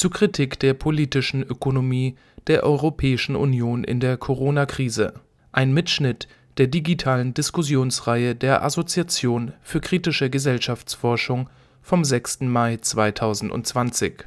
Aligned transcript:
zu 0.00 0.08
Kritik 0.08 0.58
der 0.58 0.72
politischen 0.72 1.42
Ökonomie 1.42 2.16
der 2.46 2.64
Europäischen 2.64 3.36
Union 3.36 3.84
in 3.84 4.00
der 4.00 4.16
Corona-Krise. 4.16 5.12
Ein 5.52 5.74
Mitschnitt 5.74 6.26
der 6.56 6.68
digitalen 6.68 7.34
Diskussionsreihe 7.34 8.34
der 8.34 8.64
Assoziation 8.64 9.52
für 9.60 9.82
kritische 9.82 10.30
Gesellschaftsforschung 10.30 11.50
vom 11.82 12.02
6. 12.02 12.40
Mai 12.40 12.78
2020. 12.78 14.24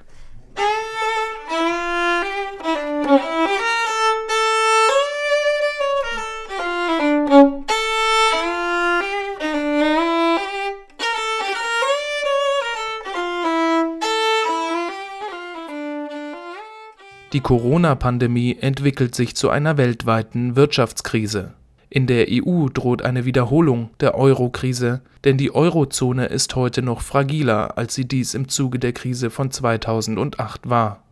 Die 17.34 17.40
Corona-Pandemie 17.40 18.58
entwickelt 18.62 19.16
sich 19.16 19.36
zu 19.36 19.50
einer 19.50 19.76
weltweiten 19.78 20.56
Wirtschaftskrise. 20.56 21.54
In 21.90 22.06
der 22.06 22.28
EU 22.30 22.68
droht 22.70 23.02
eine 23.02 23.26
Wiederholung 23.26 23.90
der 24.00 24.14
Euro-Krise, 24.14 25.02
denn 25.24 25.40
die 25.40 25.54
Eurozone 25.54 26.28
ist 26.28 26.56
heute 26.56 26.84
noch 26.84 27.02
fragiler, 27.02 27.76
als 27.76 27.96
sie 27.96 28.08
dies 28.08 28.36
im 28.36 28.50
Zuge 28.50 28.78
der 28.78 28.94
Krise 28.94 29.32
von 29.32 29.50
2008 29.50 30.70
war. 30.70 31.06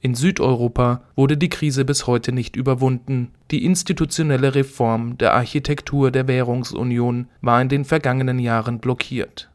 In 0.00 0.16
Südeuropa 0.16 1.02
wurde 1.14 1.36
die 1.36 1.50
Krise 1.50 1.84
bis 1.84 2.08
heute 2.08 2.32
nicht 2.32 2.56
überwunden, 2.56 3.30
die 3.52 3.64
institutionelle 3.64 4.56
Reform 4.56 5.18
der 5.18 5.34
Architektur 5.34 6.10
der 6.10 6.26
Währungsunion 6.26 7.28
war 7.42 7.62
in 7.62 7.68
den 7.68 7.84
vergangenen 7.84 8.40
Jahren 8.40 8.80
blockiert 8.80 9.49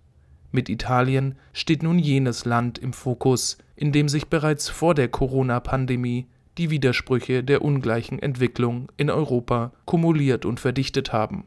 mit 0.55 0.69
Italien 0.69 1.35
steht 1.53 1.83
nun 1.83 1.99
jenes 1.99 2.45
Land 2.45 2.79
im 2.79 2.93
Fokus, 2.93 3.59
in 3.75 3.91
dem 3.91 4.09
sich 4.09 4.27
bereits 4.27 4.69
vor 4.69 4.95
der 4.95 5.09
Corona-Pandemie 5.09 6.25
die 6.57 6.71
Widersprüche 6.71 7.43
der 7.43 7.61
ungleichen 7.61 8.17
Entwicklung 8.17 8.91
in 8.97 9.11
Europa 9.11 9.73
kumuliert 9.85 10.45
und 10.45 10.59
verdichtet 10.59 11.13
haben. 11.13 11.43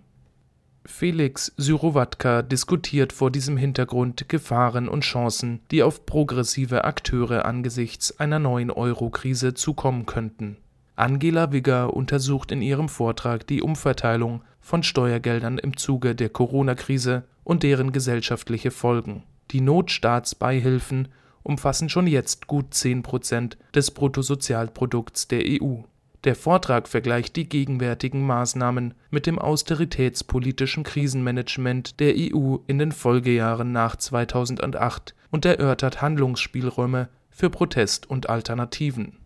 Felix 0.85 1.53
Syrowatka 1.57 2.43
diskutiert 2.43 3.13
vor 3.13 3.31
diesem 3.31 3.57
Hintergrund 3.57 4.29
Gefahren 4.29 4.89
und 4.89 5.03
Chancen, 5.03 5.61
die 5.71 5.83
auf 5.83 6.07
progressive 6.07 6.85
Akteure 6.85 7.45
angesichts 7.45 8.19
einer 8.19 8.39
neuen 8.39 8.71
Euro-Krise 8.71 9.55
zukommen 9.55 10.07
könnten. 10.07 10.57
Angela 10.97 11.53
Wigger 11.53 11.95
untersucht 11.95 12.53
in 12.53 12.63
ihrem 12.63 12.89
Vortrag 12.89 13.47
die 13.47 13.63
Umverteilung 13.63 14.43
von 14.61 14.83
Steuergeldern 14.83 15.59
im 15.59 15.77
Zuge 15.77 16.15
der 16.15 16.31
Corona-Krise 16.31 17.25
und 17.49 17.63
deren 17.63 17.93
gesellschaftliche 17.93 18.71
Folgen. 18.71 19.23
Die 19.53 19.63
Notstaatsbeihilfen 19.63 21.09
umfassen 21.43 21.89
schon 21.89 22.07
jetzt 22.07 22.47
gut 22.47 22.75
10 22.75 23.03
Prozent 23.03 23.57
des 23.75 23.91
Bruttosozialprodukts 23.91 25.29
der 25.29 25.45
EU. 25.47 25.79
Der 26.25 26.35
Vortrag 26.35 26.89
vergleicht 26.89 27.37
die 27.37 27.49
gegenwärtigen 27.49 28.27
Maßnahmen 28.27 28.93
mit 29.11 29.27
dem 29.27 29.39
austeritätspolitischen 29.39 30.83
Krisenmanagement 30.83 32.01
der 32.01 32.15
EU 32.19 32.57
in 32.67 32.79
den 32.79 32.93
Folgejahren 32.93 33.73
nach 33.73 33.97
2008 33.97 35.15
und 35.31 35.47
erörtert 35.47 36.03
Handlungsspielräume 36.03 37.09
für 37.31 37.49
Protest 37.49 38.11
und 38.11 38.29
Alternativen. 38.29 39.17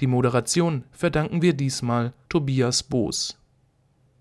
Die 0.00 0.08
Moderation 0.08 0.82
verdanken 0.90 1.40
wir 1.40 1.52
diesmal 1.52 2.14
Tobias 2.28 2.82
Boos. 2.82 3.38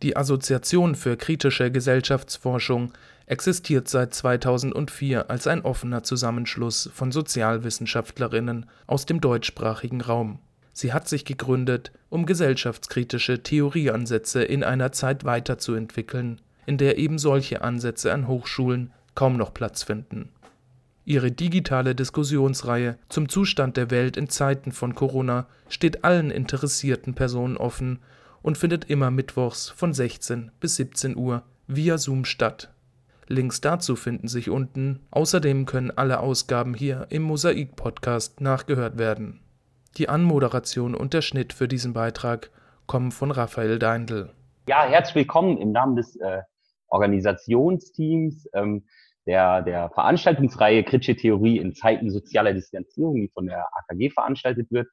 Die 0.03 0.17
Assoziation 0.17 0.95
für 0.95 1.17
kritische 1.17 1.71
Gesellschaftsforschung 1.71 2.91
existiert 3.33 3.87
seit 3.87 4.13
2004 4.13 5.31
als 5.31 5.47
ein 5.47 5.63
offener 5.63 6.03
Zusammenschluss 6.03 6.87
von 6.93 7.11
Sozialwissenschaftlerinnen 7.11 8.67
aus 8.85 9.07
dem 9.07 9.21
deutschsprachigen 9.21 10.01
Raum. 10.01 10.37
Sie 10.71 10.93
hat 10.93 11.09
sich 11.09 11.25
gegründet, 11.25 11.91
um 12.09 12.27
gesellschaftskritische 12.27 13.41
Theorieansätze 13.41 14.43
in 14.43 14.63
einer 14.63 14.91
Zeit 14.91 15.25
weiterzuentwickeln, 15.25 16.41
in 16.67 16.77
der 16.77 16.99
eben 16.99 17.17
solche 17.17 17.63
Ansätze 17.63 18.13
an 18.13 18.27
Hochschulen 18.27 18.93
kaum 19.15 19.35
noch 19.37 19.51
Platz 19.51 19.81
finden. 19.81 20.29
Ihre 21.03 21.31
digitale 21.31 21.95
Diskussionsreihe 21.95 22.99
zum 23.09 23.29
Zustand 23.29 23.77
der 23.77 23.89
Welt 23.89 24.15
in 24.15 24.29
Zeiten 24.29 24.71
von 24.71 24.93
Corona 24.93 25.47
steht 25.69 26.03
allen 26.03 26.29
interessierten 26.29 27.15
Personen 27.15 27.57
offen 27.57 27.97
und 28.43 28.59
findet 28.59 28.91
immer 28.91 29.09
mittwochs 29.09 29.69
von 29.69 29.91
16 29.91 30.51
bis 30.59 30.75
17 30.75 31.17
Uhr 31.17 31.41
via 31.65 31.97
Zoom 31.97 32.25
statt 32.25 32.69
Links 33.27 33.61
dazu 33.61 33.95
finden 33.95 34.27
sich 34.27 34.49
unten. 34.49 34.99
Außerdem 35.11 35.65
können 35.65 35.91
alle 35.91 36.19
Ausgaben 36.19 36.73
hier 36.73 37.07
im 37.09 37.23
Mosaik-Podcast 37.23 38.41
nachgehört 38.41 38.97
werden. 38.97 39.39
Die 39.97 40.09
Anmoderation 40.09 40.95
und 40.95 41.13
der 41.13 41.21
Schnitt 41.21 41.53
für 41.53 41.67
diesen 41.67 41.93
Beitrag 41.93 42.49
kommen 42.87 43.11
von 43.11 43.31
Raphael 43.31 43.79
Deindl. 43.79 44.31
Ja, 44.67 44.85
herzlich 44.85 45.15
willkommen 45.15 45.57
im 45.57 45.71
Namen 45.71 45.95
des 45.95 46.15
äh, 46.17 46.41
Organisationsteams 46.87 48.47
ähm, 48.53 48.83
der, 49.25 49.61
der 49.61 49.89
Veranstaltungsreihe 49.91 50.83
Kritische 50.83 51.15
Theorie 51.15 51.57
in 51.57 51.73
Zeiten 51.73 52.09
sozialer 52.09 52.53
Distanzierung, 52.53 53.15
die 53.15 53.29
von 53.33 53.45
der 53.45 53.65
AKG 53.73 54.09
veranstaltet 54.09 54.71
wird. 54.71 54.87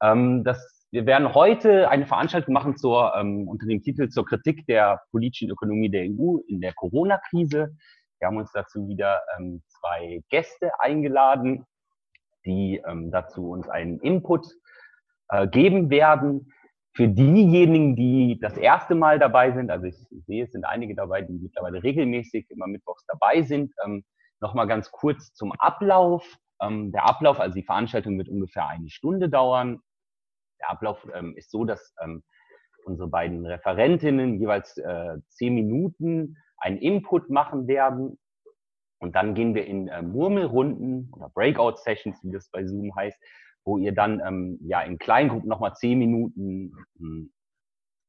Ähm, 0.00 0.44
das 0.44 0.73
wir 0.94 1.06
werden 1.06 1.34
heute 1.34 1.88
eine 1.88 2.06
Veranstaltung 2.06 2.54
machen 2.54 2.76
zur, 2.76 3.16
ähm, 3.16 3.48
unter 3.48 3.66
dem 3.66 3.82
Titel 3.82 4.10
zur 4.10 4.24
Kritik 4.24 4.64
der 4.66 5.02
politischen 5.10 5.50
Ökonomie 5.50 5.90
der 5.90 6.04
EU 6.04 6.36
in 6.46 6.60
der 6.60 6.72
Corona-Krise. 6.72 7.76
Wir 8.20 8.28
haben 8.28 8.36
uns 8.36 8.52
dazu 8.52 8.86
wieder 8.86 9.20
ähm, 9.36 9.60
zwei 9.66 10.22
Gäste 10.28 10.70
eingeladen, 10.78 11.66
die 12.46 12.80
ähm, 12.86 13.10
dazu 13.10 13.50
uns 13.50 13.68
einen 13.68 13.98
Input 13.98 14.46
äh, 15.30 15.48
geben 15.48 15.90
werden. 15.90 16.52
Für 16.92 17.08
diejenigen, 17.08 17.96
die 17.96 18.38
das 18.40 18.56
erste 18.56 18.94
Mal 18.94 19.18
dabei 19.18 19.50
sind, 19.50 19.72
also 19.72 19.86
ich 19.86 19.96
sehe, 20.28 20.44
es 20.44 20.52
sind 20.52 20.64
einige 20.64 20.94
dabei, 20.94 21.22
die 21.22 21.32
mittlerweile 21.32 21.82
regelmäßig 21.82 22.48
immer 22.50 22.68
mittwochs 22.68 23.04
dabei 23.06 23.42
sind, 23.42 23.74
ähm, 23.84 24.04
nochmal 24.38 24.68
ganz 24.68 24.92
kurz 24.92 25.34
zum 25.34 25.50
Ablauf. 25.58 26.36
Ähm, 26.62 26.92
der 26.92 27.04
Ablauf, 27.08 27.40
also 27.40 27.56
die 27.56 27.64
Veranstaltung 27.64 28.16
wird 28.16 28.28
ungefähr 28.28 28.68
eine 28.68 28.90
Stunde 28.90 29.28
dauern. 29.28 29.80
Der 30.64 30.70
Ablauf 30.70 31.06
ähm, 31.14 31.36
ist 31.36 31.50
so, 31.50 31.64
dass 31.64 31.94
ähm, 32.02 32.22
unsere 32.84 33.08
beiden 33.08 33.44
Referentinnen 33.46 34.38
jeweils 34.38 34.76
äh, 34.78 35.18
zehn 35.28 35.54
Minuten 35.54 36.36
einen 36.58 36.78
Input 36.78 37.30
machen 37.30 37.66
werden. 37.66 38.18
Und 38.98 39.14
dann 39.14 39.34
gehen 39.34 39.54
wir 39.54 39.66
in 39.66 39.88
äh, 39.88 40.00
Murmelrunden 40.02 41.10
oder 41.12 41.28
Breakout-Sessions, 41.30 42.22
wie 42.22 42.32
das 42.32 42.48
bei 42.50 42.64
Zoom 42.64 42.94
heißt, 42.96 43.18
wo 43.64 43.78
ihr 43.78 43.92
dann 43.92 44.20
ähm, 44.26 44.58
ja 44.62 44.80
in 44.80 44.98
Kleingruppen 44.98 45.48
nochmal 45.48 45.74
zehn 45.74 45.98
Minuten 45.98 46.72
hm, 46.98 47.32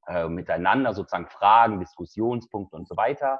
äh, 0.07 0.29
miteinander 0.29 0.93
sozusagen 0.93 1.27
Fragen, 1.27 1.79
Diskussionspunkte 1.79 2.75
und 2.77 2.87
so 2.87 2.95
weiter 2.95 3.39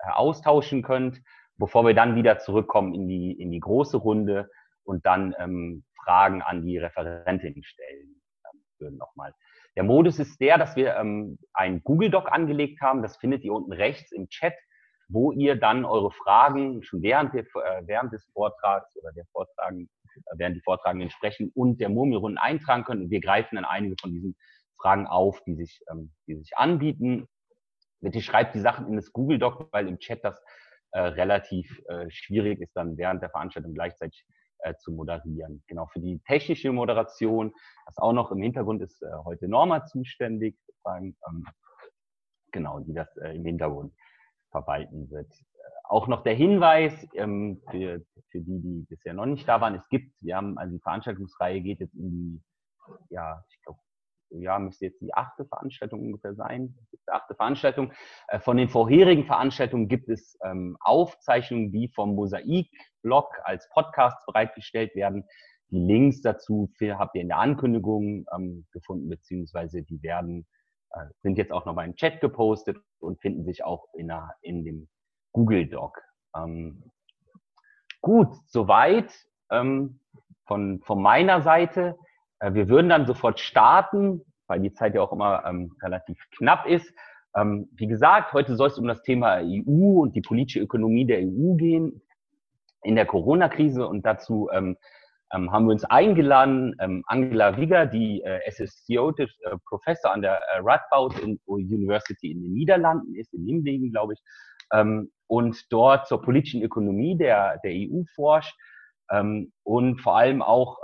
äh, 0.00 0.10
austauschen 0.10 0.82
könnt, 0.82 1.22
bevor 1.56 1.86
wir 1.86 1.94
dann 1.94 2.16
wieder 2.16 2.38
zurückkommen 2.38 2.94
in 2.94 3.08
die, 3.08 3.32
in 3.32 3.50
die 3.50 3.60
große 3.60 3.96
Runde 3.96 4.50
und 4.84 5.06
dann 5.06 5.34
ähm, 5.38 5.84
Fragen 6.04 6.42
an 6.42 6.64
die 6.64 6.78
Referentin 6.78 7.62
stellen 7.62 8.19
führen 8.80 8.96
nochmal. 8.96 9.34
Der 9.76 9.84
Modus 9.84 10.18
ist 10.18 10.40
der, 10.40 10.58
dass 10.58 10.74
wir 10.74 10.96
ähm, 10.96 11.38
ein 11.52 11.82
Google 11.84 12.10
Doc 12.10 12.32
angelegt 12.32 12.80
haben. 12.80 13.02
Das 13.02 13.18
findet 13.18 13.44
ihr 13.44 13.52
unten 13.52 13.72
rechts 13.72 14.10
im 14.10 14.28
Chat, 14.28 14.54
wo 15.08 15.32
ihr 15.32 15.56
dann 15.56 15.84
eure 15.84 16.10
Fragen 16.10 16.82
schon 16.82 17.02
während, 17.02 17.34
der, 17.34 17.42
äh, 17.42 17.82
während 17.86 18.12
des 18.12 18.24
Vortrags 18.32 18.96
oder 18.96 19.12
der 19.12 19.26
Vortragen, 19.26 19.88
äh, 20.16 20.38
während 20.38 20.56
die 20.56 20.62
Vortragenden 20.62 21.10
sprechen 21.10 21.52
und 21.54 21.80
der 21.80 21.88
Murmelrunden 21.88 22.38
eintragen 22.38 22.84
könnt. 22.84 23.02
Und 23.02 23.10
wir 23.10 23.20
greifen 23.20 23.56
dann 23.56 23.64
einige 23.64 23.94
von 24.00 24.12
diesen 24.12 24.36
Fragen 24.80 25.06
auf, 25.06 25.40
die 25.44 25.54
sich, 25.54 25.80
ähm, 25.90 26.12
die 26.26 26.36
sich 26.36 26.56
anbieten. 26.56 27.28
Bitte 28.00 28.22
schreibt 28.22 28.54
die 28.54 28.60
Sachen 28.60 28.88
in 28.88 28.96
das 28.96 29.12
Google 29.12 29.38
Doc, 29.38 29.68
weil 29.72 29.86
im 29.86 29.98
Chat 29.98 30.24
das 30.24 30.42
äh, 30.92 31.00
relativ 31.00 31.80
äh, 31.88 32.10
schwierig 32.10 32.60
ist, 32.60 32.74
dann 32.74 32.96
während 32.96 33.22
der 33.22 33.30
Veranstaltung 33.30 33.74
gleichzeitig 33.74 34.26
äh, 34.62 34.74
zu 34.76 34.92
moderieren. 34.92 35.62
Genau, 35.66 35.86
für 35.86 36.00
die 36.00 36.20
technische 36.26 36.72
Moderation, 36.72 37.52
das 37.86 37.98
auch 37.98 38.12
noch 38.12 38.30
im 38.30 38.42
Hintergrund 38.42 38.82
ist 38.82 39.02
äh, 39.02 39.06
heute 39.24 39.48
Norma 39.48 39.84
zuständig, 39.86 40.56
sozusagen, 40.66 41.16
ähm, 41.28 41.46
genau, 42.52 42.80
die 42.80 42.94
das 42.94 43.14
äh, 43.16 43.36
im 43.36 43.44
Hintergrund 43.44 43.92
verwalten 44.50 45.10
wird. 45.10 45.30
Äh, 45.30 45.70
auch 45.84 46.08
noch 46.08 46.22
der 46.22 46.34
Hinweis 46.34 46.92
ähm, 47.14 47.62
für, 47.70 48.02
für 48.30 48.40
die, 48.40 48.60
die 48.60 48.86
bisher 48.88 49.14
noch 49.14 49.26
nicht 49.26 49.48
da 49.48 49.60
waren, 49.60 49.74
es 49.74 49.88
gibt, 49.88 50.14
wir 50.20 50.36
haben, 50.36 50.58
also 50.58 50.74
die 50.74 50.82
Veranstaltungsreihe 50.82 51.60
geht 51.60 51.80
jetzt 51.80 51.94
in 51.94 52.10
die, 52.10 52.42
ja, 53.10 53.44
ich 53.50 53.62
glaube, 53.62 53.80
ja, 54.30 54.58
müsste 54.58 54.86
jetzt 54.86 55.00
die 55.00 55.14
achte 55.14 55.44
Veranstaltung 55.44 56.00
ungefähr 56.00 56.34
sein. 56.34 56.76
Die 56.92 56.98
achte 57.06 57.34
Veranstaltung. 57.34 57.92
Äh, 58.28 58.40
von 58.40 58.56
den 58.56 58.68
vorherigen 58.68 59.24
Veranstaltungen 59.24 59.88
gibt 59.88 60.08
es 60.08 60.38
ähm, 60.44 60.76
Aufzeichnungen, 60.80 61.72
die 61.72 61.88
vom 61.88 62.14
Mosaik-Blog 62.14 63.40
als 63.44 63.68
Podcast 63.70 64.24
bereitgestellt 64.26 64.94
werden. 64.94 65.24
Die 65.70 65.78
Links 65.78 66.20
dazu 66.22 66.72
habt 66.80 67.14
ihr 67.14 67.22
in 67.22 67.28
der 67.28 67.38
Ankündigung 67.38 68.26
ähm, 68.34 68.66
gefunden, 68.72 69.08
beziehungsweise 69.08 69.82
die 69.82 70.02
werden, 70.02 70.46
äh, 70.90 71.06
sind 71.22 71.38
jetzt 71.38 71.52
auch 71.52 71.64
nochmal 71.64 71.86
im 71.86 71.94
Chat 71.94 72.20
gepostet 72.20 72.78
und 72.98 73.20
finden 73.20 73.44
sich 73.44 73.64
auch 73.64 73.86
in, 73.94 74.08
der, 74.08 74.34
in 74.42 74.64
dem 74.64 74.88
Google 75.32 75.68
Doc. 75.68 76.00
Ähm, 76.36 76.90
gut, 78.00 78.34
soweit. 78.46 79.12
Ähm, 79.50 80.00
von, 80.50 80.80
von 80.80 81.00
meiner 81.00 81.42
Seite. 81.42 81.96
Äh, 82.40 82.54
wir 82.54 82.68
würden 82.68 82.88
dann 82.88 83.06
sofort 83.06 83.38
starten, 83.38 84.22
weil 84.46 84.60
die 84.60 84.72
Zeit 84.72 84.94
ja 84.94 85.02
auch 85.02 85.12
immer 85.12 85.44
ähm, 85.46 85.76
relativ 85.82 86.18
knapp 86.36 86.66
ist. 86.66 86.92
Ähm, 87.36 87.68
wie 87.76 87.86
gesagt, 87.86 88.32
heute 88.32 88.56
soll 88.56 88.68
es 88.68 88.78
um 88.78 88.88
das 88.88 89.02
Thema 89.02 89.40
EU 89.40 90.00
und 90.00 90.16
die 90.16 90.22
politische 90.22 90.60
Ökonomie 90.60 91.06
der 91.06 91.20
EU 91.20 91.54
gehen 91.54 92.02
in 92.82 92.96
der 92.96 93.06
Corona-Krise 93.06 93.86
und 93.86 94.04
dazu 94.04 94.48
ähm, 94.52 94.76
ähm, 95.32 95.52
haben 95.52 95.66
wir 95.66 95.72
uns 95.72 95.84
eingeladen, 95.84 96.74
ähm, 96.80 97.04
Angela 97.06 97.56
Wigger, 97.56 97.86
die 97.86 98.22
äh, 98.22 98.40
Associate 98.48 99.22
äh, 99.22 99.56
Professor 99.66 100.12
an 100.12 100.22
der 100.22 100.40
äh, 100.48 100.60
Radboud 100.60 101.14
University 101.46 102.32
in 102.32 102.42
den 102.42 102.52
Niederlanden 102.52 103.14
ist, 103.14 103.32
in 103.32 103.44
Nimwegen, 103.44 103.92
glaube 103.92 104.14
ich, 104.14 104.20
ähm, 104.72 105.12
und 105.28 105.72
dort 105.72 106.08
zur 106.08 106.20
politischen 106.20 106.62
Ökonomie 106.62 107.16
der, 107.16 107.58
der 107.62 107.72
EU 107.72 108.02
forscht 108.14 108.56
und 109.64 110.00
vor 110.00 110.16
allem 110.16 110.40
auch 110.40 110.78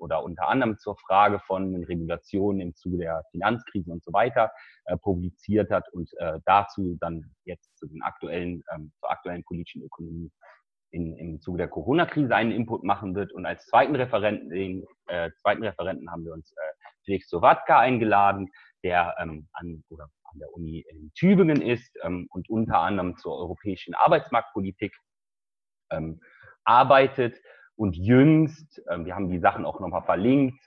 oder 0.00 0.24
unter 0.24 0.48
anderem 0.48 0.78
zur 0.78 0.96
Frage 0.96 1.40
von 1.40 1.84
Regulationen 1.84 2.60
im 2.60 2.74
Zuge 2.74 2.98
der 2.98 3.24
Finanzkrise 3.30 3.90
und 3.92 4.02
so 4.02 4.12
weiter 4.12 4.50
äh, 4.86 4.96
publiziert 4.96 5.70
hat 5.70 5.88
und 5.92 6.10
äh, 6.18 6.38
dazu 6.44 6.96
dann 7.00 7.24
jetzt 7.44 7.76
zu 7.78 7.86
den 7.86 8.02
aktuellen, 8.02 8.62
ähm, 8.74 8.92
zur 8.98 9.10
aktuellen 9.10 9.44
politischen 9.44 9.82
Ökonomie 9.82 10.30
in, 10.92 11.16
im 11.16 11.40
Zuge 11.40 11.58
der 11.58 11.68
Corona-Krise 11.68 12.34
einen 12.34 12.52
Input 12.52 12.82
machen 12.82 13.14
wird. 13.14 13.32
Und 13.32 13.46
als 13.46 13.66
zweiten 13.66 13.94
Referenten, 13.94 14.50
den 14.50 14.84
äh, 15.06 15.30
zweiten 15.40 15.62
Referenten 15.62 16.10
haben 16.10 16.24
wir 16.24 16.32
uns 16.32 16.50
äh, 16.52 16.84
Felix 17.04 17.28
Sowatka 17.28 17.78
eingeladen, 17.78 18.50
der 18.82 19.14
ähm, 19.18 19.48
an, 19.52 19.84
oder 19.88 20.04
an 20.04 20.38
der 20.38 20.52
Uni 20.52 20.84
in 20.88 21.12
Tübingen 21.14 21.62
ist 21.62 21.96
ähm, 22.02 22.26
und 22.30 22.48
unter 22.48 22.78
anderem 22.78 23.16
zur 23.16 23.36
europäischen 23.36 23.94
Arbeitsmarktpolitik 23.94 24.94
ähm, 25.90 26.20
arbeitet 26.64 27.40
und 27.80 27.96
jüngst, 27.96 28.82
ähm, 28.90 29.06
wir 29.06 29.14
haben 29.14 29.30
die 29.30 29.38
Sachen 29.38 29.64
auch 29.64 29.80
nochmal 29.80 30.02
verlinkt, 30.02 30.60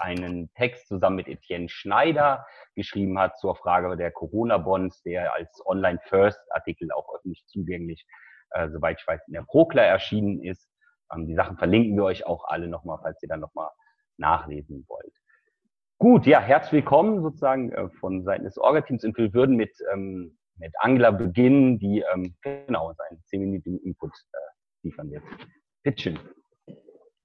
einen 0.00 0.52
Text 0.54 0.86
zusammen 0.86 1.16
mit 1.16 1.28
Etienne 1.28 1.68
Schneider 1.70 2.44
geschrieben 2.74 3.18
hat 3.18 3.38
zur 3.38 3.56
Frage 3.56 3.96
der 3.96 4.10
Corona-Bonds, 4.10 5.02
der 5.02 5.32
als 5.32 5.64
Online-First-Artikel 5.64 6.92
auch 6.92 7.14
öffentlich 7.14 7.46
zugänglich 7.46 8.04
äh, 8.50 8.68
soweit 8.68 9.00
ich 9.00 9.06
weiß, 9.06 9.22
in 9.28 9.32
der 9.32 9.44
Prokla 9.44 9.82
erschienen 9.82 10.42
ist. 10.42 10.68
Ähm, 11.10 11.26
die 11.26 11.34
Sachen 11.34 11.56
verlinken 11.56 11.96
wir 11.96 12.04
euch 12.04 12.26
auch 12.26 12.44
alle 12.44 12.68
nochmal, 12.68 12.98
falls 13.00 13.22
ihr 13.22 13.30
dann 13.30 13.40
nochmal 13.40 13.70
nachlesen 14.18 14.84
wollt. 14.88 15.14
Gut, 15.98 16.26
ja, 16.26 16.40
herzlich 16.40 16.72
willkommen 16.72 17.22
sozusagen 17.22 17.72
äh, 17.72 17.88
von 18.00 18.24
Seiten 18.24 18.44
des 18.44 18.58
Orga-Teams 18.58 19.04
und 19.04 19.16
wir 19.16 19.32
würden 19.32 19.56
mit, 19.56 19.72
ähm, 19.90 20.36
mit 20.58 20.74
Angela 20.80 21.12
beginnen, 21.12 21.78
die 21.78 22.04
ähm, 22.12 22.36
genau 22.42 22.92
seinen 22.92 23.22
10-minütigen 23.30 23.78
Input 23.78 24.10
äh, 24.10 24.36
liefern 24.82 25.10
wird. 25.10 25.22
Bitte 25.86 26.14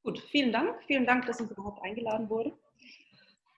Gut, 0.04 0.20
vielen 0.30 0.52
Dank. 0.52 0.76
Vielen 0.86 1.08
Dank, 1.08 1.26
dass 1.26 1.40
ich 1.40 1.50
überhaupt 1.50 1.82
eingeladen 1.84 2.30
wurde. 2.30 2.54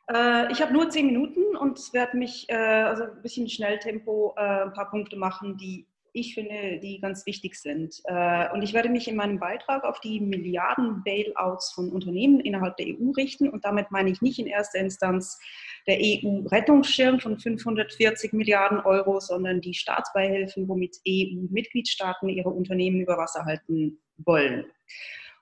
Äh, 0.08 0.50
ich 0.50 0.62
habe 0.62 0.72
nur 0.72 0.90
zehn 0.92 1.08
Minuten 1.08 1.58
und 1.58 1.94
werde 1.94 2.16
mich 2.16 2.46
äh, 2.48 2.54
also 2.54 3.04
ein 3.04 3.22
bisschen 3.22 3.50
Schnelltempo 3.50 4.34
äh, 4.38 4.64
ein 4.64 4.72
paar 4.72 4.90
Punkte 4.90 5.18
machen, 5.18 5.58
die 5.58 5.88
ich 6.14 6.36
finde, 6.36 6.80
die 6.80 7.02
ganz 7.02 7.26
wichtig 7.26 7.56
sind. 7.56 8.00
Äh, 8.06 8.50
und 8.54 8.62
ich 8.62 8.74
werde 8.74 8.88
mich 8.88 9.10
in 9.10 9.18
meinem 9.18 9.40
Beitrag 9.40 9.84
auf 9.84 10.00
die 10.00 10.22
Milliarden 10.22 11.04
Bailouts 11.04 11.74
von 11.74 11.92
Unternehmen 11.92 12.40
innerhalb 12.40 12.78
der 12.78 12.88
EU 12.88 13.12
richten. 13.12 13.50
Und 13.50 13.66
damit 13.66 13.92
meine 13.92 14.10
ich 14.10 14.22
nicht 14.22 14.40
in 14.40 14.48
erster 14.48 14.80
Instanz 14.80 15.38
der 15.86 15.98
EU-Rettungsschirm 16.00 17.20
von 17.20 17.38
540 17.40 18.32
Milliarden 18.32 18.80
Euro, 18.80 19.20
sondern 19.20 19.60
die 19.60 19.74
Staatsbeihilfen, 19.74 20.70
womit 20.70 21.02
EU-Mitgliedstaaten 21.06 22.30
ihre 22.30 22.50
Unternehmen 22.50 23.02
über 23.02 23.18
Wasser 23.18 23.44
halten 23.44 24.00
wollen. 24.18 24.66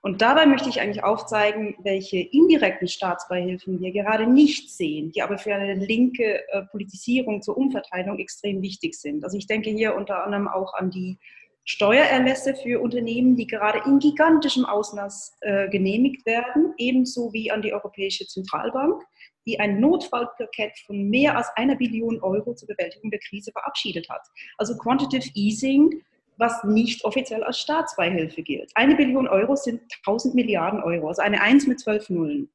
Und 0.02 0.20
dabei 0.20 0.46
möchte 0.46 0.68
ich 0.68 0.80
eigentlich 0.80 1.04
aufzeigen, 1.04 1.76
welche 1.84 2.18
indirekten 2.18 2.88
Staatsbeihilfen 2.88 3.80
wir 3.80 3.92
gerade 3.92 4.26
nicht 4.26 4.68
sehen, 4.68 5.12
die 5.12 5.22
aber 5.22 5.38
für 5.38 5.54
eine 5.54 5.74
linke 5.74 6.42
äh, 6.48 6.62
Politisierung 6.72 7.40
zur 7.40 7.56
Umverteilung 7.56 8.18
extrem 8.18 8.62
wichtig 8.62 8.94
sind. 8.94 9.22
Also 9.22 9.38
ich 9.38 9.46
denke 9.46 9.70
hier 9.70 9.94
unter 9.94 10.24
anderem 10.24 10.48
auch 10.48 10.74
an 10.74 10.90
die 10.90 11.18
Steuererlässe 11.64 12.56
für 12.56 12.80
Unternehmen, 12.80 13.36
die 13.36 13.46
gerade 13.46 13.80
in 13.86 14.00
gigantischem 14.00 14.64
Ausmaß 14.64 15.36
äh, 15.42 15.68
genehmigt 15.68 16.26
werden, 16.26 16.74
ebenso 16.78 17.32
wie 17.32 17.52
an 17.52 17.62
die 17.62 17.72
Europäische 17.72 18.26
Zentralbank, 18.26 19.00
die 19.46 19.60
ein 19.60 19.78
Notfallpaket 19.78 20.78
von 20.84 21.08
mehr 21.08 21.36
als 21.36 21.48
einer 21.54 21.76
Billion 21.76 22.20
Euro 22.20 22.54
zur 22.54 22.66
Bewältigung 22.66 23.12
der 23.12 23.20
Krise 23.20 23.52
verabschiedet 23.52 24.08
hat. 24.08 24.22
Also 24.58 24.76
Quantitative 24.76 25.30
Easing 25.34 26.02
was 26.38 26.64
nicht 26.64 27.04
offiziell 27.04 27.42
als 27.44 27.58
Staatsbeihilfe 27.58 28.42
gilt. 28.42 28.70
Eine 28.74 28.96
Billion 28.96 29.28
Euro 29.28 29.56
sind 29.56 29.82
1000 30.06 30.34
Milliarden 30.34 30.82
Euro, 30.82 31.08
also 31.08 31.22
eine 31.22 31.40
Eins 31.40 31.66
mit 31.66 31.80
zwölf 31.80 32.10
Nullen. 32.10 32.50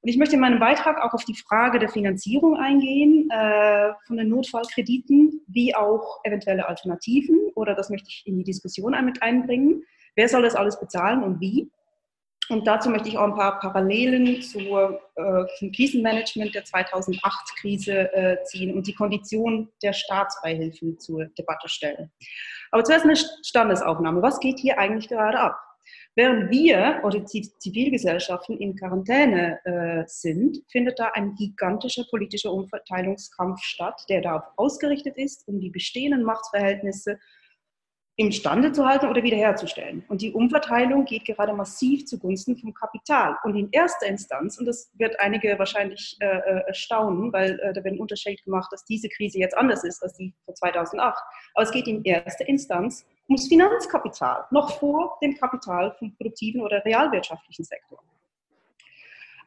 Und 0.00 0.08
ich 0.08 0.16
möchte 0.16 0.36
in 0.36 0.40
meinem 0.40 0.60
Beitrag 0.60 1.02
auch 1.02 1.12
auf 1.12 1.24
die 1.24 1.34
Frage 1.34 1.78
der 1.78 1.88
Finanzierung 1.88 2.56
eingehen, 2.56 3.28
äh, 3.30 3.92
von 4.06 4.16
den 4.16 4.28
Notfallkrediten, 4.28 5.42
wie 5.48 5.74
auch 5.74 6.20
eventuelle 6.24 6.68
Alternativen, 6.68 7.50
oder 7.54 7.74
das 7.74 7.90
möchte 7.90 8.08
ich 8.08 8.22
in 8.24 8.38
die 8.38 8.44
Diskussion 8.44 8.94
mit 9.04 9.22
einbringen. 9.22 9.82
Wer 10.14 10.28
soll 10.28 10.42
das 10.42 10.54
alles 10.54 10.78
bezahlen 10.78 11.22
und 11.22 11.40
wie? 11.40 11.70
Und 12.48 12.66
dazu 12.66 12.88
möchte 12.88 13.08
ich 13.08 13.18
auch 13.18 13.24
ein 13.24 13.34
paar 13.34 13.60
Parallelen 13.60 14.40
zur, 14.40 15.00
äh, 15.16 15.44
zum 15.58 15.70
Krisenmanagement 15.70 16.54
der 16.54 16.64
2008-Krise 16.64 18.12
äh, 18.12 18.42
ziehen 18.44 18.74
und 18.74 18.86
die 18.86 18.94
Kondition 18.94 19.70
der 19.82 19.92
Staatsbeihilfen 19.92 20.98
zur 20.98 21.26
Debatte 21.38 21.68
stellen. 21.68 22.10
Aber 22.70 22.84
zuerst 22.84 23.04
eine 23.04 23.16
Standesaufnahme. 23.16 24.22
Was 24.22 24.40
geht 24.40 24.58
hier 24.58 24.78
eigentlich 24.78 25.08
gerade 25.08 25.38
ab? 25.38 25.58
Während 26.14 26.50
wir 26.50 27.00
oder 27.04 27.20
die 27.20 27.42
Zivilgesellschaften 27.58 28.58
in 28.58 28.76
Quarantäne 28.76 29.60
äh, 29.64 30.04
sind, 30.06 30.58
findet 30.68 30.98
da 30.98 31.12
ein 31.14 31.34
gigantischer 31.36 32.04
politischer 32.10 32.52
Umverteilungskampf 32.52 33.62
statt, 33.62 34.04
der 34.08 34.22
darauf 34.22 34.42
ausgerichtet 34.56 35.16
ist, 35.16 35.46
um 35.46 35.60
die 35.60 35.70
bestehenden 35.70 36.24
Machtverhältnisse 36.24 37.20
imstande 38.18 38.72
zu 38.72 38.84
halten 38.84 39.06
oder 39.06 39.22
wiederherzustellen. 39.22 40.04
Und 40.08 40.22
die 40.22 40.32
Umverteilung 40.32 41.04
geht 41.04 41.24
gerade 41.24 41.52
massiv 41.52 42.04
zugunsten 42.04 42.56
vom 42.56 42.74
Kapital. 42.74 43.36
Und 43.44 43.54
in 43.54 43.68
erster 43.70 44.08
Instanz, 44.08 44.58
und 44.58 44.66
das 44.66 44.90
wird 44.98 45.18
einige 45.20 45.56
wahrscheinlich 45.56 46.16
äh, 46.18 46.26
äh, 46.26 46.66
erstaunen, 46.66 47.32
weil 47.32 47.60
äh, 47.60 47.72
da 47.72 47.84
wird 47.84 47.94
ein 47.94 48.00
Unterschied 48.00 48.42
gemacht, 48.42 48.72
dass 48.72 48.84
diese 48.84 49.08
Krise 49.08 49.38
jetzt 49.38 49.56
anders 49.56 49.84
ist 49.84 50.02
als 50.02 50.14
die 50.14 50.34
von 50.44 50.54
2008. 50.56 51.16
Aber 51.54 51.62
es 51.62 51.70
geht 51.70 51.86
in 51.86 52.02
erster 52.02 52.48
Instanz 52.48 53.06
ums 53.28 53.46
Finanzkapital, 53.46 54.46
noch 54.50 54.80
vor 54.80 55.16
dem 55.22 55.36
Kapital 55.36 55.94
vom 55.96 56.12
produktiven 56.16 56.60
oder 56.60 56.84
realwirtschaftlichen 56.84 57.64
Sektor. 57.64 58.00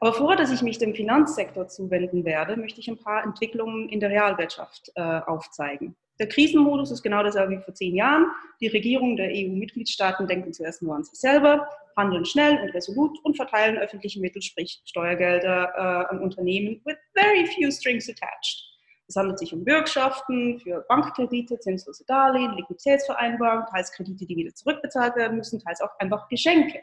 Aber 0.02 0.14
vorher, 0.14 0.36
dass 0.36 0.50
ich 0.50 0.62
mich 0.62 0.78
dem 0.78 0.96
Finanzsektor 0.96 1.68
zuwenden 1.68 2.24
werde, 2.24 2.56
möchte 2.56 2.80
ich 2.80 2.88
ein 2.88 2.98
paar 2.98 3.22
Entwicklungen 3.22 3.88
in 3.88 4.00
der 4.00 4.10
Realwirtschaft 4.10 4.90
äh, 4.96 5.00
aufzeigen. 5.00 5.94
Der 6.18 6.28
Krisenmodus 6.28 6.90
ist 6.90 7.04
genau 7.04 7.22
dasselbe 7.22 7.56
wie 7.56 7.62
vor 7.62 7.72
zehn 7.72 7.94
Jahren. 7.94 8.26
Die 8.60 8.66
Regierungen 8.66 9.14
der 9.14 9.28
EU-Mitgliedstaaten 9.28 10.26
denken 10.26 10.52
zuerst 10.52 10.82
nur 10.82 10.96
an 10.96 11.04
sich 11.04 11.20
selber, 11.20 11.68
handeln 11.96 12.24
schnell 12.24 12.58
und 12.60 12.70
resolut 12.70 13.16
und 13.22 13.36
verteilen 13.36 13.78
öffentliche 13.78 14.18
Mittel, 14.18 14.42
sprich 14.42 14.82
Steuergelder, 14.86 15.72
äh, 15.76 16.12
an 16.12 16.18
Unternehmen 16.18 16.80
with 16.84 16.96
very 17.14 17.46
few 17.46 17.70
strings 17.70 18.10
attached. 18.10 18.60
Es 19.06 19.14
handelt 19.14 19.38
sich 19.38 19.54
um 19.54 19.64
Bürgschaften 19.64 20.58
für 20.58 20.84
Bankkredite, 20.88 21.60
zinslose 21.60 22.04
Darlehen, 22.08 22.56
Liquiditätsvereinbarungen, 22.56 23.66
teils 23.66 23.92
Kredite, 23.92 24.26
die 24.26 24.34
wieder 24.34 24.52
zurückbezahlt 24.52 25.14
werden 25.14 25.36
müssen, 25.36 25.60
teils 25.60 25.80
auch 25.80 25.96
einfach 26.00 26.28
Geschenke. 26.28 26.80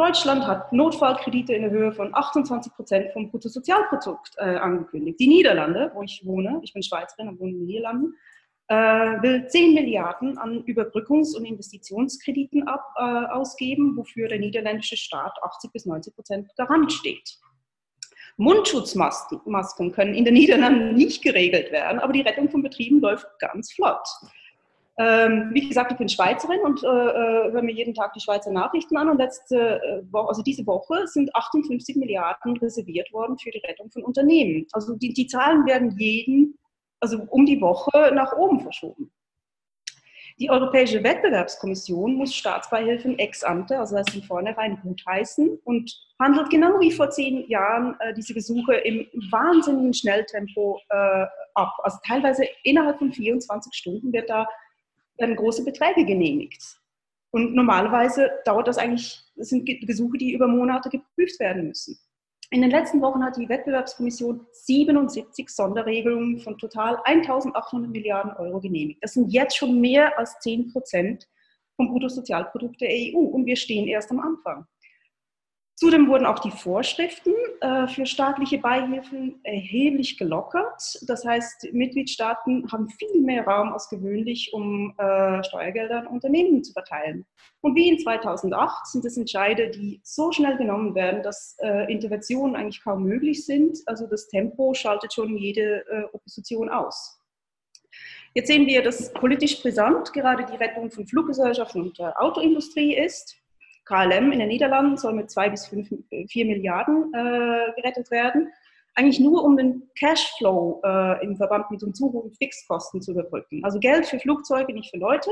Deutschland 0.00 0.46
hat 0.46 0.72
Notfallkredite 0.72 1.52
in 1.52 1.60
der 1.60 1.70
Höhe 1.70 1.92
von 1.92 2.14
28 2.14 2.72
Prozent 2.72 3.12
vom 3.12 3.30
Bruttosozialprodukt 3.30 4.30
äh, 4.38 4.56
angekündigt. 4.56 5.20
Die 5.20 5.28
Niederlande, 5.28 5.90
wo 5.94 6.02
ich 6.02 6.22
wohne, 6.24 6.58
ich 6.62 6.72
bin 6.72 6.82
Schweizerin 6.82 7.28
und 7.28 7.38
wohne 7.38 7.50
in 7.50 7.58
den 7.58 7.66
Niederlanden, 7.66 8.14
äh, 8.68 8.74
will 8.74 9.46
10 9.46 9.74
Milliarden 9.74 10.38
an 10.38 10.64
Überbrückungs- 10.64 11.36
und 11.36 11.44
Investitionskrediten 11.44 12.66
ab, 12.66 12.82
äh, 12.96 13.02
ausgeben, 13.02 13.94
wofür 13.94 14.28
der 14.28 14.38
niederländische 14.38 14.96
Staat 14.96 15.36
80 15.42 15.70
bis 15.70 15.84
90 15.84 16.14
Prozent 16.14 16.48
Garant 16.56 16.90
steht. 16.90 17.36
Mundschutzmasken 18.38 19.92
können 19.92 20.14
in 20.14 20.24
den 20.24 20.32
Niederlanden 20.32 20.94
nicht 20.94 21.22
geregelt 21.22 21.72
werden, 21.72 22.00
aber 22.00 22.14
die 22.14 22.22
Rettung 22.22 22.48
von 22.48 22.62
Betrieben 22.62 23.02
läuft 23.02 23.26
ganz 23.38 23.70
flott. 23.70 24.08
Ähm, 25.00 25.48
wie 25.54 25.66
gesagt, 25.66 25.92
ich 25.92 25.96
bin 25.96 26.10
Schweizerin 26.10 26.60
und 26.60 26.84
äh, 26.84 26.86
äh, 26.86 27.52
höre 27.52 27.62
mir 27.62 27.72
jeden 27.72 27.94
Tag 27.94 28.12
die 28.12 28.20
Schweizer 28.20 28.50
Nachrichten 28.50 28.98
an. 28.98 29.08
Und 29.08 29.16
letzte 29.16 29.80
äh, 29.82 30.12
Woche, 30.12 30.28
also 30.28 30.42
diese 30.42 30.66
Woche 30.66 31.06
sind 31.06 31.34
58 31.34 31.96
Milliarden 31.96 32.54
reserviert 32.58 33.10
worden 33.10 33.38
für 33.38 33.50
die 33.50 33.62
Rettung 33.66 33.90
von 33.90 34.02
Unternehmen. 34.02 34.66
Also 34.72 34.94
die, 34.96 35.14
die 35.14 35.26
Zahlen 35.26 35.64
werden 35.64 35.96
jeden, 35.98 36.58
also 37.00 37.22
um 37.30 37.46
die 37.46 37.62
Woche 37.62 38.12
nach 38.14 38.36
oben 38.36 38.60
verschoben. 38.60 39.10
Die 40.38 40.50
Europäische 40.50 41.02
Wettbewerbskommission 41.02 42.16
muss 42.16 42.34
Staatsbeihilfen 42.34 43.18
ex 43.18 43.42
ante, 43.42 43.78
also 43.78 43.96
das 43.96 44.10
von 44.10 44.22
vornherein 44.22 44.80
gutheißen 44.82 45.60
und 45.64 45.90
handelt 46.18 46.50
genau 46.50 46.78
wie 46.78 46.92
vor 46.92 47.08
zehn 47.08 47.48
Jahren 47.48 47.96
äh, 48.00 48.12
diese 48.12 48.34
Gesuche 48.34 48.74
im 48.74 49.06
wahnsinnigen 49.30 49.94
Schnelltempo 49.94 50.78
äh, 50.90 51.24
ab. 51.54 51.72
Also 51.84 51.96
teilweise 52.06 52.44
innerhalb 52.64 52.98
von 52.98 53.12
24 53.12 53.72
Stunden 53.72 54.12
wird 54.12 54.28
da 54.28 54.46
werden 55.20 55.36
große 55.36 55.64
Beträge 55.64 56.04
genehmigt. 56.04 56.80
Und 57.32 57.54
normalerweise 57.54 58.30
dauert 58.44 58.66
das 58.66 58.78
eigentlich, 58.78 59.20
das 59.36 59.50
sind 59.50 59.64
Gesuche, 59.64 60.18
die 60.18 60.32
über 60.32 60.48
Monate 60.48 60.90
geprüft 60.90 61.38
werden 61.38 61.68
müssen. 61.68 61.98
In 62.52 62.62
den 62.62 62.72
letzten 62.72 63.00
Wochen 63.00 63.22
hat 63.22 63.36
die 63.36 63.48
Wettbewerbskommission 63.48 64.44
77 64.50 65.48
Sonderregelungen 65.48 66.40
von 66.40 66.58
total 66.58 66.98
1800 67.04 67.92
Milliarden 67.92 68.32
Euro 68.32 68.58
genehmigt. 68.58 69.00
Das 69.04 69.12
sind 69.12 69.32
jetzt 69.32 69.56
schon 69.56 69.80
mehr 69.80 70.18
als 70.18 70.36
10 70.40 70.72
Prozent 70.72 71.28
vom 71.76 71.88
Bruttosozialprodukt 71.88 72.80
der 72.80 72.90
EU 72.90 73.18
und 73.18 73.46
wir 73.46 73.54
stehen 73.54 73.86
erst 73.86 74.10
am 74.10 74.18
Anfang. 74.18 74.66
Zudem 75.80 76.08
wurden 76.08 76.26
auch 76.26 76.40
die 76.40 76.50
Vorschriften 76.50 77.32
äh, 77.62 77.88
für 77.88 78.04
staatliche 78.04 78.58
Beihilfen 78.58 79.40
erheblich 79.44 80.18
gelockert. 80.18 80.98
Das 81.06 81.24
heißt, 81.24 81.72
Mitgliedstaaten 81.72 82.70
haben 82.70 82.90
viel 82.90 83.22
mehr 83.22 83.46
Raum 83.46 83.72
als 83.72 83.88
gewöhnlich, 83.88 84.52
um 84.52 84.94
äh, 84.98 85.42
Steuergelder 85.42 86.00
an 86.00 86.06
Unternehmen 86.06 86.62
zu 86.62 86.74
verteilen. 86.74 87.24
Und 87.62 87.76
wie 87.76 87.88
in 87.88 87.98
2008 87.98 88.88
sind 88.88 89.06
es 89.06 89.16
Entscheide, 89.16 89.70
die 89.70 90.02
so 90.04 90.30
schnell 90.32 90.58
genommen 90.58 90.94
werden, 90.94 91.22
dass 91.22 91.56
äh, 91.62 91.90
Interventionen 91.90 92.56
eigentlich 92.56 92.84
kaum 92.84 93.04
möglich 93.04 93.46
sind. 93.46 93.78
Also 93.86 94.06
das 94.06 94.28
Tempo 94.28 94.74
schaltet 94.74 95.14
schon 95.14 95.34
jede 95.38 95.82
Opposition 96.12 96.68
aus. 96.68 97.18
Jetzt 98.34 98.48
sehen 98.48 98.66
wir, 98.66 98.82
dass 98.82 99.10
politisch 99.14 99.62
brisant 99.62 100.12
gerade 100.12 100.44
die 100.44 100.56
Rettung 100.56 100.90
von 100.90 101.06
Fluggesellschaften 101.06 101.80
und 101.80 101.98
der 101.98 102.20
Autoindustrie 102.20 102.94
ist. 102.98 103.39
KLM 103.90 104.30
in 104.30 104.38
den 104.38 104.48
Niederlanden 104.48 104.96
soll 104.96 105.14
mit 105.14 105.30
zwei 105.30 105.48
bis 105.50 105.66
fünf, 105.66 105.88
vier 106.28 106.46
Milliarden 106.46 107.12
äh, 107.12 107.72
gerettet 107.74 108.10
werden. 108.10 108.48
Eigentlich 108.94 109.18
nur, 109.18 109.44
um 109.44 109.56
den 109.56 109.88
Cashflow 109.98 110.80
äh, 110.84 111.24
im 111.24 111.36
Verband 111.36 111.70
mit 111.70 111.82
den 111.82 111.92
zu 111.92 112.12
hohen 112.12 112.32
Fixkosten 112.32 113.02
zu 113.02 113.12
überbrücken. 113.12 113.64
Also 113.64 113.80
Geld 113.80 114.06
für 114.06 114.20
Flugzeuge, 114.20 114.72
nicht 114.72 114.90
für 114.90 114.98
Leute. 114.98 115.30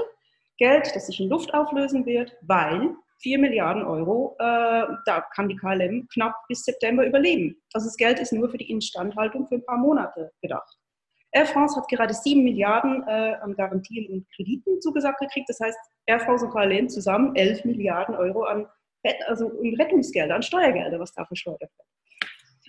Geld, 0.58 0.90
das 0.94 1.06
sich 1.06 1.20
in 1.20 1.28
Luft 1.28 1.54
auflösen 1.54 2.04
wird, 2.04 2.36
weil 2.42 2.96
4 3.20 3.38
Milliarden 3.38 3.84
Euro, 3.84 4.36
äh, 4.38 4.86
da 5.06 5.24
kann 5.34 5.48
die 5.48 5.56
KLM 5.56 6.08
knapp 6.12 6.34
bis 6.48 6.64
September 6.64 7.06
überleben. 7.06 7.56
Also 7.72 7.86
das 7.86 7.96
Geld 7.96 8.18
ist 8.18 8.32
nur 8.32 8.48
für 8.48 8.58
die 8.58 8.70
Instandhaltung 8.70 9.46
für 9.46 9.56
ein 9.56 9.64
paar 9.64 9.78
Monate 9.78 10.32
gedacht. 10.42 10.76
Air 11.32 11.46
France 11.46 11.76
hat 11.76 11.88
gerade 11.88 12.14
7 12.14 12.42
Milliarden 12.42 13.02
äh, 13.06 13.34
an 13.40 13.54
Garantien 13.54 14.10
und 14.10 14.26
Krediten 14.34 14.80
zugesagt 14.80 15.20
gekriegt. 15.20 15.48
Das 15.48 15.60
heißt, 15.60 15.78
Air 16.06 16.20
France 16.20 16.46
und 16.46 16.52
KLM 16.52 16.88
zusammen 16.88 17.36
11 17.36 17.64
Milliarden 17.64 18.14
Euro 18.14 18.44
an 18.44 18.66
also 19.26 19.46
Rettungsgelder, 19.78 20.34
an 20.34 20.42
Steuergelder, 20.42 20.98
was 20.98 21.12
da 21.14 21.24
verschleudert 21.24 21.70
wird. 21.76 21.88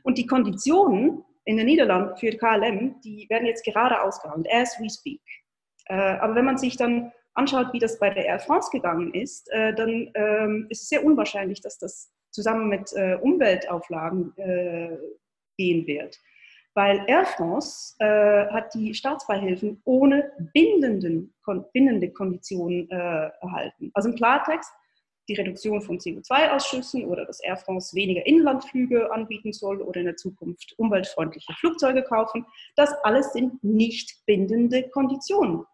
Und 0.03 0.17
die 0.17 0.25
Konditionen 0.25 1.23
in 1.45 1.57
den 1.57 1.65
Niederlanden 1.65 2.15
für 2.17 2.31
KLM, 2.31 3.01
die 3.01 3.25
werden 3.29 3.47
jetzt 3.47 3.65
gerade 3.65 4.01
ausgehandelt, 4.01 4.53
as 4.53 4.79
we 4.79 4.89
speak. 4.89 5.21
Äh, 5.85 5.95
aber 5.95 6.35
wenn 6.35 6.45
man 6.45 6.57
sich 6.57 6.77
dann 6.77 7.11
anschaut, 7.33 7.73
wie 7.73 7.79
das 7.79 7.99
bei 7.99 8.09
der 8.11 8.25
Air 8.25 8.39
France 8.39 8.69
gegangen 8.71 9.13
ist, 9.13 9.49
äh, 9.51 9.73
dann 9.73 10.11
ähm, 10.13 10.67
ist 10.69 10.83
es 10.83 10.89
sehr 10.89 11.03
unwahrscheinlich, 11.03 11.61
dass 11.61 11.79
das 11.79 12.11
zusammen 12.31 12.69
mit 12.69 12.93
äh, 12.93 13.15
Umweltauflagen 13.15 14.37
äh, 14.37 14.97
gehen 15.57 15.87
wird 15.87 16.19
weil 16.75 17.03
Air 17.07 17.25
France 17.25 17.95
äh, 17.99 18.47
hat 18.51 18.73
die 18.73 18.93
Staatsbeihilfen 18.93 19.81
ohne 19.85 20.31
bindenden, 20.53 21.33
bindende 21.73 22.11
Konditionen 22.11 22.89
äh, 22.89 23.29
erhalten. 23.41 23.91
Also 23.93 24.09
im 24.09 24.15
Klartext, 24.15 24.71
die 25.27 25.35
Reduktion 25.35 25.81
von 25.81 25.99
CO2-Ausschüssen 25.99 27.05
oder 27.05 27.25
dass 27.25 27.39
Air 27.39 27.57
France 27.57 27.95
weniger 27.95 28.25
Inlandflüge 28.25 29.11
anbieten 29.11 29.53
soll 29.53 29.81
oder 29.81 29.99
in 29.99 30.07
der 30.07 30.15
Zukunft 30.15 30.73
umweltfreundliche 30.77 31.53
Flugzeuge 31.53 32.03
kaufen, 32.03 32.45
das 32.75 32.91
alles 33.03 33.31
sind 33.33 33.63
nicht 33.63 34.25
bindende 34.25 34.89
Konditionen. 34.89 35.65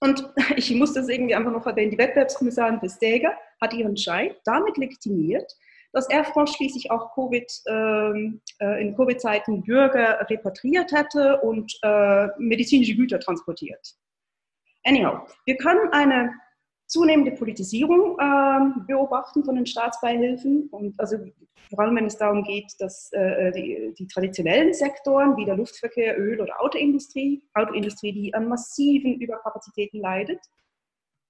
Und 0.00 0.32
ich 0.56 0.74
muss 0.74 0.94
das 0.94 1.08
irgendwie 1.08 1.34
einfach 1.34 1.52
noch 1.52 1.66
erwähnen, 1.66 1.90
die 1.90 1.98
Wettbewerbskommissarin 1.98 2.80
Vestager 2.82 3.34
hat 3.60 3.74
ihren 3.74 3.90
Entscheid 3.90 4.36
damit 4.44 4.76
legitimiert, 4.76 5.52
dass 5.94 6.10
Air 6.10 6.24
France 6.24 6.54
schließlich 6.54 6.90
auch 6.90 7.12
COVID, 7.12 7.62
ähm, 7.68 8.40
äh, 8.60 8.82
in 8.82 8.96
Covid-Zeiten 8.96 9.62
Bürger 9.62 10.26
repatriiert 10.28 10.92
hätte 10.92 11.40
und 11.40 11.72
äh, 11.82 12.28
medizinische 12.38 12.96
Güter 12.96 13.20
transportiert. 13.20 13.94
Anyhow, 14.84 15.20
wir 15.46 15.56
können 15.56 15.88
eine 15.92 16.34
zunehmende 16.86 17.32
Politisierung 17.32 18.18
äh, 18.18 18.80
beobachten 18.86 19.44
von 19.44 19.54
den 19.54 19.66
Staatsbeihilfen 19.66 20.68
und 20.70 20.98
also 21.00 21.16
vor 21.70 21.84
allem 21.84 21.96
wenn 21.96 22.06
es 22.06 22.18
darum 22.18 22.42
geht, 22.44 22.72
dass 22.78 23.10
äh, 23.12 23.50
die, 23.52 23.94
die, 23.98 24.06
traditionellen 24.06 24.74
Sektoren 24.74 25.36
wie 25.36 25.46
der 25.46 25.56
Luftverkehr, 25.56 26.18
Öl 26.18 26.40
oder 26.40 26.60
Autoindustrie, 26.60 27.42
Autoindustrie, 27.54 28.12
die 28.12 28.34
an 28.34 28.48
massiven 28.48 29.14
Überkapazitäten 29.20 30.00
leidet, 30.00 30.40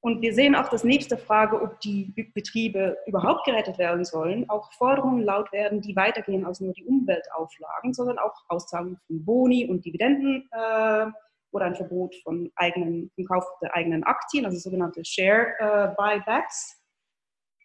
und 0.05 0.21
wir 0.21 0.35
sehen 0.35 0.55
auch, 0.55 0.69
dass 0.69 0.85
der 1.11 1.17
Frage, 1.17 1.63
ob 1.63 1.81
die 1.81 2.13
Betriebe 2.35 2.99
überhaupt 3.07 3.47
gerettet 3.47 3.79
werden 3.79 4.05
sollen, 4.05 4.47
auch 4.51 4.71
Forderungen 4.75 5.23
laut 5.23 5.51
werden, 5.51 5.81
die 5.81 5.97
weitergehen 5.97 6.45
als 6.45 6.61
nur 6.61 6.75
die 6.75 6.85
Umweltauflagen, 6.85 7.95
sondern 7.95 8.19
auch 8.19 8.35
Auszahlungen 8.49 8.99
von 9.07 9.25
Boni 9.25 9.67
und 9.67 9.83
Dividenden 9.83 10.47
äh, 10.53 11.07
oder 11.53 11.65
ein 11.65 11.75
Verbot 11.75 12.15
von 12.23 12.53
eigenen, 12.55 13.13
vom 13.15 13.25
Kauf 13.25 13.47
der 13.63 13.75
eigenen 13.75 14.05
Aktien, 14.05 14.45
also 14.45 14.59
sogenannte 14.59 15.03
Share 15.07 15.55
äh, 15.59 15.95
Buybacks 15.97 16.83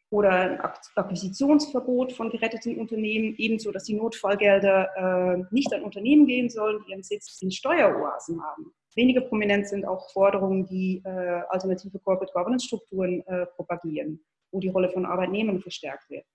oder 0.09 0.29
ein 0.29 0.61
Akquisitionsverbot 0.95 2.13
von 2.13 2.29
geretteten 2.29 2.79
Unternehmen, 2.79 3.35
ebenso, 3.37 3.69
dass 3.73 3.83
die 3.83 3.95
Notfallgelder 3.95 4.95
äh, 4.95 5.43
nicht 5.51 5.73
an 5.73 5.83
Unternehmen 5.83 6.25
gehen 6.25 6.49
sollen, 6.49 6.81
die 6.85 6.91
ihren 6.91 7.03
Sitz 7.03 7.37
in 7.41 7.51
Steueroasen 7.51 8.41
haben. 8.41 8.73
Weniger 8.95 9.21
prominent 9.21 9.67
sind 9.67 9.85
auch 9.85 10.09
Forderungen, 10.11 10.65
die 10.65 11.01
äh, 11.05 11.41
alternative 11.49 11.99
Corporate 11.99 12.33
Governance 12.33 12.65
Strukturen 12.65 13.21
äh, 13.27 13.45
propagieren, 13.45 14.19
wo 14.51 14.59
die 14.59 14.69
Rolle 14.69 14.89
von 14.89 15.05
Arbeitnehmern 15.05 15.61
verstärkt 15.61 16.09
wird. 16.09 16.25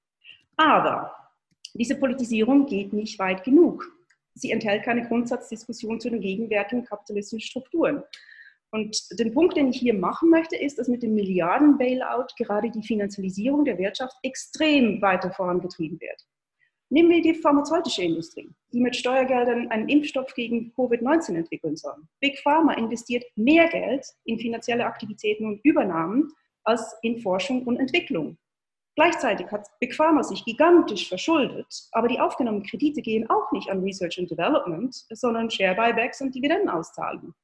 Aber 0.56 1.14
diese 1.75 1.96
Politisierung 1.96 2.66
geht 2.66 2.92
nicht 2.92 3.18
weit 3.18 3.42
genug. 3.42 3.84
Sie 4.34 4.50
enthält 4.50 4.84
keine 4.84 5.06
Grundsatzdiskussion 5.06 6.00
zu 6.00 6.11
den 6.11 6.20
gegenwärtigen 6.20 6.84
kapitalistischen 6.84 7.40
Strukturen. 7.40 8.02
Und 8.70 8.99
den 9.18 9.32
Punkt, 9.32 9.56
den 9.56 9.68
ich 9.68 9.78
hier 9.78 9.94
machen 9.94 10.30
möchte, 10.30 10.56
ist, 10.56 10.78
dass 10.78 10.88
mit 10.88 11.02
dem 11.04 11.14
Milliarden-Bailout 11.14 12.34
gerade 12.37 12.70
die 12.70 12.82
Finanzialisierung 12.82 13.64
der 13.64 13.78
Wirtschaft 13.78 14.16
extrem 14.23 15.00
weiter 15.00 15.30
vorangetrieben 15.30 16.00
wird. 16.00 16.26
Nehmen 16.90 17.10
wir 17.10 17.22
die 17.22 17.34
pharmazeutische 17.34 18.02
Industrie, 18.02 18.50
die 18.72 18.80
mit 18.80 18.94
Steuergeldern 18.94 19.68
einen 19.68 19.88
Impfstoff 19.88 20.34
gegen 20.34 20.72
Covid-19 20.76 21.36
entwickeln 21.36 21.76
soll. 21.76 21.96
Big 22.20 22.38
Pharma 22.38 22.74
investiert 22.74 23.24
mehr 23.36 23.68
Geld 23.68 24.06
in 24.24 24.38
finanzielle 24.38 24.84
Aktivitäten 24.84 25.46
und 25.46 25.60
Übernahmen 25.64 26.30
als 26.62 26.96
in 27.02 27.18
Forschung 27.20 27.64
und 27.64 27.78
Entwicklung. 27.78 28.36
Gleichzeitig 28.96 29.50
hat 29.50 29.66
Big 29.80 29.94
Pharma 29.94 30.22
sich 30.22 30.44
gigantisch 30.44 31.08
verschuldet, 31.08 31.88
aber 31.92 32.06
die 32.06 32.20
aufgenommenen 32.20 32.64
Kredite 32.64 33.02
gehen 33.02 33.28
auch 33.28 33.50
nicht 33.50 33.68
an 33.68 33.82
Research 33.82 34.18
and 34.18 34.30
Development, 34.30 34.94
sondern 35.10 35.50
Share 35.50 35.74
Buybacks 35.74 36.20
und 36.20 36.34
Dividendenauszahlungen. 36.34 37.34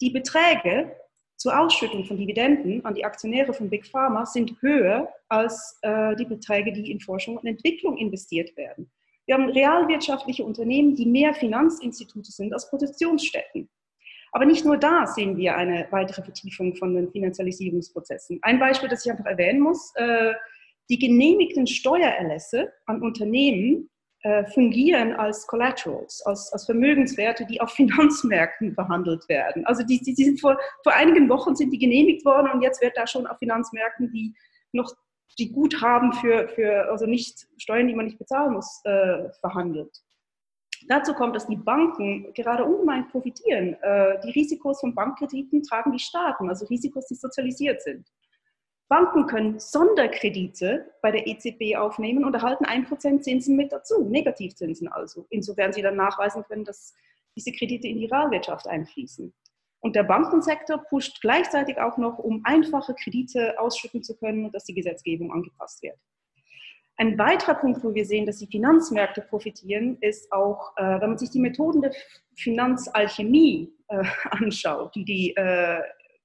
Die 0.00 0.10
Beträge 0.10 0.96
zur 1.38 1.58
Ausschüttung 1.58 2.04
von 2.04 2.16
Dividenden 2.16 2.84
an 2.84 2.94
die 2.94 3.04
Aktionäre 3.04 3.54
von 3.54 3.70
Big 3.70 3.86
Pharma 3.86 4.26
sind 4.26 4.60
höher 4.60 5.08
als 5.28 5.78
äh, 5.82 6.16
die 6.16 6.24
Beträge, 6.24 6.72
die 6.72 6.90
in 6.90 7.00
Forschung 7.00 7.36
und 7.36 7.46
Entwicklung 7.46 7.96
investiert 7.96 8.56
werden. 8.56 8.90
Wir 9.26 9.36
haben 9.36 9.48
realwirtschaftliche 9.48 10.44
Unternehmen, 10.44 10.96
die 10.96 11.06
mehr 11.06 11.32
Finanzinstitute 11.34 12.32
sind 12.32 12.52
als 12.52 12.68
Produktionsstätten. 12.68 13.68
Aber 14.32 14.46
nicht 14.46 14.64
nur 14.64 14.76
da 14.76 15.06
sehen 15.06 15.36
wir 15.36 15.56
eine 15.56 15.86
weitere 15.90 16.22
Vertiefung 16.22 16.74
von 16.74 16.94
den 16.94 17.10
Finanzialisierungsprozessen. 17.10 18.40
Ein 18.42 18.58
Beispiel, 18.58 18.88
das 18.88 19.06
ich 19.06 19.10
einfach 19.10 19.26
erwähnen 19.26 19.60
muss, 19.60 19.92
äh, 19.94 20.34
die 20.90 20.98
genehmigten 20.98 21.66
Steuererlässe 21.66 22.72
an 22.86 23.00
Unternehmen 23.00 23.88
äh, 24.22 24.44
fungieren 24.46 25.12
als 25.14 25.46
Collaterals, 25.46 26.22
als, 26.26 26.52
als, 26.52 26.66
Vermögenswerte, 26.66 27.46
die 27.46 27.60
auf 27.60 27.70
Finanzmärkten 27.76 28.74
behandelt 28.74 29.28
werden. 29.28 29.64
Also 29.66 29.84
die, 29.84 30.00
die, 30.00 30.14
die 30.14 30.24
sind 30.24 30.40
vor, 30.40 30.58
vor 30.82 30.92
einigen 30.92 31.28
Wochen 31.28 31.54
sind 31.54 31.72
die 31.72 31.78
genehmigt 31.78 32.24
worden 32.24 32.50
und 32.52 32.62
jetzt 32.62 32.82
wird 32.82 32.96
da 32.96 33.06
schon 33.06 33.26
auf 33.26 33.38
Finanzmärkten 33.38 34.10
die 34.10 34.34
noch 34.72 34.92
die 35.38 35.52
Guthaben 35.52 36.12
für, 36.14 36.48
für 36.48 36.90
also 36.90 37.06
nicht 37.06 37.46
Steuern, 37.58 37.86
die 37.86 37.94
man 37.94 38.06
nicht 38.06 38.18
bezahlen 38.18 38.54
muss, 38.54 38.80
äh, 38.84 39.30
verhandelt. 39.40 39.96
Dazu 40.88 41.12
kommt, 41.14 41.34
dass 41.34 41.46
die 41.46 41.56
Banken 41.56 42.32
gerade 42.34 42.64
ungemein 42.64 43.08
profitieren. 43.08 43.74
Äh, 43.82 44.20
die 44.24 44.30
Risikos 44.30 44.80
von 44.80 44.94
Bankkrediten 44.94 45.62
tragen 45.62 45.92
die 45.92 45.98
Staaten, 45.98 46.48
also 46.48 46.66
Risikos, 46.66 47.06
die 47.06 47.14
sozialisiert 47.14 47.82
sind. 47.82 48.08
Banken 48.88 49.26
können 49.26 49.60
Sonderkredite 49.60 50.90
bei 51.02 51.10
der 51.10 51.26
EZB 51.26 51.76
aufnehmen 51.76 52.24
und 52.24 52.34
erhalten 52.34 52.64
1% 52.64 53.20
Zinsen 53.20 53.56
mit 53.56 53.70
dazu, 53.70 54.08
Negativzinsen 54.08 54.88
also, 54.88 55.26
insofern 55.28 55.72
sie 55.72 55.82
dann 55.82 55.96
nachweisen 55.96 56.42
können, 56.44 56.64
dass 56.64 56.94
diese 57.36 57.52
Kredite 57.52 57.86
in 57.86 57.98
die 57.98 58.06
Realwirtschaft 58.06 58.66
einfließen. 58.66 59.32
Und 59.80 59.94
der 59.94 60.02
Bankensektor 60.02 60.78
pusht 60.78 61.20
gleichzeitig 61.20 61.78
auch 61.78 61.98
noch, 61.98 62.18
um 62.18 62.40
einfache 62.44 62.94
Kredite 62.94 63.60
ausschütten 63.60 64.02
zu 64.02 64.16
können, 64.16 64.50
dass 64.50 64.64
die 64.64 64.74
Gesetzgebung 64.74 65.32
angepasst 65.32 65.82
wird. 65.82 65.96
Ein 66.96 67.16
weiterer 67.16 67.54
Punkt, 67.54 67.84
wo 67.84 67.94
wir 67.94 68.04
sehen, 68.04 68.26
dass 68.26 68.38
die 68.38 68.48
Finanzmärkte 68.48 69.20
profitieren, 69.20 69.98
ist 70.00 70.32
auch, 70.32 70.76
äh, 70.76 71.00
wenn 71.00 71.10
man 71.10 71.18
sich 71.18 71.30
die 71.30 71.38
Methoden 71.38 71.82
der 71.82 71.92
Finanzalchemie 72.34 73.72
äh, 73.86 74.02
anschaut, 74.30 74.96
die 74.96 75.04
die 75.04 75.36
äh, 75.36 75.80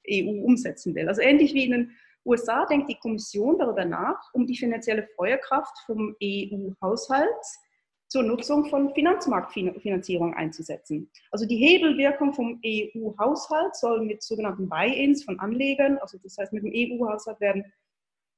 EU 0.10 0.44
umsetzen 0.44 0.96
will. 0.96 1.08
Also 1.08 1.22
ähnlich 1.22 1.54
wie 1.54 1.66
in 1.66 1.72
den 1.72 1.92
USA 2.26 2.66
denkt 2.66 2.90
die 2.90 3.00
Kommission 3.00 3.58
darüber 3.58 3.86
nach, 3.86 4.34
um 4.34 4.46
die 4.48 4.58
finanzielle 4.58 5.08
Feuerkraft 5.16 5.78
vom 5.86 6.16
EU-Haushalt 6.22 7.30
zur 8.08 8.24
Nutzung 8.24 8.66
von 8.66 8.94
Finanzmarktfinanzierung 8.94 10.34
einzusetzen. 10.36 11.10
Also 11.32 11.46
die 11.46 11.58
Hebelwirkung 11.58 12.34
vom 12.34 12.62
EU-Haushalt 12.64 13.76
soll 13.76 14.06
mit 14.06 14.22
sogenannten 14.22 14.70
Buy-ins 14.70 15.24
von 15.24 15.40
Anlegern, 15.40 15.98
also 15.98 16.18
das 16.22 16.38
heißt 16.38 16.54
mit 16.54 16.64
dem 16.64 16.72
EU-Haushalt 16.74 17.40
werden 17.42 17.66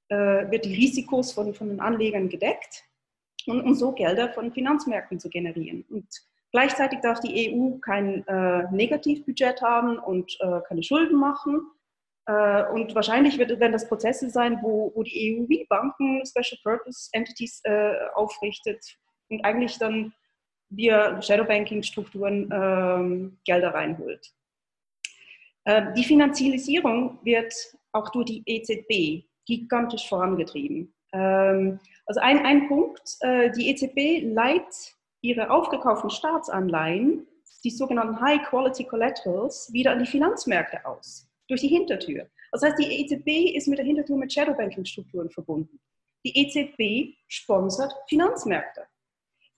äh, 0.10 0.50
wird 0.51 0.65
die 0.65 0.75
Risikos 0.75 1.32
von, 1.34 1.54
von 1.54 1.70
den 1.70 1.80
Anlegern 1.80 2.30
gedeckt 2.30 2.84
und 3.48 3.62
um 3.62 3.74
so 3.74 3.92
Gelder 3.92 4.30
von 4.30 4.51
Finanzmärkten 4.51 5.20
zu 5.20 5.30
generieren. 5.30 5.84
Und 5.89 6.08
gleichzeitig 6.51 7.00
darf 7.01 7.20
die 7.22 7.51
EU 7.51 7.77
kein 7.80 8.25
äh, 8.27 8.72
Negativbudget 8.72 9.62
haben 9.62 9.98
und 9.98 10.38
äh, 10.42 10.62
keine 10.68 10.84
Schulden 10.84 11.20
machen. 11.20 11.62
Äh, 12.27 12.65
und 12.72 12.96
wahrscheinlich 12.96 13.38
wird, 13.38 13.60
werden 13.60 13.72
das 13.72 13.88
Prozesse 13.88 14.29
sein, 14.29 14.60
wo, 14.62 14.91
wo 14.96 15.03
die 15.03 15.38
EU 15.38 15.48
wie 15.48 15.65
Banken 15.70 16.24
Special 16.25 16.60
Purpose 16.63 17.10
Entities 17.13 17.62
äh, 17.63 17.94
aufrichtet 18.15 18.84
und 19.29 19.44
eigentlich 19.46 19.77
dann 19.77 20.13
via 20.70 21.22
Shadowbanking-Strukturen 21.22 22.50
ähm, 22.51 23.39
Gelder 23.46 23.74
reinholt. 23.74 24.34
Äh, 25.65 25.94
die 25.94 26.03
Finanzialisierung 26.03 27.20
wird 27.24 27.53
auch 27.91 28.10
durch 28.10 28.25
die 28.25 28.44
EZB 28.46 29.25
gigantisch 29.46 30.08
vorangetrieben. 30.08 30.94
Ähm, 31.13 31.79
also 32.05 32.20
ein, 32.22 32.46
ein 32.46 32.67
Punkt, 32.67 33.17
äh, 33.22 33.51
die 33.51 33.70
EZB 33.70 34.34
leiht 34.34 34.96
ihre 35.22 35.50
aufgekauften 35.50 36.10
Staatsanleihen, 36.10 37.27
die 37.63 37.72
sogenannten 37.72 38.20
High-Quality 38.20 38.86
Collaterals, 38.86 39.72
wieder 39.74 39.91
an 39.91 40.00
die 40.00 40.05
Finanzmärkte 40.05 40.86
aus, 40.86 41.27
durch 41.48 41.62
die 41.62 41.68
Hintertür. 41.68 42.28
Das 42.52 42.62
heißt, 42.62 42.80
die 42.80 43.02
EZB 43.02 43.56
ist 43.56 43.68
mit 43.68 43.78
der 43.78 43.86
Hintertür 43.86 44.18
mit 44.18 44.32
Shadowbanking-Strukturen 44.32 45.30
verbunden. 45.30 45.80
Die 46.25 46.38
EZB 46.38 47.16
sponsert 47.28 47.94
Finanzmärkte. 48.08 48.88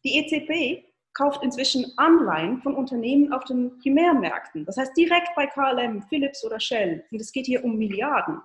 Die 0.03 0.17
EZB 0.17 0.83
kauft 1.13 1.43
inzwischen 1.43 1.93
Anleihen 1.97 2.61
von 2.61 2.75
Unternehmen 2.75 3.33
auf 3.33 3.43
den 3.45 3.79
Primärmärkten. 3.79 4.65
Das 4.65 4.77
heißt 4.77 4.95
direkt 4.95 5.29
bei 5.35 5.47
KLM, 5.47 6.03
Philips 6.03 6.45
oder 6.45 6.59
Shell. 6.59 7.03
Und 7.11 7.19
es 7.19 7.31
geht 7.31 7.47
hier 7.47 7.63
um 7.63 7.77
Milliarden. 7.77 8.41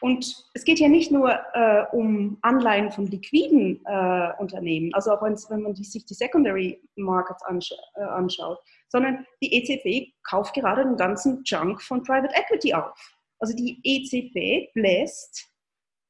Und 0.00 0.48
es 0.54 0.64
geht 0.64 0.78
ja 0.78 0.88
nicht 0.88 1.10
nur 1.10 1.38
äh, 1.54 1.84
um 1.92 2.38
Anleihen 2.42 2.90
von 2.90 3.06
liquiden 3.06 3.80
äh, 3.84 4.32
Unternehmen, 4.38 4.92
also 4.94 5.12
auch 5.12 5.22
wenn 5.22 5.62
man 5.62 5.74
sich 5.74 6.04
die 6.04 6.14
Secondary 6.14 6.80
Markets 6.96 7.42
ansch 7.44 7.72
äh, 7.94 8.02
anschaut, 8.02 8.58
sondern 8.88 9.26
die 9.42 9.54
EZB 9.54 10.12
kauft 10.28 10.54
gerade 10.54 10.84
den 10.84 10.96
ganzen 10.96 11.42
Junk 11.44 11.82
von 11.82 12.02
Private 12.02 12.34
Equity 12.34 12.74
auf. 12.74 12.96
Also 13.38 13.54
die 13.54 13.80
EZB 13.84 14.72
bläst 14.74 15.48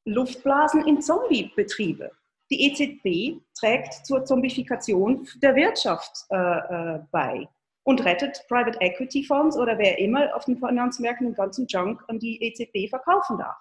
Luftblasen 0.05 0.87
in 0.87 1.03
Zombiebetriebe. 1.03 2.11
Die 2.51 2.67
EZB 2.67 3.43
trägt 3.59 4.07
zur 4.07 4.25
Zombifikation 4.25 5.29
der 5.43 5.55
Wirtschaft 5.55 6.25
äh, 6.31 6.37
äh, 6.37 7.01
bei 7.11 7.47
und 7.89 8.05
rettet 8.05 8.45
Private 8.49 8.79
Equity 8.83 9.25
Fonds 9.25 9.57
oder 9.57 9.79
wer 9.79 9.99
immer 9.99 10.37
auf 10.37 10.45
den 10.45 10.59
Finanzmärkten 10.59 11.29
den 11.29 11.35
ganzen 11.35 11.67
Junk 11.67 12.05
an 12.09 12.19
die 12.19 12.39
EZB 12.43 12.91
verkaufen 12.91 13.39
darf. 13.39 13.57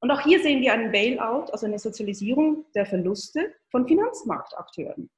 Und 0.00 0.10
auch 0.10 0.20
hier 0.20 0.42
sehen 0.42 0.60
wir 0.62 0.72
einen 0.72 0.90
Bailout, 0.90 1.52
also 1.52 1.66
eine 1.66 1.78
Sozialisierung 1.78 2.64
der 2.74 2.86
Verluste 2.86 3.54
von 3.70 3.86
Finanzmarktakteuren. 3.86 5.08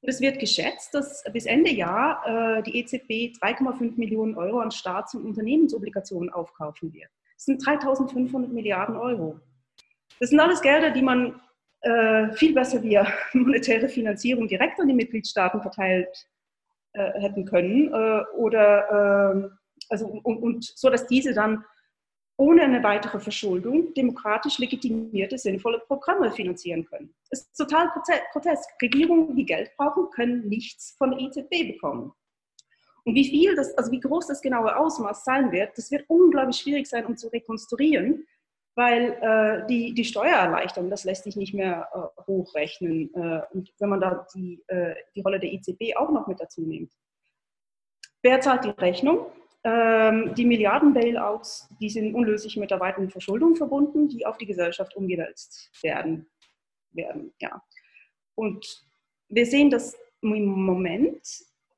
Und 0.00 0.08
es 0.08 0.20
wird 0.20 0.40
geschätzt, 0.40 0.92
dass 0.92 1.22
bis 1.32 1.46
Ende 1.46 1.70
Jahr 1.70 2.58
äh, 2.58 2.62
die 2.64 2.80
EZB 2.80 3.38
3,5 3.40 3.96
Millionen 3.96 4.34
Euro 4.34 4.58
an 4.58 4.72
Staats- 4.72 5.14
und 5.14 5.24
Unternehmensobligationen 5.24 6.30
aufkaufen 6.30 6.92
wird. 6.92 7.10
Das 7.36 7.44
sind 7.44 7.62
3.500 7.64 8.48
Milliarden 8.48 8.96
Euro. 8.96 9.38
Das 10.18 10.30
sind 10.30 10.40
alles 10.40 10.62
Gelder, 10.62 10.90
die 10.90 11.02
man 11.02 11.40
äh, 11.82 12.32
viel 12.32 12.54
besser 12.54 12.82
via 12.82 13.06
monetäre 13.34 13.88
Finanzierung 13.88 14.48
direkt 14.48 14.80
an 14.80 14.88
die 14.88 14.94
Mitgliedstaaten 14.94 15.62
verteilt 15.62 16.26
äh, 16.92 17.20
hätten 17.20 17.44
können 17.44 17.92
äh, 17.92 18.22
oder 18.36 19.32
ähm, 19.32 19.58
also 19.88 20.06
und, 20.06 20.42
und, 20.42 20.64
so, 20.64 20.90
dass 20.90 21.06
diese 21.06 21.34
dann 21.34 21.64
ohne 22.36 22.62
eine 22.62 22.82
weitere 22.82 23.20
Verschuldung 23.20 23.92
demokratisch 23.94 24.58
legitimierte, 24.58 25.36
sinnvolle 25.36 25.80
Programme 25.86 26.32
finanzieren 26.32 26.86
können. 26.86 27.14
Es 27.30 27.42
ist 27.42 27.56
total 27.56 27.90
grotesk. 28.32 28.70
Regierungen, 28.80 29.36
die 29.36 29.44
Geld 29.44 29.70
brauchen, 29.76 30.10
können 30.10 30.48
nichts 30.48 30.94
von 30.96 31.10
der 31.10 31.20
EZB 31.20 31.74
bekommen. 31.74 32.12
Und 33.04 33.14
wie 33.14 33.28
viel 33.28 33.54
das, 33.54 33.76
also 33.76 33.92
wie 33.92 34.00
groß 34.00 34.26
das 34.26 34.40
genaue 34.40 34.74
Ausmaß 34.76 35.24
sein 35.24 35.52
wird, 35.52 35.76
das 35.76 35.90
wird 35.90 36.04
unglaublich 36.08 36.56
schwierig 36.56 36.86
sein, 36.86 37.04
um 37.06 37.16
zu 37.16 37.28
rekonstruieren, 37.28 38.26
weil 38.80 39.12
äh, 39.20 39.66
die, 39.66 39.92
die 39.92 40.06
Steuererleichterung, 40.06 40.88
das 40.88 41.04
lässt 41.04 41.24
sich 41.24 41.36
nicht 41.36 41.52
mehr 41.52 41.86
äh, 41.92 42.22
hochrechnen. 42.26 43.12
Äh, 43.14 43.42
und 43.52 43.70
wenn 43.78 43.90
man 43.90 44.00
da 44.00 44.26
die, 44.34 44.64
äh, 44.68 44.94
die 45.14 45.20
Rolle 45.20 45.38
der 45.38 45.52
EZB 45.52 45.96
auch 45.96 46.10
noch 46.10 46.26
mit 46.26 46.40
dazu 46.40 46.62
nimmt. 46.62 46.90
Wer 48.22 48.40
zahlt 48.40 48.64
die 48.64 48.70
Rechnung? 48.70 49.26
Ähm, 49.64 50.34
die 50.34 50.46
Milliarden-Bailouts, 50.46 51.68
die 51.78 51.90
sind 51.90 52.14
unlöslich 52.14 52.56
mit 52.56 52.70
der 52.70 52.80
weiteren 52.80 53.10
Verschuldung 53.10 53.54
verbunden, 53.54 54.08
die 54.08 54.24
auf 54.24 54.38
die 54.38 54.46
Gesellschaft 54.46 54.96
umgewälzt 54.96 55.70
werden. 55.82 56.26
werden 56.92 57.34
ja. 57.38 57.62
Und 58.34 58.64
wir 59.28 59.44
sehen, 59.44 59.68
dass 59.68 59.94
im 60.22 60.46
Moment 60.46 61.20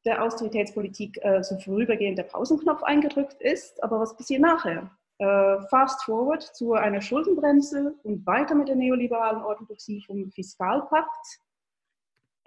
der 0.05 0.23
Austeritätspolitik 0.23 1.19
äh, 1.23 1.43
so 1.43 1.59
vorübergehend 1.59 2.17
der 2.17 2.25
Pausenknopf 2.25 2.85
eingedrückt 2.85 3.43
ist, 3.43 3.83
aber 3.83 3.99
was 3.99 4.17
passiert 4.17 4.41
nachher? 4.41 4.88
Äh, 5.18 5.61
fast 5.68 6.03
forward 6.05 6.42
zu 6.42 6.72
einer 6.72 7.01
Schuldenbremse 7.01 7.94
und 8.03 8.27
weiter 8.27 8.55
mit 8.55 8.68
der 8.68 8.77
neoliberalen 8.77 9.42
Orthodoxie 9.42 10.03
vom 10.05 10.33
Fiskalpakt. 10.33 11.38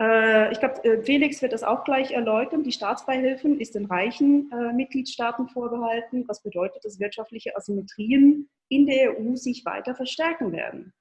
Äh, 0.02 0.52
ich 0.52 0.60
glaube, 0.60 0.84
äh, 0.84 1.02
Felix 1.04 1.42
wird 1.42 1.54
das 1.54 1.64
auch 1.64 1.86
gleich 1.86 2.12
erläutern. 2.12 2.64
Die 2.64 2.74
Staatsbeihilfen 2.74 3.62
ist 3.62 3.76
den 3.76 3.86
reichen 3.86 4.52
Mitgliedstaaten 4.76 5.48
vorbehalten, 5.48 6.26
was 6.28 6.42
bedeutet, 6.44 6.84
dass 6.84 7.00
wirtschaftliche 7.00 7.56
Asymmetrien 7.56 8.50
in 8.68 8.88
der 8.88 9.20
EU 9.20 9.36
sich 9.36 9.64
weiter 9.64 9.96
verstärken 9.96 10.52
werden. 10.52 10.94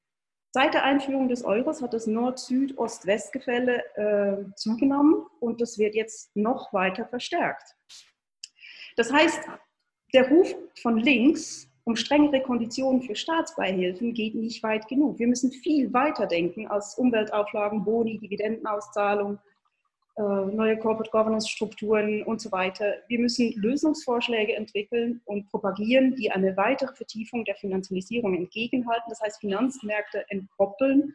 Seit 0.53 0.74
der 0.74 0.85
Einführung 0.85 1.29
des 1.29 1.44
Euros 1.44 1.83
hat 1.83 1.92
das 1.92 2.07
Nord-Süd-Ost-West-Gefälle 2.07 3.83
zugenommen 4.55 5.27
und 5.40 5.61
das 5.61 5.79
wird 5.79 5.96
jetzt 5.96 6.37
noch 6.37 6.72
weiter 6.72 7.07
verstärkt. 7.07 7.74
Das 8.96 9.12
heißt, 9.12 9.40
der 10.14 10.29
Ruf 10.29 10.55
von 10.81 10.98
links 10.98 11.68
um 11.87 11.96
strengere 11.96 12.40
Konditionen 12.40 13.03
für 13.03 13.14
Staatsbeihilfen 13.14 14.14
geht 14.14 14.35
nicht 14.35 14.62
weit 14.62 14.88
genug. 14.88 15.18
Wir 15.18 15.27
müssen 15.27 15.53
viel 15.53 15.92
weiter 15.92 16.27
denken 16.27 16.66
als 16.66 16.94
Umweltauflagen, 16.94 17.85
Boni, 17.85 18.18
Dividendenauszahlung, 18.18 19.38
äh, 20.16 20.22
neue 20.22 20.79
Corporate 20.79 21.11
Governance 21.11 21.50
Strukturen 21.50 22.22
und 22.22 22.40
so 22.40 22.50
weiter. 22.53 22.94
Wir 23.09 23.18
müssen 23.18 23.53
Lösungsvorschläge 23.57 24.55
entwickeln 24.55 25.20
und 25.27 25.50
propagieren, 25.50 26.14
die 26.14 26.31
eine 26.31 26.57
weitere 26.57 26.94
Vertiefung 26.94 27.44
der 27.44 27.57
Finanzialisierung 27.57 28.35
entgegenhalten. 28.35 29.11
Das 29.11 29.20
heißt, 29.20 29.40
Finanzmärkte 29.40 30.24
entkoppeln. 30.31 31.14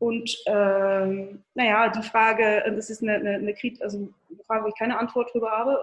Und 0.00 0.36
ähm, 0.46 1.44
naja, 1.54 1.88
die 1.88 2.02
Frage, 2.02 2.64
das 2.74 2.90
ist 2.90 3.02
eine, 3.02 3.14
eine, 3.16 3.34
eine, 3.34 3.54
also 3.80 3.98
eine 3.98 4.44
Frage, 4.44 4.64
wo 4.64 4.68
ich 4.68 4.78
keine 4.78 4.98
Antwort 4.98 5.30
darüber 5.30 5.50
habe, 5.50 5.78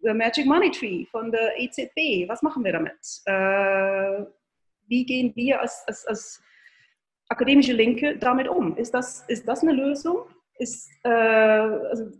The 0.00 0.14
Magic 0.14 0.46
Money 0.46 0.70
Tree 0.70 1.06
von 1.06 1.30
der 1.30 1.58
EZB. 1.58 2.28
Was 2.28 2.42
machen 2.42 2.64
wir 2.64 2.72
damit? 2.72 2.98
Äh, 3.24 4.24
wie 4.86 5.04
gehen 5.04 5.32
wir 5.34 5.60
als, 5.60 5.84
als, 5.86 6.06
als, 6.06 6.42
akademische 7.28 7.74
Linke 7.74 8.16
damit 8.16 8.48
um? 8.48 8.76
Ist 8.76 8.94
das, 8.94 9.24
ist 9.28 9.46
das 9.46 9.62
eine 9.62 9.72
Lösung? 9.72 10.22
Ist, 10.58 10.90
äh, 11.04 11.10
also, 11.10 12.10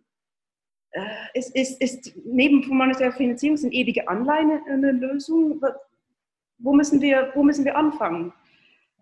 äh, 0.90 1.02
ist, 1.34 1.54
ist, 1.56 1.80
ist 1.80 2.16
neben 2.24 2.66
monetärer 2.68 3.12
Finanzierung 3.12 3.56
sind 3.56 3.72
ewige 3.72 4.06
Anleihen 4.06 4.60
eine 4.68 4.92
Lösung? 4.92 5.60
Wo 6.58 6.74
müssen 6.74 7.00
wir, 7.00 7.32
wo 7.34 7.42
müssen 7.42 7.64
wir 7.64 7.76
anfangen? 7.76 8.32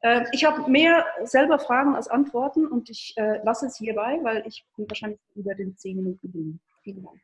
Äh, 0.02 0.24
ich 0.32 0.44
habe 0.44 0.70
mehr 0.70 1.04
selber 1.24 1.58
Fragen 1.58 1.94
als 1.94 2.08
Antworten 2.08 2.66
und 2.66 2.88
ich 2.90 3.14
äh, 3.16 3.42
lasse 3.44 3.66
es 3.66 3.76
hierbei, 3.76 4.18
weil 4.22 4.46
ich 4.46 4.64
bin 4.76 4.88
wahrscheinlich 4.88 5.20
über 5.34 5.54
den 5.54 5.76
zehn 5.76 5.96
Minuten 5.96 6.30
bin. 6.30 6.60
Vielen 6.82 7.02
Dank. 7.02 7.20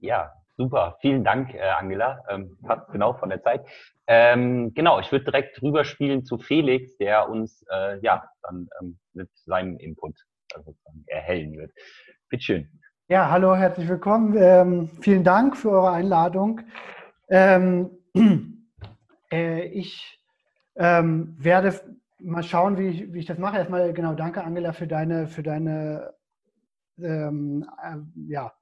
Ja, 0.00 0.32
Super, 0.58 0.96
vielen 1.00 1.22
Dank, 1.22 1.54
äh, 1.54 1.60
Angela. 1.60 2.24
Ähm, 2.28 2.58
passt 2.66 2.90
genau 2.90 3.12
von 3.12 3.28
der 3.28 3.40
Zeit. 3.40 3.64
Ähm, 4.08 4.74
genau, 4.74 4.98
ich 4.98 5.12
würde 5.12 5.26
direkt 5.26 5.62
rüberspielen 5.62 6.24
zu 6.24 6.36
Felix, 6.36 6.96
der 6.96 7.28
uns 7.28 7.64
äh, 7.70 8.00
ja 8.00 8.28
dann 8.42 8.68
ähm, 8.80 8.98
mit 9.12 9.30
seinem 9.36 9.78
Input 9.78 10.16
also 10.56 10.74
erhellen 11.06 11.56
wird. 11.56 11.70
Bitte 12.28 12.42
schön. 12.42 12.68
Ja, 13.06 13.30
hallo, 13.30 13.54
herzlich 13.54 13.88
willkommen. 13.88 14.36
Ähm, 14.36 14.90
vielen 15.00 15.22
Dank 15.22 15.56
für 15.56 15.70
eure 15.70 15.92
Einladung. 15.92 16.62
Ähm, 17.28 17.90
äh, 19.30 19.62
ich 19.66 20.20
ähm, 20.74 21.36
werde 21.38 21.72
mal 22.18 22.42
schauen, 22.42 22.78
wie 22.78 22.88
ich, 22.88 23.12
wie 23.12 23.20
ich 23.20 23.26
das 23.26 23.38
mache. 23.38 23.58
Erstmal 23.58 23.92
genau, 23.92 24.14
danke 24.14 24.42
Angela 24.42 24.72
für 24.72 24.88
deine, 24.88 25.28
für 25.28 25.44
deine 25.44 26.14
ähm, 27.00 27.64
äh, 27.80 27.98
ja, 28.26 28.52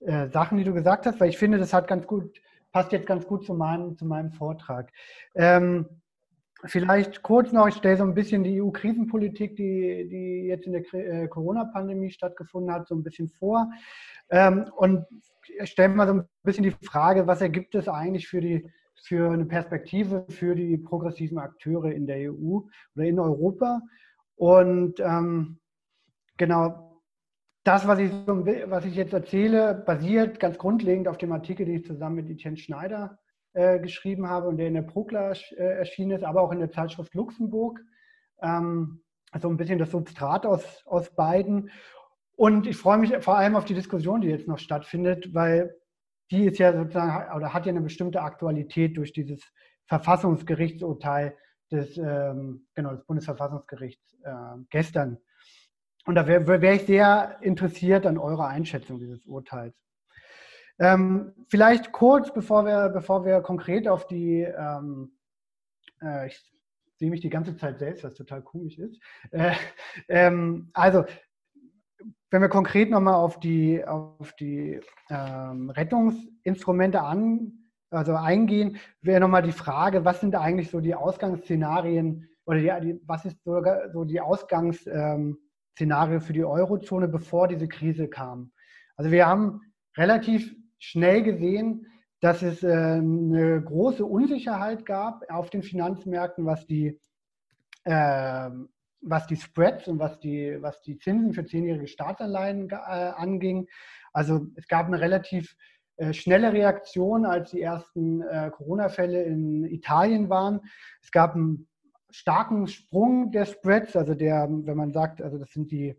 äh, 0.00 0.28
Sachen, 0.28 0.58
die 0.58 0.64
du 0.64 0.72
gesagt 0.72 1.06
hast, 1.06 1.20
weil 1.20 1.28
ich 1.28 1.38
finde, 1.38 1.58
das 1.58 1.72
hat 1.72 1.88
ganz 1.88 2.06
gut, 2.06 2.40
passt 2.72 2.92
jetzt 2.92 3.06
ganz 3.06 3.26
gut 3.26 3.44
zu 3.44 3.54
meinem, 3.54 3.96
zu 3.96 4.06
meinem 4.06 4.32
Vortrag. 4.32 4.90
Ähm, 5.34 5.86
vielleicht 6.64 7.22
kurz 7.22 7.52
noch, 7.52 7.68
ich 7.68 7.76
stelle 7.76 7.96
so 7.96 8.04
ein 8.04 8.14
bisschen 8.14 8.44
die 8.44 8.60
EU-Krisenpolitik, 8.60 9.56
die, 9.56 10.08
die 10.08 10.46
jetzt 10.46 10.66
in 10.66 10.72
der 10.72 10.94
äh, 10.94 11.28
Corona-Pandemie 11.28 12.10
stattgefunden 12.10 12.72
hat, 12.72 12.88
so 12.88 12.94
ein 12.94 13.02
bisschen 13.02 13.28
vor. 13.28 13.70
Ähm, 14.30 14.70
und 14.76 15.06
stelle 15.64 15.88
mal 15.90 16.06
so 16.06 16.14
ein 16.14 16.28
bisschen 16.42 16.64
die 16.64 16.76
Frage, 16.82 17.26
was 17.26 17.40
ergibt 17.40 17.74
es 17.74 17.88
eigentlich 17.88 18.28
für 18.28 18.40
die 18.40 18.70
für 19.02 19.32
eine 19.32 19.46
Perspektive 19.46 20.26
für 20.28 20.54
die 20.54 20.76
progressiven 20.76 21.38
Akteure 21.38 21.92
in 21.92 22.06
der 22.06 22.30
EU 22.30 22.60
oder 22.94 23.04
in 23.04 23.18
Europa. 23.18 23.80
Und 24.36 25.00
ähm, 25.00 25.58
genau 26.36 26.89
das, 27.64 27.86
was 27.86 27.98
ich, 27.98 28.10
was 28.10 28.84
ich 28.84 28.94
jetzt 28.94 29.12
erzähle, 29.12 29.74
basiert 29.74 30.40
ganz 30.40 30.58
grundlegend 30.58 31.08
auf 31.08 31.18
dem 31.18 31.32
Artikel, 31.32 31.66
den 31.66 31.76
ich 31.76 31.84
zusammen 31.84 32.16
mit 32.16 32.30
Etienne 32.30 32.56
Schneider 32.56 33.18
äh, 33.52 33.78
geschrieben 33.80 34.28
habe 34.28 34.48
und 34.48 34.56
der 34.56 34.68
in 34.68 34.74
der 34.74 34.82
Prokla 34.82 35.32
äh, 35.32 35.78
erschienen 35.78 36.12
ist, 36.12 36.24
aber 36.24 36.42
auch 36.42 36.52
in 36.52 36.60
der 36.60 36.70
Zeitschrift 36.70 37.14
Luxemburg. 37.14 37.80
Ähm, 38.40 39.02
also 39.30 39.48
ein 39.48 39.56
bisschen 39.56 39.78
das 39.78 39.90
Substrat 39.90 40.46
aus, 40.46 40.84
aus 40.86 41.14
beiden. 41.14 41.70
Und 42.36 42.66
ich 42.66 42.76
freue 42.76 42.98
mich 42.98 43.14
vor 43.18 43.36
allem 43.36 43.56
auf 43.56 43.64
die 43.64 43.74
Diskussion, 43.74 44.22
die 44.22 44.28
jetzt 44.28 44.48
noch 44.48 44.58
stattfindet, 44.58 45.34
weil 45.34 45.76
die 46.30 46.46
ist 46.46 46.58
ja 46.58 46.72
sozusagen 46.72 47.36
oder 47.36 47.52
hat 47.52 47.66
ja 47.66 47.70
eine 47.70 47.80
bestimmte 47.80 48.22
Aktualität 48.22 48.96
durch 48.96 49.12
dieses 49.12 49.42
Verfassungsgerichtsurteil 49.86 51.36
des, 51.70 51.98
ähm, 51.98 52.66
genau, 52.74 52.92
des 52.92 53.04
Bundesverfassungsgerichts 53.04 54.16
äh, 54.24 54.32
gestern. 54.70 55.18
Und 56.06 56.14
da 56.14 56.26
wäre 56.26 56.46
wär 56.46 56.74
ich 56.74 56.86
sehr 56.86 57.36
interessiert 57.42 58.06
an 58.06 58.18
eurer 58.18 58.48
Einschätzung 58.48 58.98
dieses 58.98 59.24
Urteils. 59.26 59.74
Ähm, 60.78 61.34
vielleicht 61.48 61.92
kurz, 61.92 62.32
bevor 62.32 62.64
wir, 62.64 62.88
bevor 62.88 63.26
wir 63.26 63.40
konkret 63.40 63.86
auf 63.86 64.06
die, 64.06 64.40
ähm, 64.42 65.12
äh, 66.02 66.28
ich 66.28 66.42
sehe 66.96 67.10
mich 67.10 67.20
die 67.20 67.28
ganze 67.28 67.54
Zeit 67.56 67.78
selbst, 67.78 68.02
was 68.02 68.14
total 68.14 68.40
komisch 68.42 68.78
ist. 68.78 68.98
Äh, 69.30 69.52
ähm, 70.08 70.70
also, 70.72 71.04
wenn 72.30 72.40
wir 72.40 72.48
konkret 72.48 72.90
nochmal 72.90 73.14
auf 73.14 73.40
die, 73.40 73.84
auf 73.84 74.32
die 74.38 74.80
ähm, 75.10 75.68
Rettungsinstrumente 75.68 77.02
an, 77.02 77.52
also 77.90 78.14
eingehen, 78.14 78.78
wäre 79.02 79.20
nochmal 79.20 79.42
die 79.42 79.52
Frage, 79.52 80.04
was 80.06 80.20
sind 80.20 80.34
eigentlich 80.34 80.70
so 80.70 80.80
die 80.80 80.94
Ausgangsszenarien 80.94 82.26
oder 82.46 82.58
die, 82.58 82.86
die, 82.86 83.00
was 83.04 83.26
ist 83.26 83.36
sogar 83.44 83.90
so 83.90 84.04
die 84.04 84.20
Ausgangsszenario 84.20 85.14
ähm, 85.14 85.38
für 86.20 86.32
die 86.32 86.44
Eurozone, 86.44 87.08
bevor 87.08 87.48
diese 87.48 87.68
Krise 87.68 88.08
kam? 88.08 88.52
Also 88.96 89.10
wir 89.10 89.26
haben 89.26 89.60
relativ 89.96 90.54
schnell 90.78 91.22
gesehen, 91.22 91.86
dass 92.20 92.42
es 92.42 92.62
äh, 92.62 92.68
eine 92.68 93.62
große 93.62 94.04
Unsicherheit 94.04 94.84
gab 94.84 95.22
auf 95.30 95.48
den 95.50 95.62
Finanzmärkten, 95.62 96.44
was 96.44 96.66
die, 96.66 97.00
äh, 97.84 98.50
was 99.00 99.26
die 99.26 99.36
Spreads 99.36 99.88
und 99.88 99.98
was 99.98 100.20
die, 100.20 100.58
was 100.60 100.82
die 100.82 100.98
Zinsen 100.98 101.32
für 101.32 101.46
zehnjährige 101.46 101.88
Staatsanleihen 101.88 102.68
äh, 102.70 102.74
anging. 102.74 103.66
Also 104.12 104.46
es 104.56 104.68
gab 104.68 104.86
eine 104.86 105.00
relativ 105.00 105.56
äh, 105.96 106.12
schnelle 106.12 106.52
Reaktion, 106.52 107.24
als 107.24 107.52
die 107.52 107.62
ersten 107.62 108.22
äh, 108.22 108.50
Corona-Fälle 108.50 109.22
in 109.22 109.64
Italien 109.64 110.28
waren. 110.28 110.60
Es 111.02 111.10
gab 111.10 111.34
einen 111.34 111.69
starken 112.12 112.66
Sprung 112.66 113.30
der 113.32 113.46
Spreads, 113.46 113.96
also 113.96 114.14
der, 114.14 114.48
wenn 114.50 114.76
man 114.76 114.92
sagt, 114.92 115.22
also 115.22 115.38
das 115.38 115.50
sind 115.52 115.70
die 115.70 115.96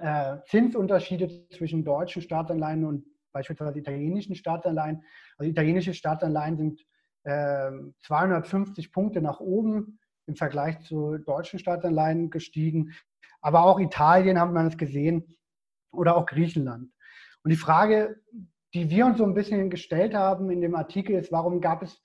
äh, 0.00 0.38
Zinsunterschiede 0.46 1.48
zwischen 1.50 1.84
deutschen 1.84 2.22
Staatsanleihen 2.22 2.84
und 2.84 3.04
beispielsweise 3.32 3.78
italienischen 3.78 4.34
Staatsanleihen. 4.34 5.02
Also 5.36 5.50
italienische 5.50 5.94
Staatsanleihen 5.94 6.56
sind 6.56 6.86
äh, 7.24 7.70
250 8.00 8.92
Punkte 8.92 9.20
nach 9.20 9.40
oben 9.40 9.98
im 10.26 10.36
Vergleich 10.36 10.80
zu 10.80 11.18
deutschen 11.18 11.58
Staatsanleihen 11.58 12.30
gestiegen. 12.30 12.92
Aber 13.40 13.64
auch 13.64 13.80
Italien 13.80 14.38
haben 14.38 14.54
wir 14.54 14.66
es 14.66 14.76
gesehen 14.76 15.36
oder 15.92 16.16
auch 16.16 16.26
Griechenland. 16.26 16.90
Und 17.44 17.50
die 17.50 17.56
Frage, 17.56 18.20
die 18.74 18.88
wir 18.88 19.04
uns 19.06 19.18
so 19.18 19.24
ein 19.24 19.34
bisschen 19.34 19.68
gestellt 19.68 20.14
haben 20.14 20.50
in 20.50 20.60
dem 20.60 20.74
Artikel, 20.74 21.16
ist, 21.16 21.32
warum 21.32 21.60
gab 21.60 21.82
es 21.82 22.00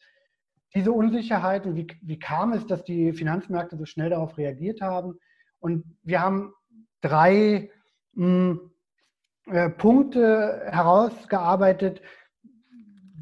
diese 0.77 0.91
Unsicherheit 0.91 1.65
und 1.65 1.75
wie, 1.75 1.87
wie 2.03 2.19
kam 2.19 2.53
es, 2.53 2.67
dass 2.67 2.83
die 2.83 3.11
Finanzmärkte 3.11 3.77
so 3.77 3.85
schnell 3.85 4.11
darauf 4.11 4.37
reagiert 4.37 4.79
haben? 4.79 5.17
Und 5.59 5.83
wir 6.03 6.21
haben 6.21 6.53
drei 7.01 7.71
mh, 8.13 8.27
hm, 8.27 8.71
äh, 9.47 9.69
Punkte 9.71 10.61
herausgearbeitet, 10.69 12.01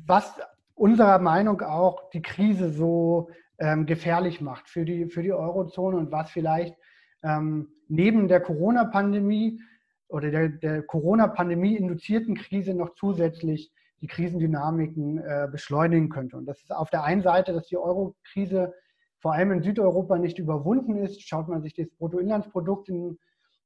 was 0.05 0.37
unserer 0.73 1.19
Meinung 1.19 1.61
auch 1.61 2.09
die 2.09 2.21
Krise 2.21 2.71
so 2.71 3.29
ähm, 3.57 3.85
gefährlich 3.85 4.41
macht 4.41 4.67
für 4.67 4.83
die, 4.83 5.05
für 5.05 5.23
die 5.23 5.31
Eurozone 5.31 5.95
und 5.95 6.11
was 6.11 6.29
vielleicht 6.31 6.75
ähm, 7.23 7.69
neben 7.87 8.27
der 8.27 8.41
Corona-Pandemie 8.41 9.61
oder 10.09 10.29
der, 10.29 10.49
der 10.49 10.83
Corona-Pandemie 10.83 11.77
induzierten 11.77 12.35
Krise 12.35 12.73
noch 12.73 12.95
zusätzlich 12.95 13.71
die 14.01 14.07
Krisendynamiken 14.07 15.19
äh, 15.19 15.47
beschleunigen 15.51 16.09
könnte. 16.09 16.37
Und 16.37 16.45
das 16.45 16.61
ist 16.61 16.71
auf 16.71 16.89
der 16.89 17.03
einen 17.03 17.21
Seite, 17.21 17.53
dass 17.53 17.67
die 17.67 17.77
Euro-Krise 17.77 18.73
vor 19.19 19.33
allem 19.33 19.51
in 19.51 19.63
Südeuropa 19.63 20.17
nicht 20.17 20.37
überwunden 20.37 20.97
ist. 20.97 21.21
Schaut 21.21 21.47
man 21.47 21.61
sich 21.61 21.73
das 21.73 21.89
Bruttoinlandsprodukt 21.97 22.89
in 22.89 23.17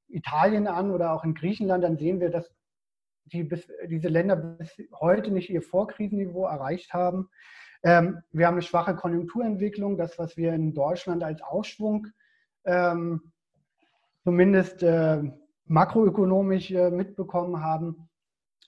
Italien 0.08 0.68
an 0.68 0.92
oder 0.92 1.14
auch 1.14 1.24
in 1.24 1.34
Griechenland, 1.34 1.84
dann 1.84 1.98
sehen 1.98 2.20
wir, 2.20 2.30
dass 2.30 2.52
die 3.26 3.44
bis, 3.44 3.68
diese 3.88 4.08
Länder 4.08 4.36
bis 4.36 4.82
heute 5.00 5.32
nicht 5.32 5.50
ihr 5.50 5.62
Vorkrisenniveau 5.62 6.46
erreicht 6.46 6.94
haben. 6.94 7.30
Ähm, 7.84 8.22
wir 8.32 8.48
haben 8.48 8.56
eine 8.56 8.62
schwache 8.62 8.96
Konjunkturentwicklung, 8.96 9.98
das, 9.98 10.18
was 10.18 10.36
wir 10.36 10.54
in 10.54 10.74
Deutschland 10.74 11.24
als 11.24 11.42
Aufschwung 11.42 12.08
ähm, 12.66 13.32
zumindest 14.24 14.84
äh, 14.84 15.24
makroökonomisch 15.66 16.72
äh, 16.72 16.90
mitbekommen 16.90 17.64
haben. 17.64 18.10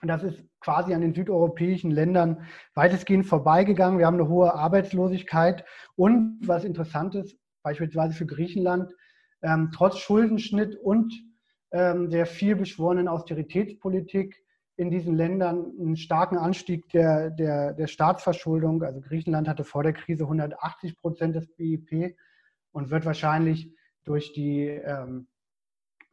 Und 0.02 0.08
das 0.08 0.24
ist 0.24 0.44
quasi 0.62 0.94
an 0.94 1.02
den 1.02 1.14
südeuropäischen 1.14 1.92
Ländern 1.92 2.46
weitestgehend 2.76 3.26
vorbeigegangen. 3.26 4.00
Wir 4.00 4.06
haben 4.06 4.20
eine 4.20 4.30
hohe 4.30 4.54
Arbeitslosigkeit 4.54 5.66
und 5.96 6.40
was 6.46 6.64
interessant 6.64 7.16
ist, 7.16 7.38
beispielsweise 7.64 8.14
für 8.14 8.26
Griechenland, 8.26 8.94
ähm, 9.42 9.72
trotz 9.74 9.98
Schuldenschnitt 9.98 10.76
und 10.76 11.14
ähm, 11.72 12.10
der 12.10 12.26
viel 12.26 12.56
beschworenen 12.56 13.08
Austeritätspolitik 13.08 14.42
in 14.78 14.90
diesen 14.90 15.16
Ländern 15.16 15.72
einen 15.80 15.98
starken 15.98 16.38
Anstieg 16.38 16.90
der, 16.90 17.30
der, 17.30 17.74
der 17.74 17.88
Staatsverschuldung. 17.88 18.84
Also 18.84 19.02
Griechenland 19.02 19.48
hatte 19.48 19.64
vor 19.64 19.84
der 19.84 19.94
Krise 19.94 20.24
180 20.24 20.98
Prozent 20.98 21.36
des 21.36 21.48
BIP 21.56 22.16
und 22.72 22.90
wird 22.90 23.06
wahrscheinlich 23.06 23.74
durch 24.04 24.34
die, 24.34 24.68
ähm, 24.68 25.28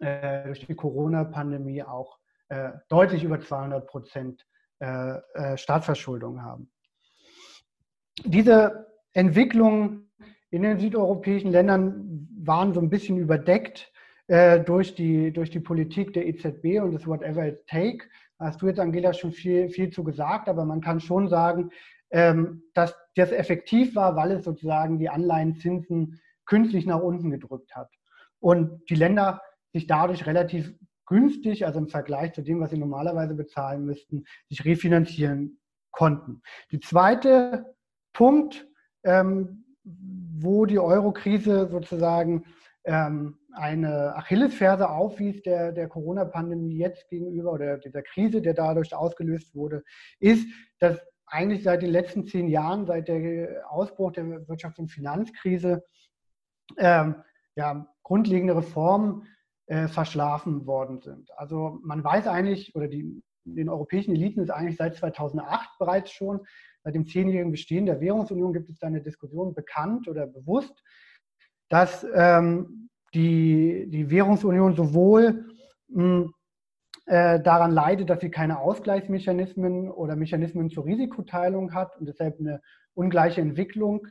äh, 0.01 0.45
durch 0.45 0.67
die 0.67 0.75
Corona-Pandemie 0.75 1.83
auch 1.83 2.18
äh, 2.49 2.71
deutlich 2.89 3.25
über 3.25 3.41
200 3.41 3.87
Prozent 3.87 4.47
äh, 4.81 5.19
äh, 5.35 5.57
Staatsverschuldung 5.57 6.43
haben. 6.43 6.71
Diese 8.25 8.87
Entwicklungen 9.13 10.11
in 10.51 10.63
den 10.63 10.79
südeuropäischen 10.79 11.51
Ländern 11.51 12.29
waren 12.41 12.73
so 12.73 12.81
ein 12.81 12.91
bisschen 12.91 13.19
überdeckt 13.19 13.93
äh, 14.29 14.61
durch, 14.61 14.95
die, 14.95 15.33
durch 15.33 15.51
die 15.51 15.61
Politik 15.61 16.13
der 16.13 16.27
EZB 16.27 16.81
und 16.83 16.93
das 16.93 17.07
Whatever 17.07 17.47
it 17.47 17.67
take. 17.67 18.05
Hast 18.39 18.63
du 18.63 18.69
jetzt, 18.69 18.79
Angela, 18.79 19.13
schon 19.13 19.33
viel, 19.33 19.69
viel 19.69 19.91
zu 19.91 20.05
gesagt, 20.05 20.49
aber 20.49 20.65
man 20.65 20.81
kann 20.81 21.01
schon 21.01 21.29
sagen, 21.29 21.71
ähm, 22.11 22.63
dass 22.75 22.97
das 23.17 23.33
effektiv 23.33 23.97
war, 23.97 24.17
weil 24.17 24.33
es 24.33 24.45
sozusagen 24.45 24.99
die 24.99 25.09
Anleihenzinsen 25.09 26.21
künstlich 26.47 26.87
nach 26.87 27.01
unten 27.01 27.31
gedrückt 27.31 27.75
hat. 27.75 27.91
Und 28.41 28.89
die 28.89 28.95
Länder 28.95 29.43
sich 29.73 29.87
dadurch 29.87 30.27
relativ 30.27 30.75
günstig, 31.09 31.67
also 31.67 31.79
im 31.79 31.89
Vergleich 31.89 32.33
zu 32.35 32.43
dem, 32.43 32.61
was 32.61 32.71
sie 32.71 32.79
normalerweise 32.79 33.35
bezahlen 33.35 33.85
müssten, 33.85 34.25
sich 34.49 34.65
refinanzieren 34.65 35.59
konnten. 35.91 36.43
Die 36.71 36.81
zweite 36.81 37.75
Punkt, 38.13 38.67
ähm, 39.05 39.65
wo 39.85 40.67
die 40.67 40.79
Euro-Krise 40.79 41.69
sozusagen 41.71 42.45
ähm, 42.85 43.39
eine 43.53 44.15
Achillesferse 44.17 44.89
aufwies 44.89 45.43
der, 45.43 45.73
der 45.73 45.89
Corona-Pandemie 45.89 46.77
jetzt 46.77 47.09
gegenüber 47.09 47.53
oder 47.53 47.79
dieser 47.79 48.03
Krise, 48.03 48.41
der 48.41 48.55
dadurch 48.55 48.95
ausgelöst 48.95 49.55
wurde, 49.55 49.83
ist, 50.21 50.47
dass 50.79 50.99
eigentlich 51.27 51.63
seit 51.63 51.83
den 51.83 51.91
letzten 51.91 52.27
zehn 52.27 52.49
Jahren, 52.49 52.87
seit 52.87 53.09
der 53.09 53.71
Ausbruch 53.71 54.13
der 54.13 54.25
Wirtschafts- 54.47 54.79
und 54.79 54.89
Finanzkrise, 54.89 55.85
ähm, 56.77 57.17
ja, 57.57 57.87
grundlegende 58.03 58.57
Reformen 58.57 59.27
äh, 59.69 59.89
verschlafen 59.89 60.67
worden 60.67 61.01
sind. 61.01 61.31
Also 61.37 61.79
man 61.83 62.03
weiß 62.03 62.27
eigentlich, 62.27 62.75
oder 62.75 62.89
die, 62.89 63.23
den 63.45 63.69
europäischen 63.69 64.15
Eliten 64.15 64.41
ist 64.41 64.51
eigentlich 64.51 64.77
seit 64.77 64.97
2008 64.97 65.79
bereits 65.79 66.11
schon, 66.11 66.41
seit 66.83 66.95
dem 66.95 67.07
zehnjährigen 67.07 67.53
Bestehen 67.53 67.87
der 67.87 68.01
Währungsunion 68.01 68.53
gibt 68.53 68.71
es 68.71 68.79
da 68.79 68.87
eine 68.87 69.03
Diskussion 69.03 69.55
bekannt 69.55 70.09
oder 70.09 70.27
bewusst, 70.27 70.83
dass 71.69 72.07
ähm, 72.15 72.89
die, 73.15 73.87
die 73.91 74.11
Währungsunion 74.11 74.75
sowohl 74.75 75.47
hm, 75.93 76.33
äh, 77.07 77.41
daran 77.41 77.73
leidet, 77.73 78.11
dass 78.11 78.21
sie 78.21 78.31
keine 78.31 78.61
Ausgleichsmechanismen 78.61 79.91
oder 79.91 80.17
Mechanismen 80.17 80.71
zur 80.71 80.85
Risikoteilung 80.85 81.75
hat 81.75 81.97
und 81.97 82.07
deshalb 82.07 82.39
eine 82.39 82.61
ungleiche 82.95 83.41
Entwicklung 83.41 84.07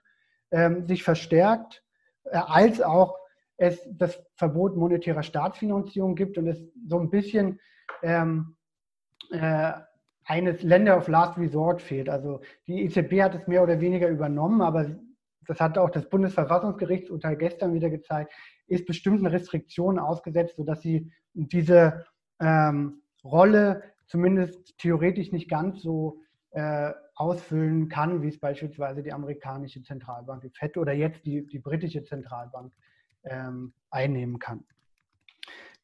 ähm, 0.52 0.88
sich 0.88 1.04
verstärkt, 1.04 1.84
äh, 2.26 2.38
als 2.38 2.82
auch 2.82 3.18
es 3.58 3.88
das 3.92 4.24
Verbot 4.36 4.76
monetärer 4.76 5.24
Staatsfinanzierung 5.24 6.16
gibt 6.16 6.38
und 6.38 6.48
es 6.48 6.64
so 6.88 7.00
ein 7.00 7.10
bisschen 7.10 7.60
ähm, 8.04 8.56
äh, 9.32 9.74
eines 10.26 10.62
Länder 10.62 10.98
of 10.98 11.08
Last 11.08 11.38
Resort 11.38 11.82
fehlt. 11.82 12.10
Also 12.10 12.42
die 12.68 12.84
EZB 12.84 13.22
hat 13.22 13.36
es 13.36 13.48
mehr 13.48 13.64
oder 13.64 13.80
weniger 13.80 14.10
übernommen, 14.10 14.62
aber 14.62 14.98
das 15.48 15.60
hat 15.60 15.78
auch 15.78 15.90
das 15.90 16.10
Bundesverfassungsgerichtsurteil 16.10 17.38
gestern 17.38 17.74
wieder 17.74 17.90
gezeigt, 17.90 18.34
ist 18.68 18.86
bestimmten 18.86 19.26
Restriktionen 19.26 20.00
ausgesetzt, 20.00 20.58
sodass 20.58 20.82
sie 20.82 21.12
diese 21.34 22.06
ähm, 22.42 23.02
Rolle 23.24 23.84
zumindest 24.08 24.78
theoretisch 24.78 25.32
nicht 25.32 25.50
ganz 25.50 25.82
so 25.82 26.20
äh, 26.52 26.92
ausfüllen 27.16 27.90
kann, 27.90 28.22
wie 28.22 28.28
es 28.28 28.40
beispielsweise 28.40 29.02
die 29.02 29.14
amerikanische 29.14 29.82
Zentralbank, 29.82 30.42
die 30.42 30.50
FED 30.50 30.78
oder 30.78 30.94
jetzt 30.94 31.26
die, 31.26 31.48
die 31.48 31.60
britische 31.60 32.04
Zentralbank 32.04 32.74
ähm, 33.30 33.74
einnehmen 33.90 34.40
kann. 34.40 34.64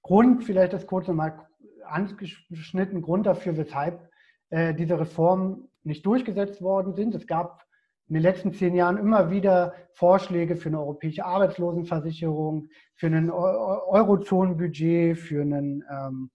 Grund, 0.01 0.43
vielleicht 0.43 0.73
das 0.73 0.86
kurz 0.86 1.08
nochmal 1.08 1.47
angeschnitten, 1.86 3.01
Grund 3.01 3.25
dafür, 3.25 3.58
weshalb 3.58 4.10
äh, 4.49 4.73
diese 4.73 4.99
Reformen 4.99 5.69
nicht 5.84 6.06
durchgesetzt 6.06 6.62
worden 6.62 6.93
sind. 6.93 7.15
Es 7.15 7.27
gab 7.27 7.65
in 8.08 8.15
den 8.15 8.23
letzten 8.23 8.53
zehn 8.53 8.75
Jahren 8.75 8.97
immer 8.97 9.32
wieder 9.32 9.73
Vorschläge 9.93 10.56
für 10.56 10.69
eine 10.69 10.79
europäische 10.79 11.25
Arbeitslosenversicherung, 11.25 12.69
für 12.95 13.08
ein 13.08 13.32
Eurozonenbudget, 13.32 15.17
für 15.17 15.41
einen 15.41 15.84
ähm, 15.89 16.29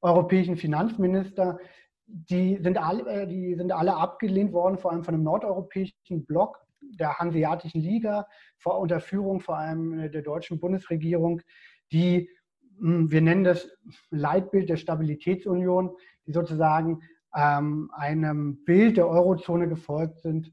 europäischen 0.00 0.56
Finanzminister. 0.56 1.58
Die 2.06 2.58
sind, 2.62 2.78
alle, 2.78 3.06
äh, 3.10 3.26
die 3.26 3.54
sind 3.56 3.72
alle 3.72 3.96
abgelehnt 3.96 4.52
worden, 4.52 4.78
vor 4.78 4.92
allem 4.92 5.02
von 5.02 5.14
dem 5.14 5.24
nordeuropäischen 5.24 6.24
Block 6.24 6.63
der 6.92 7.18
Hanseatischen 7.18 7.80
Liga, 7.80 8.26
vor, 8.58 8.78
unter 8.78 9.00
Führung 9.00 9.40
vor 9.40 9.58
allem 9.58 10.10
der 10.10 10.22
deutschen 10.22 10.60
Bundesregierung, 10.60 11.40
die, 11.92 12.30
hm, 12.78 13.10
wir 13.10 13.20
nennen 13.20 13.44
das 13.44 13.68
Leitbild 14.10 14.68
der 14.68 14.76
Stabilitätsunion, 14.76 15.96
die 16.26 16.32
sozusagen 16.32 17.00
ähm, 17.34 17.90
einem 17.94 18.64
Bild 18.64 18.96
der 18.96 19.08
Eurozone 19.08 19.68
gefolgt 19.68 20.20
sind, 20.20 20.52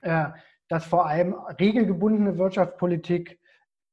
äh, 0.00 0.26
dass 0.68 0.84
vor 0.84 1.06
allem 1.06 1.34
regelgebundene 1.34 2.36
Wirtschaftspolitik 2.36 3.38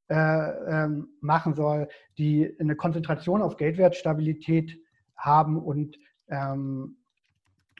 äh, 0.08 0.16
ähm, 0.16 1.08
machen 1.22 1.56
soll, 1.56 1.88
die 2.18 2.56
eine 2.60 2.76
Konzentration 2.76 3.42
auf 3.42 3.58
Geldwertstabilität 3.58 4.78
haben 5.16 5.58
und 5.58 5.98
ähm, 6.28 6.98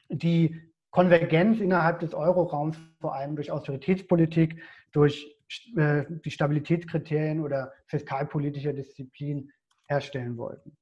die 0.10 0.60
Konvergenz 0.96 1.60
innerhalb 1.60 2.00
des 2.00 2.14
Euroraums 2.14 2.78
vor 3.02 3.14
allem 3.16 3.36
durch 3.36 3.52
Austeritätspolitik, 3.52 4.64
durch 4.94 5.38
äh, 5.76 6.06
die 6.24 6.32
Stabilitätskriterien 6.32 7.42
oder 7.42 7.74
fiskalpolitische 7.88 8.74
Disziplin 8.74 9.52
herstellen 9.88 10.38
wollten. 10.38 10.78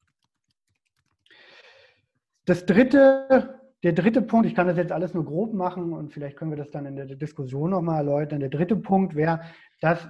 Das 2.46 2.68
dritte, 2.68 3.60
der 3.82 3.94
dritte 3.94 4.22
Punkt, 4.22 4.46
ich 4.46 4.54
kann 4.54 4.68
das 4.68 4.78
jetzt 4.78 4.92
alles 4.92 5.16
nur 5.16 5.26
grob 5.26 5.56
machen 5.56 5.94
und 5.94 6.14
vielleicht 6.14 6.38
können 6.38 6.52
wir 6.52 6.60
das 6.60 6.70
dann 6.70 6.86
in 6.86 6.96
der 6.96 7.08
Diskussion 7.08 7.72
nochmal 7.72 8.06
erläutern. 8.06 8.40
Der 8.40 8.50
dritte 8.50 8.76
Punkt 8.76 9.16
wäre, 9.16 9.42
dass 9.82 10.08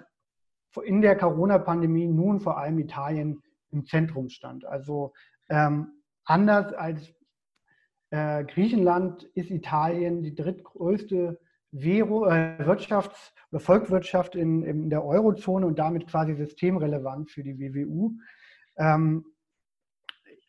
in 0.84 1.02
der 1.02 1.16
Corona-Pandemie 1.16 2.08
nun 2.08 2.42
vor 2.42 2.58
allem 2.58 2.78
Italien 2.78 3.42
im 3.72 3.86
Zentrum 3.86 4.28
stand. 4.28 4.66
Also 4.66 5.14
ähm, 5.48 5.94
anders 6.26 6.74
als 6.74 7.14
äh, 8.14 8.44
Griechenland 8.44 9.24
ist 9.34 9.50
Italien 9.50 10.22
die 10.22 10.36
drittgrößte 10.36 11.40
Währung, 11.72 12.30
äh, 12.30 12.58
Wirtschafts- 12.60 13.32
oder 13.52 13.60
Volkswirtschaft 13.60 14.36
in, 14.36 14.62
in, 14.62 14.92
der 14.92 15.04
Eurozone 15.04 15.66
und 15.66 15.80
damit 15.80 16.06
quasi 16.06 16.36
systemrelevant 16.36 17.32
für 17.32 17.42
die 17.42 17.58
WWU. 17.58 18.12
Ähm, 18.78 19.26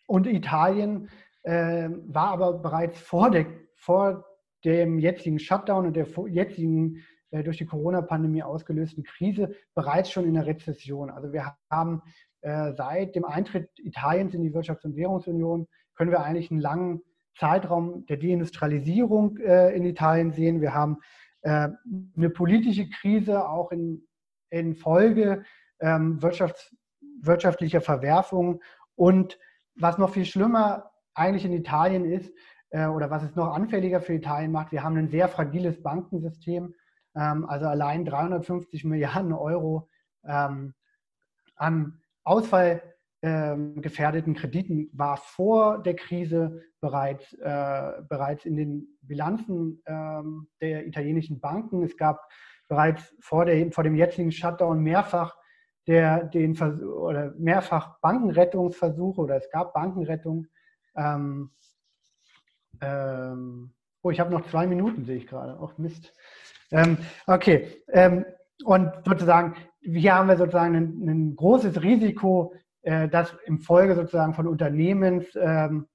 und 0.06 0.26
Italien 0.26 1.08
äh, 1.44 1.88
war 2.06 2.32
aber 2.32 2.52
bereits 2.52 3.00
vor, 3.00 3.30
der, 3.30 3.46
vor 3.76 4.26
dem 4.66 4.98
jetzigen 4.98 5.38
Shutdown 5.38 5.86
und 5.86 5.96
der 5.96 6.06
jetzigen 6.28 7.02
äh, 7.30 7.42
durch 7.42 7.56
die 7.56 7.66
Corona-Pandemie 7.66 8.42
ausgelösten 8.42 9.04
Krise 9.04 9.54
bereits 9.74 10.10
schon 10.10 10.26
in 10.26 10.34
der 10.34 10.44
Rezession. 10.44 11.08
Also 11.08 11.32
wir 11.32 11.56
haben 11.70 12.02
äh, 12.42 12.74
seit 12.74 13.16
dem 13.16 13.24
Eintritt 13.24 13.70
Italiens 13.78 14.34
in 14.34 14.42
die 14.42 14.52
Wirtschafts- 14.52 14.84
und 14.84 14.96
Währungsunion 14.96 15.66
können 15.94 16.10
wir 16.10 16.22
eigentlich 16.22 16.50
einen 16.50 16.60
langen 16.60 17.00
Zeitraum 17.36 18.06
der 18.06 18.16
Deindustrialisierung 18.16 19.38
äh, 19.38 19.74
in 19.74 19.84
Italien 19.84 20.32
sehen. 20.32 20.60
Wir 20.60 20.74
haben 20.74 20.98
äh, 21.42 21.68
eine 22.16 22.30
politische 22.30 22.88
Krise 22.88 23.48
auch 23.48 23.70
in, 23.72 24.06
in 24.50 24.74
Folge 24.74 25.44
ähm, 25.80 26.18
wirtschafts-, 26.20 26.72
wirtschaftlicher 27.20 27.80
Verwerfungen 27.80 28.60
und 28.94 29.38
was 29.76 29.98
noch 29.98 30.10
viel 30.10 30.24
schlimmer 30.24 30.90
eigentlich 31.14 31.44
in 31.44 31.52
Italien 31.52 32.04
ist, 32.04 32.32
äh, 32.70 32.86
oder 32.86 33.10
was 33.10 33.22
es 33.22 33.34
noch 33.36 33.52
anfälliger 33.52 34.00
für 34.00 34.14
Italien 34.14 34.52
macht, 34.52 34.72
wir 34.72 34.82
haben 34.82 34.96
ein 34.96 35.08
sehr 35.08 35.28
fragiles 35.28 35.82
Bankensystem, 35.82 36.74
ähm, 37.14 37.48
also 37.48 37.66
allein 37.66 38.04
350 38.04 38.84
Milliarden 38.84 39.32
Euro 39.32 39.88
ähm, 40.24 40.74
an 41.56 42.00
ausfallgefährdeten 42.24 42.93
ähm, 43.24 43.80
Krediten 43.80 44.90
war 44.92 45.16
vor 45.16 45.82
der 45.82 45.96
Krise 45.96 46.60
bereits, 46.80 47.32
äh, 47.32 48.02
bereits 48.06 48.44
in 48.44 48.56
den 48.56 48.98
Bilanzen 49.00 49.82
ähm, 49.86 50.48
der 50.60 50.86
italienischen 50.86 51.40
Banken. 51.40 51.82
Es 51.82 51.96
gab 51.96 52.20
bereits 52.68 53.14
vor, 53.20 53.46
der, 53.46 53.72
vor 53.72 53.82
dem 53.82 53.96
jetzigen 53.96 54.30
Shutdown 54.30 54.82
mehrfach 54.82 55.34
der, 55.86 56.24
den 56.24 56.60
oder 56.60 57.32
mehrfach 57.38 57.98
Bankenrettungsversuche 58.00 59.22
oder 59.22 59.36
es 59.36 59.50
gab 59.50 59.72
Bankenrettung 59.72 60.46
ähm, 60.94 61.50
ähm, 62.82 63.72
oh, 64.02 64.10
ich 64.10 64.20
habe 64.20 64.32
noch 64.32 64.46
zwei 64.50 64.66
Minuten, 64.66 65.06
sehe 65.06 65.16
ich 65.16 65.26
gerade. 65.26 65.58
Ach, 65.62 65.78
Mist. 65.78 66.12
Ähm, 66.70 66.98
okay. 67.26 67.68
Und 68.64 68.92
sozusagen, 69.04 69.56
hier 69.80 70.14
haben 70.14 70.28
wir 70.28 70.36
sozusagen 70.36 70.76
ein, 70.76 71.08
ein 71.08 71.36
großes 71.36 71.82
Risiko, 71.82 72.52
äh, 72.84 73.08
dass 73.08 73.34
im 73.44 73.58
Folge 73.58 73.94
sozusagen 73.94 74.34
von 74.34 74.46
Unternehmens, 74.46 75.26
ähm, 75.34 75.88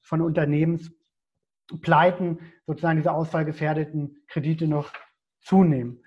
von 0.00 0.20
Unternehmenspleiten 0.20 2.40
sozusagen 2.66 2.96
diese 2.96 3.12
ausfallgefährdeten 3.12 4.24
Kredite 4.28 4.66
noch 4.66 4.92
zunehmen. 5.40 6.02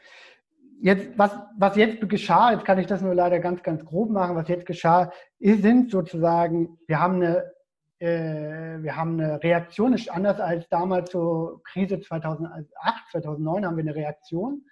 Jetzt, 0.81 1.17
was, 1.17 1.37
was 1.57 1.75
jetzt 1.75 2.07
geschah, 2.07 2.51
jetzt 2.51 2.65
kann 2.65 2.79
ich 2.79 2.87
das 2.87 3.01
nur 3.01 3.13
leider 3.13 3.39
ganz, 3.39 3.63
ganz 3.63 3.83
grob 3.85 4.11
machen, 4.11 4.35
was 4.35 4.47
jetzt 4.47 4.65
geschah, 4.65 5.11
sind 5.39 5.91
sozusagen, 5.91 6.77
wir 6.87 6.99
haben 6.99 7.15
eine 7.15 7.51
äh, 7.99 8.81
wir 8.81 8.95
haben 8.95 9.19
eine 9.19 9.43
Reaktion, 9.43 9.93
ist 9.93 10.09
anders 10.09 10.39
als 10.39 10.67
damals 10.69 11.11
zur 11.11 11.61
Krise 11.63 11.99
2008, 11.99 12.65
2009 13.11 13.65
haben 13.65 13.75
wir 13.75 13.83
eine 13.83 13.95
Reaktion 13.95 14.65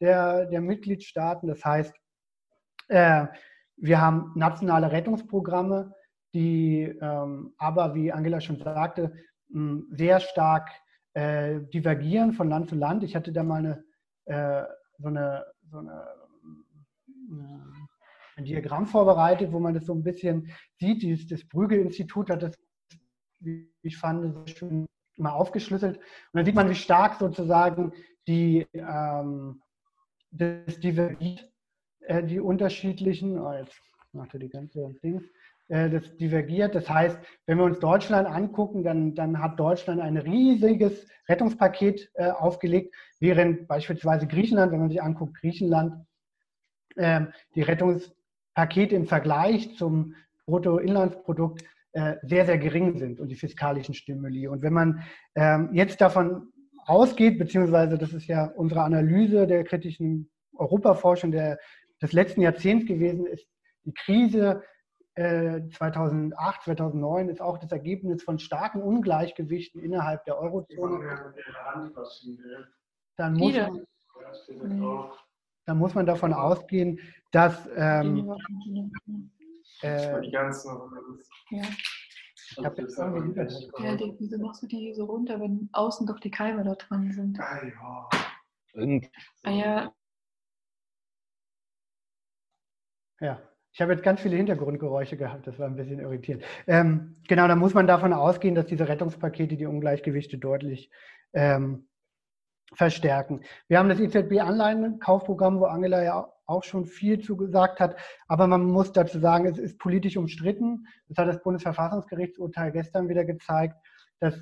der, 0.00 0.46
der 0.46 0.60
Mitgliedstaaten. 0.60 1.48
Das 1.48 1.64
heißt, 1.64 1.94
äh, 2.88 3.26
wir 3.82 4.00
haben 4.00 4.32
nationale 4.34 4.90
Rettungsprogramme, 4.90 5.94
die 6.34 6.82
ähm, 7.00 7.52
aber, 7.58 7.94
wie 7.94 8.12
Angela 8.12 8.40
schon 8.40 8.58
sagte, 8.58 9.12
sehr 9.90 10.20
stark 10.20 10.70
äh, 11.12 11.60
divergieren 11.74 12.32
von 12.32 12.48
Land 12.48 12.70
zu 12.70 12.74
Land. 12.74 13.02
Ich 13.02 13.14
hatte 13.14 13.32
da 13.32 13.42
mal 13.42 13.84
eine, 14.26 14.68
so 14.98 15.08
eine, 15.08 15.44
so 15.70 15.78
eine 15.78 16.06
ein 18.36 18.44
Diagramm 18.44 18.86
vorbereitet, 18.86 19.52
wo 19.52 19.60
man 19.60 19.74
das 19.74 19.84
so 19.84 19.94
ein 19.94 20.02
bisschen 20.02 20.50
sieht. 20.78 21.02
Dieses, 21.02 21.26
das 21.26 21.46
Brügel-Institut 21.46 22.30
hat 22.30 22.42
das 22.42 22.56
wie 23.44 23.70
ich 23.82 23.96
fand, 23.96 24.46
sehr 24.46 24.56
schön 24.56 24.86
mal 25.16 25.32
aufgeschlüsselt. 25.32 25.96
Und 25.96 26.04
dann 26.32 26.44
sieht 26.44 26.54
man, 26.54 26.70
wie 26.70 26.74
stark 26.74 27.18
sozusagen 27.18 27.92
die, 28.26 28.66
ähm, 28.72 29.60
das 30.30 30.78
divergiert, 30.80 31.51
äh, 32.06 32.22
die 32.22 32.40
unterschiedlichen, 32.40 33.38
oh, 33.38 33.52
jetzt 33.52 33.80
macht 34.12 34.34
er 34.34 34.40
die 34.40 34.48
ganze 34.48 34.94
Dings, 35.02 35.24
äh, 35.68 35.88
das 35.88 36.16
divergiert. 36.16 36.74
Das 36.74 36.88
heißt, 36.88 37.18
wenn 37.46 37.58
wir 37.58 37.64
uns 37.64 37.78
Deutschland 37.78 38.28
angucken, 38.28 38.84
dann, 38.84 39.14
dann 39.14 39.38
hat 39.38 39.58
Deutschland 39.58 40.00
ein 40.00 40.16
riesiges 40.16 41.06
Rettungspaket 41.28 42.10
äh, 42.14 42.30
aufgelegt, 42.30 42.94
während 43.20 43.68
beispielsweise 43.68 44.26
Griechenland, 44.26 44.72
wenn 44.72 44.80
man 44.80 44.90
sich 44.90 45.02
anguckt, 45.02 45.40
Griechenland, 45.40 46.04
äh, 46.96 47.22
die 47.54 47.62
Rettungspakete 47.62 48.94
im 48.94 49.06
Vergleich 49.06 49.76
zum 49.76 50.14
Bruttoinlandsprodukt 50.46 51.64
sehr, 52.22 52.46
sehr 52.46 52.56
gering 52.56 52.96
sind 52.96 53.20
und 53.20 53.28
die 53.28 53.34
fiskalischen 53.34 53.92
Stimuli. 53.92 54.48
Und 54.48 54.62
wenn 54.62 54.72
man 54.72 55.02
ähm, 55.34 55.68
jetzt 55.74 56.00
davon 56.00 56.50
ausgeht, 56.86 57.38
beziehungsweise 57.38 57.98
das 57.98 58.14
ist 58.14 58.26
ja 58.28 58.46
unsere 58.46 58.80
Analyse 58.80 59.46
der 59.46 59.62
kritischen 59.64 60.30
Europaforschung 60.56 61.32
der, 61.32 61.58
des 62.02 62.12
letzten 62.12 62.42
Jahrzehnts 62.42 62.86
gewesen, 62.86 63.26
ist 63.26 63.46
die 63.84 63.94
Krise 63.94 64.62
2008, 65.14 66.60
äh, 66.60 66.64
2009 66.64 67.28
ist 67.28 67.40
auch 67.42 67.58
das 67.58 67.70
Ergebnis 67.70 68.22
von 68.22 68.38
starken 68.38 68.82
Ungleichgewichten 68.82 69.82
innerhalb 69.82 70.24
der 70.24 70.38
Eurozone. 70.38 71.34
Dann 73.16 73.34
muss 73.34 73.54
man, 73.54 73.86
dann 75.66 75.78
muss 75.78 75.94
man 75.94 76.06
davon 76.06 76.32
ausgehen, 76.32 76.98
dass 77.30 77.68
ähm, 77.76 78.32
äh, 79.82 80.20
die 80.22 80.30
ganzen, 80.30 80.70
ja. 81.50 81.62
Ich 82.56 82.64
habe 82.64 82.82
jetzt 82.82 82.98
irgendwie 82.98 83.40
Ja, 83.82 83.96
die, 83.96 84.14
wieso 84.18 84.38
machst 84.38 84.62
du 84.62 84.66
die 84.66 84.92
so 84.94 85.04
runter, 85.04 85.40
wenn 85.40 85.68
außen 85.72 86.06
doch 86.06 86.20
die 86.20 86.30
Keime 86.30 86.64
da 86.64 86.74
dran 86.74 87.10
sind? 87.10 87.38
Ah, 87.40 87.64
ja. 87.64 88.08
Ah, 89.44 89.50
ja. 89.50 89.94
Ja, 93.22 93.40
ich 93.72 93.80
habe 93.80 93.92
jetzt 93.92 94.02
ganz 94.02 94.20
viele 94.20 94.36
Hintergrundgeräusche 94.36 95.16
gehabt, 95.16 95.46
das 95.46 95.56
war 95.56 95.68
ein 95.68 95.76
bisschen 95.76 96.00
irritierend. 96.00 96.44
Ähm, 96.66 97.14
genau, 97.28 97.46
da 97.46 97.54
muss 97.54 97.72
man 97.72 97.86
davon 97.86 98.12
ausgehen, 98.12 98.56
dass 98.56 98.66
diese 98.66 98.88
Rettungspakete 98.88 99.56
die 99.56 99.66
Ungleichgewichte 99.66 100.38
deutlich 100.38 100.90
ähm, 101.32 101.86
verstärken. 102.74 103.42
Wir 103.68 103.78
haben 103.78 103.88
das 103.88 104.00
EZB-Anleihenkaufprogramm, 104.00 105.60
wo 105.60 105.66
Angela 105.66 106.02
ja 106.02 106.32
auch 106.46 106.64
schon 106.64 106.84
viel 106.84 107.20
zu 107.20 107.36
gesagt 107.36 107.78
hat, 107.78 107.96
aber 108.26 108.48
man 108.48 108.64
muss 108.64 108.92
dazu 108.92 109.20
sagen, 109.20 109.46
es 109.46 109.56
ist 109.56 109.78
politisch 109.78 110.16
umstritten. 110.16 110.88
Das 111.06 111.18
hat 111.18 111.28
das 111.28 111.40
Bundesverfassungsgerichtsurteil 111.44 112.72
gestern 112.72 113.08
wieder 113.08 113.24
gezeigt, 113.24 113.76
dass 114.18 114.34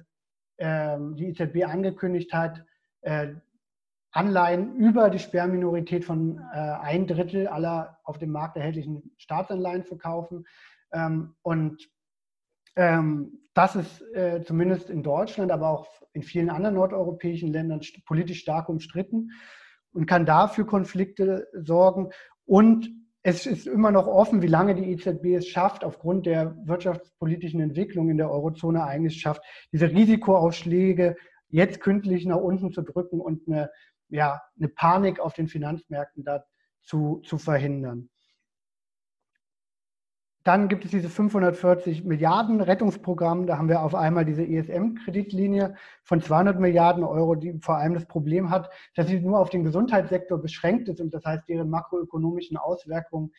ähm, 0.56 1.16
die 1.16 1.26
EZB 1.28 1.66
angekündigt 1.66 2.32
hat, 2.32 2.64
äh, 3.02 3.34
Anleihen 4.12 4.76
über 4.76 5.10
die 5.10 5.18
Sperrminorität 5.18 6.04
von 6.04 6.38
äh, 6.52 6.56
ein 6.56 7.06
Drittel 7.06 7.46
aller 7.46 7.98
auf 8.04 8.18
dem 8.18 8.30
Markt 8.30 8.56
erhältlichen 8.56 9.12
Staatsanleihen 9.16 9.84
zu 9.84 9.96
kaufen. 9.96 10.46
Ähm, 10.92 11.34
und 11.42 11.88
ähm, 12.76 13.40
das 13.54 13.76
ist 13.76 14.02
äh, 14.14 14.42
zumindest 14.44 14.90
in 14.90 15.02
Deutschland, 15.02 15.52
aber 15.52 15.68
auch 15.68 15.86
in 16.12 16.22
vielen 16.22 16.50
anderen 16.50 16.74
nordeuropäischen 16.74 17.52
Ländern 17.52 17.80
politisch 18.04 18.40
stark 18.40 18.68
umstritten 18.68 19.30
und 19.92 20.06
kann 20.06 20.26
dafür 20.26 20.66
Konflikte 20.66 21.48
sorgen. 21.52 22.10
Und 22.46 22.90
es 23.22 23.46
ist 23.46 23.66
immer 23.66 23.90
noch 23.90 24.06
offen, 24.06 24.42
wie 24.42 24.46
lange 24.46 24.74
die 24.74 24.90
EZB 24.92 25.36
es 25.36 25.46
schafft, 25.46 25.84
aufgrund 25.84 26.26
der 26.26 26.56
wirtschaftspolitischen 26.64 27.60
Entwicklung 27.60 28.08
in 28.08 28.16
der 28.16 28.30
Eurozone 28.30 28.82
eigentlich 28.84 29.20
schafft, 29.20 29.42
diese 29.72 29.90
Risikoausschläge 29.90 31.16
jetzt 31.48 31.80
kündlich 31.80 32.24
nach 32.26 32.38
unten 32.38 32.72
zu 32.72 32.82
drücken 32.82 33.20
und 33.20 33.46
eine, 33.46 33.70
ja, 34.10 34.42
eine 34.58 34.68
Panik 34.68 35.20
auf 35.20 35.32
den 35.32 35.48
Finanzmärkten 35.48 36.24
dazu 36.24 37.20
zu 37.24 37.38
verhindern. 37.38 38.10
Dann 40.42 40.68
gibt 40.68 40.86
es 40.86 40.90
diese 40.90 41.10
540 41.10 42.04
Milliarden 42.04 42.62
Rettungsprogramm. 42.62 43.46
Da 43.46 43.58
haben 43.58 43.68
wir 43.68 43.82
auf 43.82 43.94
einmal 43.94 44.24
diese 44.24 44.42
ESM-Kreditlinie 44.42 45.76
von 46.02 46.22
200 46.22 46.58
Milliarden 46.58 47.04
Euro, 47.04 47.34
die 47.34 47.58
vor 47.60 47.76
allem 47.76 47.92
das 47.92 48.06
Problem 48.06 48.48
hat, 48.48 48.70
dass 48.94 49.06
sie 49.06 49.20
nur 49.20 49.38
auf 49.38 49.50
den 49.50 49.64
Gesundheitssektor 49.64 50.38
beschränkt 50.40 50.88
ist 50.88 51.00
und 51.00 51.12
das 51.12 51.26
heißt, 51.26 51.46
deren 51.48 51.68
makroökonomischen 51.68 52.56
Auswirkungen 52.56 53.32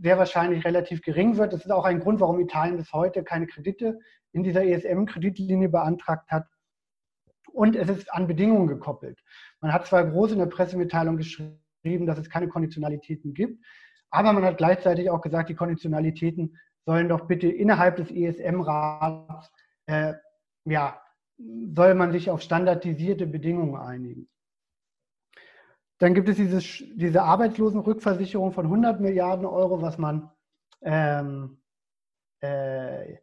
sehr 0.00 0.16
wahrscheinlich 0.16 0.64
relativ 0.64 1.02
gering 1.02 1.36
wird. 1.38 1.52
Das 1.52 1.64
ist 1.64 1.72
auch 1.72 1.84
ein 1.84 1.98
Grund, 1.98 2.20
warum 2.20 2.38
Italien 2.38 2.76
bis 2.76 2.92
heute 2.92 3.24
keine 3.24 3.48
Kredite 3.48 3.98
in 4.30 4.44
dieser 4.44 4.64
ESM-Kreditlinie 4.64 5.68
beantragt 5.68 6.30
hat. 6.30 6.46
Und 7.58 7.74
es 7.74 7.88
ist 7.88 8.14
an 8.14 8.28
Bedingungen 8.28 8.68
gekoppelt. 8.68 9.18
Man 9.60 9.72
hat 9.72 9.84
zwar 9.84 10.08
groß 10.08 10.30
in 10.30 10.38
der 10.38 10.46
Pressemitteilung 10.46 11.16
geschrieben, 11.16 12.06
dass 12.06 12.16
es 12.16 12.30
keine 12.30 12.46
Konditionalitäten 12.46 13.34
gibt, 13.34 13.60
aber 14.10 14.32
man 14.32 14.44
hat 14.44 14.58
gleichzeitig 14.58 15.10
auch 15.10 15.20
gesagt, 15.20 15.48
die 15.48 15.56
Konditionalitäten 15.56 16.56
sollen 16.86 17.08
doch 17.08 17.26
bitte 17.26 17.48
innerhalb 17.48 17.96
des 17.96 18.12
ESM-Rats, 18.12 19.50
äh, 19.86 20.14
ja, 20.66 21.02
soll 21.74 21.94
man 21.94 22.12
sich 22.12 22.30
auf 22.30 22.42
standardisierte 22.42 23.26
Bedingungen 23.26 23.74
einigen. 23.74 24.28
Dann 25.98 26.14
gibt 26.14 26.28
es 26.28 26.36
dieses, 26.36 26.84
diese 26.94 27.24
Arbeitslosenrückversicherung 27.24 28.52
von 28.52 28.66
100 28.66 29.00
Milliarden 29.00 29.46
Euro, 29.46 29.82
was 29.82 29.98
man, 29.98 30.30
ähm, 30.82 31.60
äh, 32.38 33.16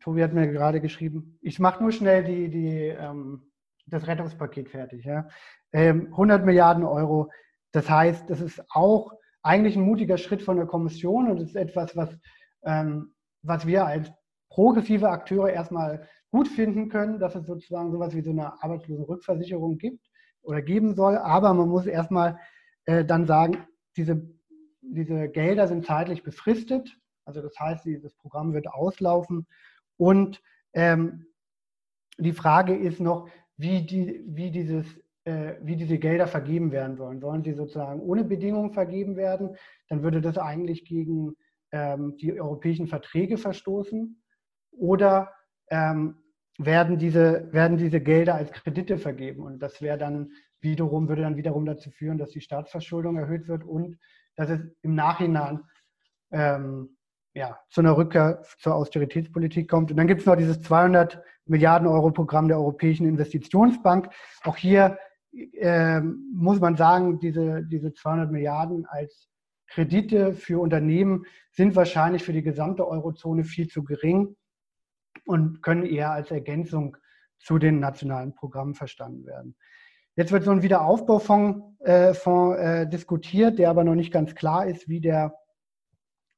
Tobi 0.00 0.22
hat 0.22 0.34
mir 0.34 0.48
gerade 0.48 0.82
geschrieben, 0.82 1.38
ich 1.40 1.58
mache 1.58 1.82
nur 1.82 1.90
schnell 1.90 2.22
die, 2.22 2.50
die, 2.50 2.88
ähm, 2.88 3.48
das 3.86 4.06
Rettungspaket 4.06 4.68
fertig. 4.70 5.04
Ja? 5.04 5.28
Ähm, 5.72 6.08
100 6.12 6.44
Milliarden 6.44 6.84
Euro, 6.84 7.30
das 7.72 7.88
heißt, 7.88 8.28
das 8.28 8.40
ist 8.40 8.62
auch 8.70 9.12
eigentlich 9.42 9.76
ein 9.76 9.82
mutiger 9.82 10.18
Schritt 10.18 10.42
von 10.42 10.56
der 10.56 10.66
Kommission 10.66 11.30
und 11.30 11.40
ist 11.40 11.56
etwas, 11.56 11.96
was, 11.96 12.16
ähm, 12.64 13.14
was 13.42 13.66
wir 13.66 13.86
als 13.86 14.12
progressive 14.50 15.08
Akteure 15.08 15.50
erstmal 15.50 16.08
gut 16.30 16.48
finden 16.48 16.88
können, 16.88 17.18
dass 17.18 17.34
es 17.34 17.46
sozusagen 17.46 17.90
sowas 17.90 18.14
wie 18.14 18.22
so 18.22 18.30
eine 18.30 18.62
Arbeitslosenrückversicherung 18.62 19.78
gibt 19.78 20.06
oder 20.42 20.62
geben 20.62 20.94
soll. 20.94 21.16
Aber 21.16 21.52
man 21.54 21.68
muss 21.68 21.86
erstmal 21.86 22.38
äh, 22.86 23.04
dann 23.04 23.26
sagen, 23.26 23.66
diese, 23.96 24.30
diese 24.80 25.28
Gelder 25.28 25.68
sind 25.68 25.86
zeitlich 25.86 26.22
befristet. 26.22 26.98
Also 27.24 27.42
das 27.42 27.58
heißt, 27.58 27.84
dieses 27.84 28.14
Programm 28.14 28.52
wird 28.52 28.66
auslaufen. 28.68 29.46
Und 29.96 30.42
ähm, 30.72 31.26
die 32.18 32.32
Frage 32.32 32.76
ist 32.76 33.00
noch, 33.00 33.28
wie, 33.62 33.86
die, 33.86 34.22
wie 34.26 34.50
dieses 34.50 34.86
äh, 35.24 35.54
wie 35.62 35.76
diese 35.76 35.98
Gelder 35.98 36.26
vergeben 36.26 36.72
werden 36.72 36.96
sollen. 36.96 37.20
Sollen 37.20 37.44
sie 37.44 37.52
sozusagen 37.52 38.00
ohne 38.00 38.24
Bedingungen 38.24 38.72
vergeben 38.72 39.16
werden? 39.16 39.56
Dann 39.88 40.02
würde 40.02 40.20
das 40.20 40.36
eigentlich 40.36 40.84
gegen 40.84 41.36
ähm, 41.70 42.16
die 42.16 42.40
europäischen 42.40 42.88
Verträge 42.88 43.38
verstoßen. 43.38 44.20
Oder 44.72 45.32
ähm, 45.70 46.16
werden, 46.58 46.98
diese, 46.98 47.52
werden 47.52 47.76
diese 47.76 48.00
Gelder 48.00 48.34
als 48.34 48.50
Kredite 48.50 48.98
vergeben? 48.98 49.44
Und 49.44 49.60
das 49.60 49.80
wäre 49.80 49.96
dann 49.96 50.32
wiederum, 50.60 51.08
würde 51.08 51.22
dann 51.22 51.36
wiederum 51.36 51.66
dazu 51.66 51.90
führen, 51.90 52.18
dass 52.18 52.30
die 52.30 52.40
Staatsverschuldung 52.40 53.16
erhöht 53.16 53.46
wird 53.46 53.62
und 53.62 53.98
dass 54.34 54.50
es 54.50 54.60
im 54.82 54.96
Nachhinein 54.96 55.60
ähm, 56.32 56.96
ja, 57.34 57.58
zu 57.70 57.80
einer 57.80 57.96
Rückkehr 57.96 58.42
zur 58.58 58.74
Austeritätspolitik 58.74 59.68
kommt. 59.68 59.90
Und 59.90 59.96
dann 59.96 60.06
gibt 60.06 60.20
es 60.20 60.26
noch 60.26 60.36
dieses 60.36 60.60
200 60.62 61.22
Milliarden 61.46 61.88
Euro 61.88 62.10
Programm 62.10 62.48
der 62.48 62.58
Europäischen 62.58 63.06
Investitionsbank. 63.06 64.10
Auch 64.44 64.56
hier 64.56 64.98
äh, 65.32 66.00
muss 66.00 66.60
man 66.60 66.76
sagen, 66.76 67.18
diese, 67.18 67.62
diese 67.64 67.94
200 67.94 68.30
Milliarden 68.30 68.86
als 68.86 69.28
Kredite 69.66 70.34
für 70.34 70.60
Unternehmen 70.60 71.24
sind 71.50 71.74
wahrscheinlich 71.74 72.22
für 72.22 72.34
die 72.34 72.42
gesamte 72.42 72.86
Eurozone 72.86 73.44
viel 73.44 73.68
zu 73.68 73.82
gering 73.84 74.36
und 75.24 75.62
können 75.62 75.84
eher 75.84 76.10
als 76.10 76.30
Ergänzung 76.30 76.96
zu 77.38 77.58
den 77.58 77.80
nationalen 77.80 78.34
Programmen 78.34 78.74
verstanden 78.74 79.26
werden. 79.26 79.56
Jetzt 80.14 80.30
wird 80.30 80.44
so 80.44 80.50
ein 80.50 80.62
Wiederaufbaufonds 80.62 81.80
äh, 81.80 82.12
Fonds, 82.12 82.58
äh, 82.60 82.86
diskutiert, 82.86 83.58
der 83.58 83.70
aber 83.70 83.82
noch 83.82 83.94
nicht 83.94 84.12
ganz 84.12 84.34
klar 84.34 84.66
ist, 84.66 84.88
wie 84.88 85.00
der 85.00 85.34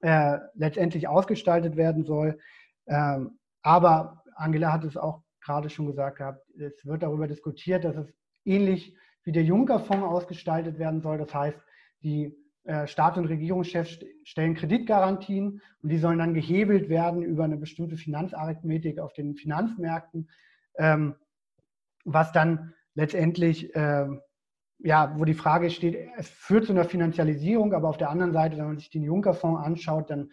äh, 0.04 0.38
letztendlich 0.54 1.08
ausgestaltet 1.08 1.76
werden 1.76 2.04
soll. 2.04 2.38
Ähm, 2.86 3.38
aber 3.62 4.22
Angela 4.36 4.70
hat 4.70 4.84
es 4.84 4.98
auch 4.98 5.22
gerade 5.40 5.70
schon 5.70 5.86
gesagt 5.86 6.18
gehabt, 6.18 6.46
es 6.58 6.84
wird 6.84 7.02
darüber 7.02 7.26
diskutiert, 7.26 7.84
dass 7.84 7.96
es 7.96 8.12
ähnlich 8.44 8.94
wie 9.24 9.32
der 9.32 9.44
Juncker-Fonds 9.44 10.04
ausgestaltet 10.04 10.78
werden 10.78 11.00
soll. 11.00 11.16
Das 11.16 11.34
heißt, 11.34 11.58
die 12.02 12.36
äh, 12.64 12.86
Staat- 12.86 13.16
und 13.16 13.24
Regierungschefs 13.26 13.98
stellen 14.24 14.54
Kreditgarantien 14.54 15.62
und 15.82 15.88
die 15.88 15.98
sollen 15.98 16.18
dann 16.18 16.34
gehebelt 16.34 16.90
werden 16.90 17.22
über 17.22 17.44
eine 17.44 17.56
bestimmte 17.56 17.96
Finanzarithmetik 17.96 18.98
auf 18.98 19.14
den 19.14 19.36
Finanzmärkten, 19.36 20.28
ähm, 20.76 21.14
was 22.04 22.30
dann 22.32 22.74
letztendlich, 22.94 23.70
ähm, 23.74 24.20
ja, 24.84 25.14
wo 25.16 25.24
die 25.24 25.34
Frage 25.34 25.70
steht, 25.70 26.10
es 26.18 26.28
führt 26.28 26.66
zu 26.66 26.72
einer 26.72 26.84
Finanzialisierung, 26.84 27.72
aber 27.72 27.88
auf 27.88 27.96
der 27.96 28.10
anderen 28.10 28.32
Seite, 28.32 28.58
wenn 28.58 28.66
man 28.66 28.78
sich 28.78 28.90
den 28.90 29.02
Juncker-Fonds 29.02 29.64
anschaut, 29.64 30.10
dann 30.10 30.30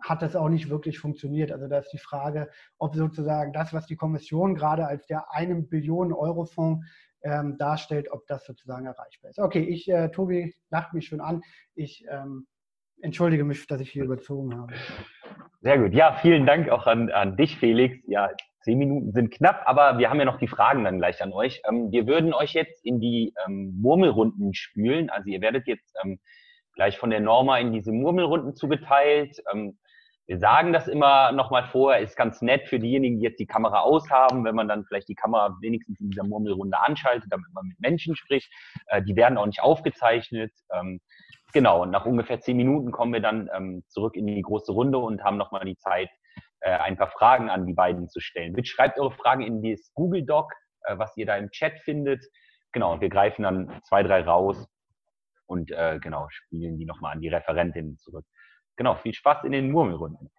hat 0.00 0.22
das 0.22 0.36
auch 0.36 0.48
nicht 0.48 0.70
wirklich 0.70 1.00
funktioniert. 1.00 1.50
Also 1.50 1.66
da 1.66 1.78
ist 1.78 1.90
die 1.92 1.98
Frage, 1.98 2.48
ob 2.78 2.94
sozusagen 2.94 3.52
das, 3.52 3.74
was 3.74 3.86
die 3.86 3.96
Kommission 3.96 4.54
gerade 4.54 4.86
als 4.86 5.06
der 5.06 5.32
einen 5.32 5.68
Billionen 5.68 6.12
Euro 6.12 6.44
Fonds 6.44 6.86
ähm, 7.22 7.58
darstellt, 7.58 8.10
ob 8.12 8.26
das 8.28 8.46
sozusagen 8.46 8.86
erreichbar 8.86 9.30
ist. 9.30 9.40
Okay, 9.40 9.64
ich, 9.64 9.90
äh, 9.90 10.08
Tobi 10.10 10.54
lacht 10.70 10.94
mich 10.94 11.08
schon 11.08 11.20
an. 11.20 11.42
Ich 11.74 12.06
ähm, 12.08 12.46
entschuldige 13.02 13.42
mich, 13.42 13.66
dass 13.66 13.80
ich 13.80 13.90
hier 13.90 14.04
überzogen 14.04 14.56
habe. 14.56 14.72
Sehr 15.62 15.78
gut. 15.78 15.92
Ja, 15.94 16.14
vielen 16.22 16.46
Dank 16.46 16.68
auch 16.70 16.86
an, 16.86 17.10
an 17.10 17.36
dich, 17.36 17.58
Felix. 17.58 17.98
Ja, 18.06 18.30
zehn 18.60 18.78
Minuten 18.78 19.12
sind 19.12 19.30
knapp, 19.30 19.62
aber 19.66 19.98
wir 19.98 20.10
haben 20.10 20.18
ja 20.18 20.24
noch 20.24 20.38
die 20.38 20.48
Fragen 20.48 20.84
dann 20.84 20.98
gleich 20.98 21.22
an 21.22 21.32
euch. 21.32 21.62
Ähm, 21.68 21.90
wir 21.90 22.06
würden 22.06 22.32
euch 22.34 22.52
jetzt 22.52 22.84
in 22.84 23.00
die 23.00 23.34
ähm, 23.46 23.78
Murmelrunden 23.80 24.54
spülen. 24.54 25.10
Also 25.10 25.28
ihr 25.30 25.40
werdet 25.40 25.66
jetzt 25.66 25.94
ähm, 26.02 26.18
gleich 26.74 26.98
von 26.98 27.10
der 27.10 27.20
Norma 27.20 27.58
in 27.58 27.72
diese 27.72 27.92
Murmelrunden 27.92 28.54
zugeteilt. 28.54 29.42
Ähm, 29.52 29.78
wir 30.26 30.38
sagen 30.38 30.72
das 30.72 30.86
immer 30.86 31.32
nochmal 31.32 31.64
vorher, 31.64 32.00
ist 32.00 32.16
ganz 32.16 32.40
nett 32.40 32.68
für 32.68 32.78
diejenigen, 32.78 33.18
die 33.18 33.24
jetzt 33.24 33.40
die 33.40 33.46
Kamera 33.46 33.80
aushaben, 33.80 34.44
wenn 34.44 34.54
man 34.54 34.68
dann 34.68 34.84
vielleicht 34.84 35.08
die 35.08 35.16
Kamera 35.16 35.56
wenigstens 35.60 35.98
in 35.98 36.10
dieser 36.10 36.22
Murmelrunde 36.22 36.78
anschaltet, 36.78 37.32
damit 37.32 37.52
man 37.52 37.66
mit 37.66 37.80
Menschen 37.80 38.14
spricht. 38.14 38.48
Äh, 38.86 39.02
die 39.02 39.16
werden 39.16 39.38
auch 39.38 39.46
nicht 39.46 39.62
aufgezeichnet. 39.62 40.52
Ähm, 40.72 41.00
genau, 41.52 41.82
und 41.82 41.90
nach 41.90 42.06
ungefähr 42.06 42.40
zehn 42.40 42.58
Minuten 42.58 42.92
kommen 42.92 43.12
wir 43.12 43.20
dann 43.20 43.50
ähm, 43.52 43.82
zurück 43.88 44.14
in 44.14 44.26
die 44.26 44.42
große 44.42 44.70
Runde 44.70 44.98
und 44.98 45.24
haben 45.24 45.36
nochmal 45.36 45.64
die 45.64 45.76
Zeit, 45.78 46.10
äh, 46.60 46.70
ein 46.70 46.96
paar 46.96 47.10
Fragen 47.10 47.50
an 47.50 47.66
die 47.66 47.74
beiden 47.74 48.08
zu 48.08 48.20
stellen. 48.20 48.52
Bitte 48.52 48.68
schreibt 48.68 48.98
eure 48.98 49.12
Fragen 49.12 49.42
in 49.42 49.62
dieses 49.62 49.92
Google 49.94 50.24
Doc, 50.24 50.52
äh, 50.82 50.98
was 50.98 51.16
ihr 51.16 51.26
da 51.26 51.36
im 51.36 51.50
Chat 51.50 51.78
findet. 51.80 52.24
Genau, 52.72 52.92
und 52.92 53.00
wir 53.00 53.08
greifen 53.08 53.42
dann 53.42 53.80
zwei, 53.84 54.02
drei 54.02 54.22
raus 54.22 54.68
und 55.46 55.72
äh, 55.72 55.98
genau, 56.00 56.28
spielen 56.30 56.78
die 56.78 56.84
nochmal 56.84 57.14
an 57.14 57.20
die 57.20 57.28
Referentin 57.28 57.98
zurück. 57.98 58.24
Genau, 58.76 58.94
viel 58.94 59.14
Spaß 59.14 59.44
in 59.44 59.52
den 59.52 59.70
Murmelrunden. 59.70 60.30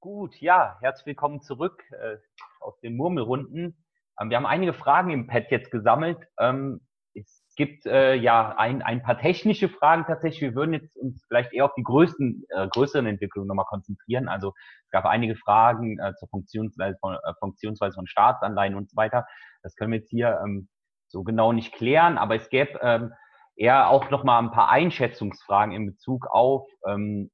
Gut, 0.00 0.36
ja, 0.36 0.78
herzlich 0.82 1.06
willkommen 1.06 1.40
zurück 1.40 1.82
äh, 1.90 2.18
aus 2.60 2.78
den 2.80 2.96
Murmelrunden. 2.96 3.84
Ähm, 4.20 4.30
wir 4.30 4.36
haben 4.36 4.46
einige 4.46 4.74
Fragen 4.74 5.10
im 5.10 5.26
Pad 5.26 5.50
jetzt 5.50 5.70
gesammelt. 5.70 6.18
Ähm, 6.38 6.86
es 7.14 7.42
gibt 7.56 7.86
äh, 7.86 8.14
ja 8.14 8.54
ein, 8.56 8.82
ein 8.82 9.02
paar 9.02 9.18
technische 9.18 9.68
Fragen 9.68 10.04
tatsächlich. 10.06 10.42
Wir 10.42 10.54
würden 10.54 10.74
jetzt 10.74 10.96
uns 10.96 11.24
vielleicht 11.26 11.52
eher 11.52 11.64
auf 11.64 11.74
die 11.74 11.82
größten, 11.82 12.44
äh, 12.50 12.68
größeren 12.68 13.06
Entwicklungen 13.06 13.48
nochmal 13.48 13.64
konzentrieren. 13.64 14.28
Also 14.28 14.52
es 14.84 14.90
gab 14.90 15.06
einige 15.06 15.36
Fragen 15.36 15.98
äh, 15.98 16.14
zur 16.18 16.28
Funktionsweise 16.28 16.98
von, 17.00 17.14
äh, 17.14 17.32
Funktionsweise 17.40 17.94
von 17.94 18.06
Staatsanleihen 18.06 18.74
und 18.74 18.90
so 18.90 18.96
weiter. 18.96 19.26
Das 19.62 19.74
können 19.74 19.92
wir 19.92 19.98
jetzt 19.98 20.10
hier 20.10 20.38
ähm, 20.44 20.68
so 21.08 21.24
genau 21.24 21.52
nicht 21.52 21.72
klären, 21.72 22.18
aber 22.18 22.36
es 22.36 22.48
gäbe 22.50 22.78
ähm, 22.82 23.12
eher 23.56 23.88
auch 23.88 24.10
nochmal 24.10 24.42
ein 24.42 24.50
paar 24.50 24.70
Einschätzungsfragen 24.70 25.74
in 25.74 25.86
Bezug 25.86 26.26
auf 26.26 26.68
ähm, 26.86 27.30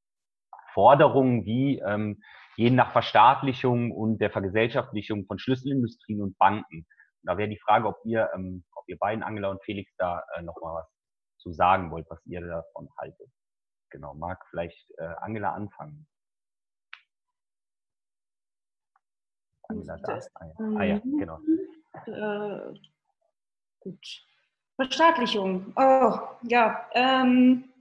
Forderungen 0.73 1.45
wie 1.45 1.81
ähm, 1.81 2.23
je 2.57 2.71
nach 2.71 2.93
Verstaatlichung 2.93 3.91
und 3.91 4.19
der 4.19 4.31
Vergesellschaftlichung 4.31 5.27
von 5.27 5.39
Schlüsselindustrien 5.39 6.23
und 6.23 6.39
Banken. 6.39 6.79
Und 6.79 6.87
da 7.25 7.37
wäre 7.39 7.49
die 7.49 7.59
Frage, 7.59 7.89
ob 7.89 7.97
ihr, 8.05 8.31
ähm, 8.35 8.65
ob 8.83 8.89
ihr 8.89 8.99
beiden, 8.99 9.23
Angela 9.23 9.51
und 9.51 9.63
Felix, 9.65 9.91
da 9.97 10.23
äh, 10.35 10.43
nochmal 10.43 10.75
was 10.75 10.89
zu 11.39 11.53
sagen 11.53 11.91
wollt, 11.91 12.09
was 12.11 12.25
ihr 12.27 12.41
davon 12.41 12.89
haltet. 12.99 13.31
Genau, 13.91 14.15
mag 14.15 14.45
vielleicht 14.51 14.91
äh, 14.99 15.15
Angela 15.21 15.53
anfangen. 15.53 16.07
Angela 19.69 19.97
da. 19.99 20.21
Ah, 20.35 20.47
ja, 20.47 20.79
ah, 20.79 20.83
ja 20.83 20.99
genau. 20.99 21.39
Äh, 22.07 22.75
gut. 23.81 24.07
Verstaatlichung. 24.77 25.73
Oh, 25.77 26.19
ja. 26.43 26.89
Ähm, 26.95 27.73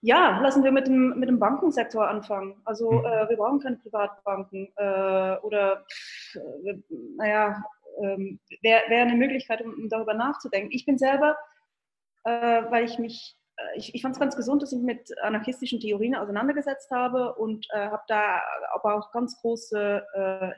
ja, 0.00 0.38
lassen 0.40 0.62
wir 0.62 0.70
mit 0.70 0.86
dem, 0.86 1.18
mit 1.18 1.28
dem 1.28 1.38
Bankensektor 1.38 2.06
anfangen. 2.06 2.60
Also 2.64 2.92
mhm. 2.92 3.06
äh, 3.06 3.28
wir 3.28 3.36
brauchen 3.36 3.60
keine 3.60 3.76
Privatbanken 3.76 4.68
äh, 4.76 5.36
oder, 5.38 5.84
äh, 6.34 6.82
naja, 7.16 7.64
ähm, 8.02 8.40
wäre 8.62 8.82
wär 8.88 9.02
eine 9.02 9.16
Möglichkeit, 9.16 9.62
um, 9.62 9.88
darüber 9.88 10.14
nachzudenken. 10.14 10.70
Ich 10.72 10.86
bin 10.86 10.98
selber, 10.98 11.36
äh, 12.24 12.30
weil 12.70 12.84
ich 12.84 12.98
mich, 12.98 13.36
äh, 13.56 13.78
ich, 13.78 13.94
ich 13.94 14.02
fand 14.02 14.14
es 14.14 14.20
ganz 14.20 14.36
gesund, 14.36 14.62
dass 14.62 14.72
ich 14.72 14.78
mich 14.78 14.96
mit 14.96 15.18
anarchistischen 15.22 15.80
Theorien 15.80 16.14
auseinandergesetzt 16.14 16.90
habe 16.90 17.34
und 17.34 17.66
äh, 17.70 17.86
habe 17.88 18.02
da 18.08 18.40
aber 18.74 18.94
auch 18.94 19.12
ganz 19.12 19.40
große 19.40 20.02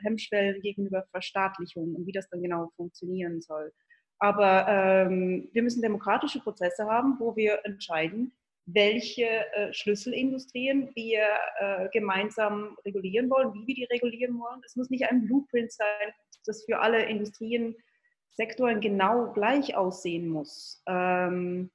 Hemmschwellen 0.01 0.61
gegenüber 0.61 1.05
Verstaatlichung 1.11 1.95
und 1.95 2.05
wie 2.05 2.11
das 2.11 2.29
dann 2.29 2.41
genau 2.41 2.71
funktionieren 2.75 3.41
soll. 3.41 3.71
Aber 4.19 4.67
ähm, 4.67 5.49
wir 5.53 5.61
müssen 5.61 5.81
demokratische 5.81 6.39
Prozesse 6.39 6.85
haben, 6.85 7.17
wo 7.19 7.35
wir 7.35 7.59
entscheiden, 7.65 8.31
welche 8.67 9.23
äh, 9.53 9.73
Schlüsselindustrien 9.73 10.91
wir 10.93 11.25
äh, 11.59 11.89
gemeinsam 11.89 12.77
regulieren 12.85 13.29
wollen, 13.29 13.53
wie 13.53 13.67
wir 13.67 13.75
die 13.75 13.85
regulieren 13.85 14.37
wollen. 14.39 14.61
Es 14.65 14.75
muss 14.75 14.89
nicht 14.89 15.09
ein 15.09 15.25
Blueprint 15.25 15.71
sein, 15.71 16.13
das 16.45 16.65
für 16.65 16.79
alle 16.79 17.05
Industriensektoren 17.05 18.81
genau 18.81 19.31
gleich 19.31 19.75
aussehen 19.75 20.27
muss. 20.27 20.83
Ähm, 20.85 21.71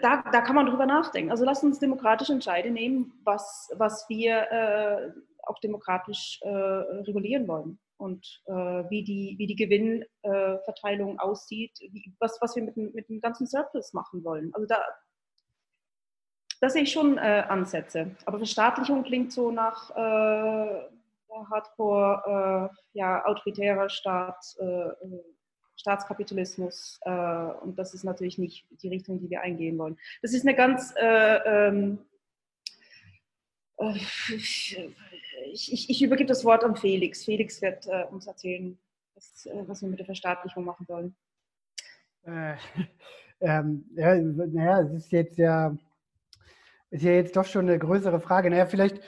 da, 0.00 0.22
da, 0.30 0.40
kann 0.42 0.54
man 0.54 0.66
drüber 0.66 0.86
nachdenken. 0.86 1.32
Also 1.32 1.44
lasst 1.44 1.64
uns 1.64 1.80
demokratisch 1.80 2.30
Entscheide 2.30 2.70
nehmen, 2.70 3.20
was, 3.24 3.70
was 3.74 4.08
wir 4.08 4.50
äh, 4.50 5.10
auch 5.42 5.58
demokratisch 5.58 6.40
äh, 6.42 6.48
regulieren 6.48 7.48
wollen 7.48 7.80
und 7.96 8.42
äh, 8.46 8.52
wie, 8.52 9.04
die, 9.04 9.34
wie 9.38 9.46
die 9.46 9.56
Gewinnverteilung 9.56 11.16
äh, 11.16 11.18
aussieht, 11.18 11.78
wie, 11.80 12.12
was, 12.18 12.38
was 12.40 12.56
wir 12.56 12.62
mit, 12.62 12.76
mit 12.76 13.08
dem 13.08 13.20
ganzen 13.20 13.46
Surplus 13.46 13.92
machen 13.92 14.24
wollen. 14.24 14.52
Also 14.54 14.66
da, 14.66 14.82
da 16.60 16.70
sehe 16.70 16.82
ich 16.82 16.92
schon 16.92 17.18
äh, 17.18 17.44
Ansätze. 17.48 18.16
Aber 18.26 18.38
Verstaatlichung 18.38 19.04
klingt 19.04 19.32
so 19.32 19.50
nach 19.50 19.90
äh, 19.90 20.88
Hardcore, 21.50 22.70
äh, 22.72 22.98
ja, 22.98 23.24
autoritärer 23.24 23.88
Staat, 23.88 24.44
äh, 24.58 24.90
Staatskapitalismus. 25.76 27.00
und 27.04 27.76
das 27.76 27.94
ist 27.94 28.04
natürlich 28.04 28.38
nicht 28.38 28.64
die 28.80 28.88
Richtung, 28.88 29.18
die 29.18 29.28
wir 29.28 29.40
eingehen 29.40 29.76
wollen. 29.76 29.98
Das 30.22 30.32
ist 30.32 30.46
eine 30.46 30.54
ganz 30.54 30.94
ähm, 30.96 31.98
ich, 35.54 35.72
ich, 35.72 35.90
ich, 35.90 36.02
übergebe 36.02 36.28
das 36.28 36.44
Wort 36.44 36.64
an 36.64 36.76
Felix. 36.76 37.24
Felix 37.24 37.62
wird 37.62 37.86
äh, 37.86 38.04
uns 38.10 38.26
erzählen, 38.26 38.76
was, 39.14 39.46
äh, 39.46 39.62
was, 39.68 39.82
wir 39.82 39.88
mit 39.88 40.00
der 40.00 40.06
Verstaatlichung 40.06 40.64
machen 40.64 40.84
sollen. 40.86 41.16
Äh, 42.24 42.56
ähm, 43.40 43.88
ja, 43.94 44.16
naja, 44.16 44.80
es 44.80 44.92
ist 44.92 45.12
jetzt 45.12 45.38
ja, 45.38 45.76
ist 46.90 47.04
ja 47.04 47.12
jetzt 47.12 47.36
doch 47.36 47.44
schon 47.44 47.68
eine 47.68 47.78
größere 47.78 48.20
Frage. 48.20 48.50
Naja, 48.50 48.66
vielleicht 48.66 49.00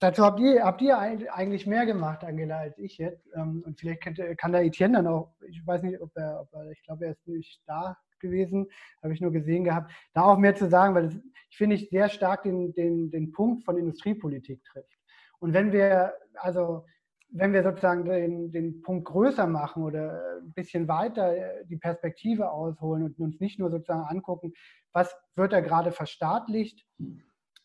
dazu 0.00 0.22
habt 0.22 0.38
ihr, 0.40 0.64
habt 0.64 0.82
ihr 0.82 0.98
eigentlich 0.98 1.66
mehr 1.66 1.86
gemacht, 1.86 2.22
Angela, 2.22 2.58
als 2.58 2.78
ich 2.78 2.98
jetzt. 2.98 3.26
Ähm, 3.34 3.62
und 3.64 3.80
vielleicht 3.80 4.02
kann, 4.02 4.14
kann 4.36 4.52
der 4.52 4.64
Etienne 4.64 4.98
dann 4.98 5.06
auch, 5.06 5.34
ich 5.48 5.66
weiß 5.66 5.82
nicht, 5.82 5.98
ob 6.00 6.14
er, 6.14 6.42
ob 6.42 6.52
er 6.52 6.70
ich 6.70 6.82
glaube, 6.82 7.06
er 7.06 7.12
ist 7.12 7.26
nicht 7.26 7.62
da 7.66 7.96
gewesen, 8.20 8.68
habe 9.02 9.12
ich 9.14 9.20
nur 9.20 9.32
gesehen 9.32 9.64
gehabt, 9.64 9.92
da 10.14 10.22
auch 10.22 10.38
mehr 10.38 10.54
zu 10.54 10.68
sagen, 10.68 10.94
weil 10.94 11.04
das, 11.04 11.18
ich 11.50 11.56
finde, 11.56 11.76
ich 11.76 11.90
sehr 11.90 12.08
stark 12.08 12.44
den, 12.44 12.72
den, 12.74 13.10
den 13.10 13.32
Punkt 13.32 13.64
von 13.64 13.76
Industriepolitik 13.76 14.62
trifft. 14.64 14.98
Und 15.40 15.54
wenn 15.54 15.72
wir, 15.72 16.14
also 16.34 16.84
wenn 17.32 17.52
wir 17.52 17.62
sozusagen 17.62 18.04
den, 18.04 18.50
den 18.50 18.82
Punkt 18.82 19.06
größer 19.06 19.46
machen 19.46 19.82
oder 19.82 20.20
ein 20.42 20.52
bisschen 20.52 20.88
weiter 20.88 21.34
die 21.64 21.76
Perspektive 21.76 22.50
ausholen 22.50 23.04
und 23.04 23.18
uns 23.18 23.40
nicht 23.40 23.58
nur 23.58 23.70
sozusagen 23.70 24.02
angucken, 24.02 24.52
was 24.92 25.16
wird 25.36 25.52
da 25.52 25.60
gerade 25.60 25.92
verstaatlicht, 25.92 26.84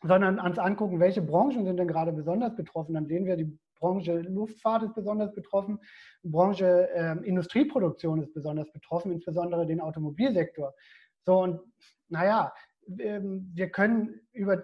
sondern 0.02 0.38
uns 0.38 0.58
angucken, 0.58 1.00
welche 1.00 1.22
Branchen 1.22 1.64
sind 1.64 1.78
denn 1.78 1.88
gerade 1.88 2.12
besonders 2.12 2.54
betroffen, 2.54 2.94
dann 2.94 3.06
sehen 3.06 3.24
wir, 3.26 3.36
die 3.36 3.58
Branche 3.78 4.20
Luftfahrt 4.20 4.82
ist 4.82 4.94
besonders 4.94 5.34
betroffen, 5.34 5.78
Branche 6.22 6.88
äh, 6.94 7.16
Industrieproduktion 7.26 8.22
ist 8.22 8.34
besonders 8.34 8.70
betroffen, 8.72 9.12
insbesondere 9.12 9.66
den 9.66 9.80
Automobilsektor. 9.80 10.74
So 11.24 11.38
und 11.40 11.60
naja, 12.08 12.52
ähm, 12.98 13.50
wir 13.54 13.70
können 13.70 14.20
über, 14.32 14.62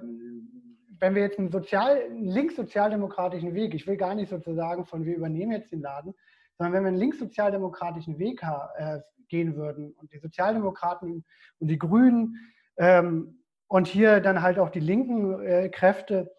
wenn 0.99 1.15
wir 1.15 1.23
jetzt 1.23 1.39
einen, 1.39 1.51
sozial, 1.51 2.09
linkssozialdemokratischen 2.13 3.55
Weg, 3.55 3.75
ich 3.75 3.87
will 3.87 3.97
gar 3.97 4.15
nicht 4.15 4.31
sozusagen 4.31 4.85
von 4.85 5.05
wir 5.05 5.17
übernehmen 5.17 5.53
jetzt 5.53 5.73
den 5.73 5.81
Laden, 5.81 6.15
sondern 6.57 6.75
wenn 6.75 6.85
wir 6.85 6.89
einen 6.89 6.99
linkssozialdemokratischen 6.99 8.19
Weg 8.19 8.43
äh, 8.77 9.01
gehen 9.29 9.57
würden 9.57 9.93
und 9.93 10.13
die 10.13 10.19
Sozialdemokraten 10.19 11.25
und 11.59 11.69
die 11.69 11.79
Grünen 11.79 12.37
ähm, 12.77 13.43
und 13.67 13.89
hier 13.89 14.21
dann 14.21 14.43
halt 14.43 14.59
auch 14.59 14.71
die 14.71 14.81
linken 14.81 15.43
äh, 15.43 15.69
Kräfte 15.71 16.31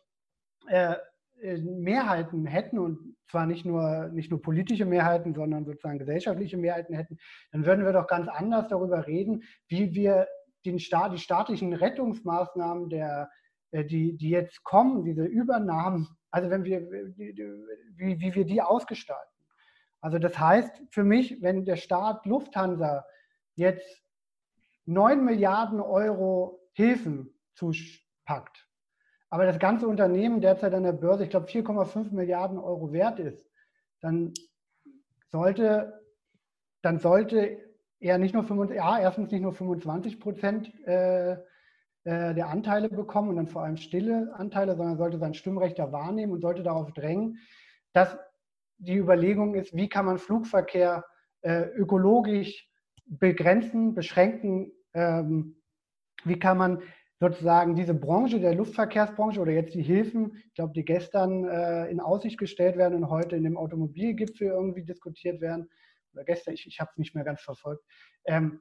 äh, 0.67 0.95
Mehrheiten 1.43 2.45
hätten 2.45 2.79
und 2.79 3.15
zwar 3.29 3.45
nicht 3.45 3.65
nur, 3.65 4.09
nicht 4.09 4.31
nur 4.31 4.41
politische 4.41 4.85
Mehrheiten, 4.85 5.33
sondern 5.33 5.65
sozusagen 5.65 5.99
gesellschaftliche 5.99 6.57
Mehrheiten 6.57 6.95
hätten, 6.95 7.17
dann 7.51 7.65
würden 7.65 7.85
wir 7.85 7.93
doch 7.93 8.07
ganz 8.07 8.27
anders 8.27 8.67
darüber 8.69 9.05
reden, 9.07 9.43
wie 9.67 9.93
wir 9.93 10.27
den 10.65 10.79
Staat, 10.79 11.13
die 11.13 11.17
staatlichen 11.17 11.73
Rettungsmaßnahmen, 11.73 12.89
der, 12.89 13.29
äh, 13.71 13.83
die, 13.83 14.15
die 14.15 14.29
jetzt 14.29 14.63
kommen, 14.63 15.03
diese 15.03 15.25
Übernahmen, 15.25 16.07
also 16.31 16.49
wenn 16.49 16.63
wir, 16.63 16.81
wie, 16.87 18.19
wie 18.19 18.35
wir 18.35 18.45
die 18.45 18.61
ausgestalten. 18.61 19.29
Also 20.01 20.19
das 20.19 20.37
heißt 20.37 20.81
für 20.91 21.03
mich, 21.03 21.41
wenn 21.41 21.65
der 21.65 21.77
Staat 21.77 22.25
Lufthansa 22.25 23.05
jetzt 23.55 24.03
9 24.85 25.23
Milliarden 25.23 25.79
Euro 25.79 26.59
Hilfen 26.73 27.33
zupackt, 27.55 28.67
aber 29.34 29.47
das 29.47 29.57
ganze 29.57 29.88
Unternehmen 29.88 30.41
derzeit 30.41 30.75
an 30.75 30.84
der 30.84 30.91
Börse, 30.91 31.23
ich 31.23 31.31
glaube, 31.31 31.47
4,5 31.47 32.13
Milliarden 32.13 32.59
Euro 32.59 32.93
wert 32.93 33.17
ist, 33.17 33.43
dann 33.99 34.31
sollte, 35.31 36.05
dann 36.84 36.99
sollte 36.99 37.57
er 37.99 38.19
nicht 38.19 38.36
nur 38.36 38.43
25, 38.43 38.77
ja, 38.77 38.99
erstens 38.99 39.31
nicht 39.31 39.41
nur 39.41 39.53
25 39.53 40.19
Prozent 40.19 40.71
äh, 40.86 41.31
äh, 41.31 41.38
der 42.03 42.49
Anteile 42.49 42.89
bekommen 42.89 43.29
und 43.29 43.38
dann 43.38 43.47
vor 43.47 43.63
allem 43.63 43.77
stille 43.77 44.31
Anteile, 44.36 44.75
sondern 44.75 44.97
sollte 44.97 45.17
sein 45.17 45.34
Stimmrecht 45.34 45.79
da 45.79 45.91
wahrnehmen 45.91 46.34
und 46.34 46.41
sollte 46.41 46.61
darauf 46.61 46.93
drängen, 46.93 47.39
dass 47.91 48.15
die 48.77 48.97
Überlegung 48.97 49.55
ist, 49.55 49.75
wie 49.75 49.89
kann 49.89 50.05
man 50.05 50.19
Flugverkehr 50.19 51.05
äh, 51.41 51.69
ökologisch 51.69 52.69
begrenzen, 53.07 53.95
beschränken, 53.95 54.71
ähm, 54.93 55.59
wie 56.23 56.38
kann 56.38 56.59
man 56.59 56.84
sozusagen 57.24 57.76
diese 57.76 57.93
Branche 57.93 58.39
der 58.41 58.53
Luftverkehrsbranche 58.53 59.39
oder 59.39 59.51
jetzt 59.51 59.74
die 59.74 59.82
Hilfen, 59.82 60.36
ich 60.47 60.55
glaube, 60.55 60.74
die 60.74 60.84
gestern 60.84 61.45
äh, 61.45 61.89
in 61.89 62.01
Aussicht 62.01 62.38
gestellt 62.38 62.78
werden 62.78 62.95
und 62.95 63.09
heute 63.09 63.38
in 63.38 63.43
dem 63.43 63.55
Automobilgipfel 63.55 64.47
irgendwie 64.47 64.84
diskutiert 64.84 65.39
werden, 65.39 65.69
oder 66.13 66.26
gestern, 66.26 66.53
ich, 66.53 66.67
ich 66.67 66.82
habe 66.82 66.91
es 66.91 66.97
nicht 66.97 67.15
mehr 67.15 67.24
ganz 67.24 67.41
verfolgt, 67.41 67.84
ähm, 68.26 68.59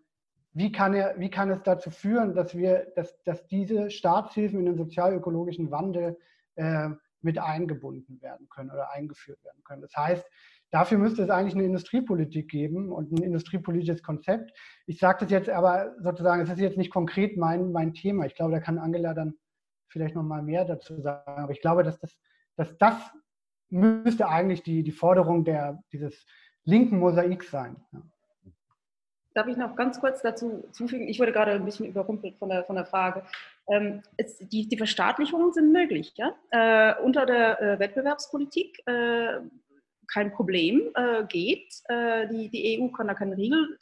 wie, 0.52 0.70
kann 0.70 0.94
er, 0.94 1.18
wie 1.18 1.28
kann 1.28 1.50
es 1.50 1.62
dazu 1.64 1.90
führen, 1.90 2.34
dass 2.34 2.56
wir, 2.56 2.92
dass, 2.94 3.20
dass 3.24 3.46
diese 3.48 3.90
Staatshilfen 3.90 4.60
in 4.60 4.66
den 4.66 4.76
sozialökologischen 4.76 5.72
Wandel 5.72 6.16
äh, 6.54 6.90
mit 7.20 7.38
eingebunden 7.38 8.22
werden 8.22 8.48
können 8.48 8.70
oder 8.70 8.92
eingeführt 8.92 9.42
werden 9.42 9.62
können. 9.64 9.82
Das 9.82 9.96
heißt, 9.96 10.24
dafür 10.72 10.98
müsste 10.98 11.22
es 11.22 11.30
eigentlich 11.30 11.54
eine 11.54 11.64
Industriepolitik 11.64 12.48
geben 12.48 12.90
und 12.90 13.12
ein 13.12 13.22
industriepolitisches 13.22 14.02
Konzept. 14.02 14.52
Ich 14.86 14.98
sage 14.98 15.18
das 15.20 15.30
jetzt 15.30 15.48
aber 15.48 15.94
sozusagen, 16.00 16.42
es 16.42 16.50
ist 16.50 16.58
jetzt 16.58 16.78
nicht 16.78 16.90
konkret 16.90 17.36
mein, 17.36 17.70
mein 17.70 17.94
Thema. 17.94 18.26
Ich 18.26 18.34
glaube, 18.34 18.52
da 18.52 18.60
kann 18.60 18.78
Angela 18.78 19.14
dann 19.14 19.34
vielleicht 19.88 20.14
noch 20.14 20.22
mal 20.22 20.42
mehr 20.42 20.64
dazu 20.64 21.00
sagen. 21.00 21.42
Aber 21.42 21.52
ich 21.52 21.60
glaube, 21.60 21.84
dass 21.84 22.00
das, 22.00 22.18
dass 22.56 22.76
das 22.78 22.96
müsste 23.68 24.28
eigentlich 24.28 24.62
die, 24.62 24.82
die 24.82 24.92
Forderung 24.92 25.44
der, 25.44 25.82
dieses 25.92 26.26
linken 26.64 26.98
Mosaiks 26.98 27.50
sein. 27.50 27.76
Darf 29.34 29.46
ich 29.46 29.56
noch 29.56 29.76
ganz 29.76 30.00
kurz 30.00 30.20
dazu 30.20 30.64
zufügen? 30.72 31.08
Ich 31.08 31.18
wurde 31.18 31.32
gerade 31.32 31.52
ein 31.52 31.64
bisschen 31.64 31.86
überrumpelt 31.86 32.36
von 32.36 32.50
der, 32.50 32.64
von 32.64 32.76
der 32.76 32.84
Frage. 32.84 33.24
Ähm, 33.66 34.02
es, 34.16 34.38
die, 34.38 34.68
die, 34.68 34.76
Verstaatlichungen 34.76 35.52
sind 35.52 35.72
möglich. 35.72 36.12
Ja? 36.16 36.34
Äh, 36.50 37.02
unter 37.02 37.24
der 37.24 37.60
äh, 37.60 37.78
Wettbewerbspolitik 37.78 38.82
äh, 38.86 39.40
kein 40.12 40.32
Problem 40.32 40.90
äh, 40.94 41.24
geht. 41.24 41.72
Äh, 41.88 42.28
die, 42.28 42.50
die 42.50 42.80
EU 42.80 42.88
kann 42.88 43.08
da 43.08 43.14
keinen 43.14 43.32
Riegel 43.32 43.78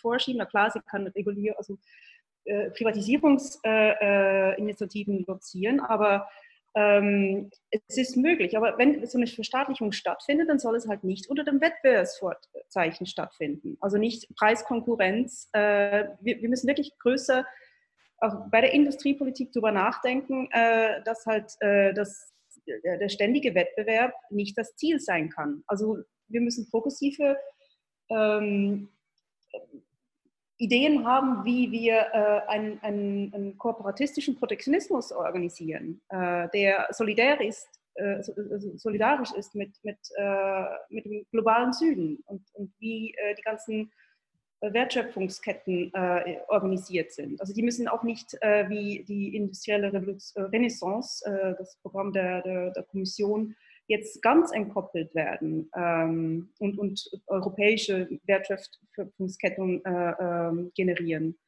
vorschieben. 0.00 0.38
Na 0.38 0.46
klar, 0.46 0.70
sie 0.70 0.80
kann 0.80 1.08
regulieren, 1.08 1.56
also 1.56 1.76
äh, 2.44 2.70
Privatisierungsinitiativen 2.70 5.24
lozieren, 5.26 5.80
aber 5.80 6.28
ähm, 6.76 7.50
es 7.70 7.96
ist 7.96 8.16
möglich, 8.16 8.56
aber 8.56 8.76
wenn 8.78 9.06
so 9.06 9.16
eine 9.16 9.28
Verstaatlichung 9.28 9.92
stattfindet, 9.92 10.48
dann 10.48 10.58
soll 10.58 10.74
es 10.74 10.88
halt 10.88 11.04
nicht 11.04 11.28
unter 11.28 11.44
dem 11.44 11.60
Wettbewerbsvorzeichen 11.60 13.06
stattfinden. 13.06 13.76
Also 13.80 13.96
nicht 13.96 14.34
Preiskonkurrenz. 14.36 15.50
Äh, 15.52 16.08
wir, 16.20 16.42
wir, 16.42 16.48
müssen 16.48 16.66
wirklich 16.66 16.98
größer 16.98 17.46
auch 18.18 18.50
bei 18.50 18.60
der 18.60 18.72
Industriepolitik 18.72 19.52
darüber 19.52 19.70
nachdenken, 19.70 20.48
äh, 20.50 21.00
dass 21.04 21.26
halt 21.26 21.52
äh, 21.60 21.94
das, 21.94 22.33
der 22.66 23.08
ständige 23.08 23.54
Wettbewerb 23.54 24.14
nicht 24.30 24.56
das 24.56 24.74
Ziel 24.76 25.00
sein 25.00 25.30
kann. 25.30 25.62
Also 25.66 25.98
wir 26.28 26.40
müssen 26.40 26.68
progressive 26.70 27.36
ähm, 28.10 28.88
Ideen 30.56 31.04
haben, 31.04 31.44
wie 31.44 31.70
wir 31.72 32.06
äh, 32.12 32.50
einen, 32.50 32.80
einen, 32.80 33.34
einen, 33.34 33.58
kooperatistischen 33.58 34.36
Protektionismus 34.36 35.10
organisieren, 35.12 36.00
äh, 36.10 36.48
der 36.54 36.86
solidär 36.90 37.40
ist, 37.40 37.68
äh, 37.94 38.22
solidarisch 38.76 39.32
ist 39.32 39.54
mit, 39.54 39.72
mit, 39.82 39.98
äh, 40.16 40.64
mit 40.90 41.04
dem 41.04 41.26
globalen 41.32 41.72
Süden 41.72 42.22
und, 42.26 42.42
und 42.54 42.72
wie 42.78 43.14
äh, 43.14 43.34
die 43.34 43.42
ganzen 43.42 43.92
Wertschöpfungsketten 44.60 45.92
äh, 45.94 46.38
organisiert 46.48 47.12
sind. 47.12 47.40
Also 47.40 47.52
die 47.52 47.62
müssen 47.62 47.88
auch 47.88 48.02
nicht 48.02 48.32
wie 48.32 49.04
die 49.06 49.36
industrielle 49.36 49.92
Renaissance, 50.36 51.22
das 51.58 51.76
Programm 51.82 52.12
der, 52.12 52.42
der, 52.42 52.70
der 52.70 52.82
Kommission, 52.84 53.54
jetzt 53.86 54.22
ganz 54.22 54.52
entkoppelt 54.52 55.14
werden 55.14 55.70
ähm, 55.76 56.50
und, 56.58 56.78
und 56.78 57.10
europäische 57.26 58.08
Wertschöpfungsketten 58.24 59.84
äh, 59.84 60.10
äh, 60.10 60.70
generieren. 60.74 61.38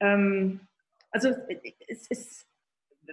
Ähm, 0.00 0.60
also 1.10 1.30
es 1.86 2.06
ist, 2.08 2.46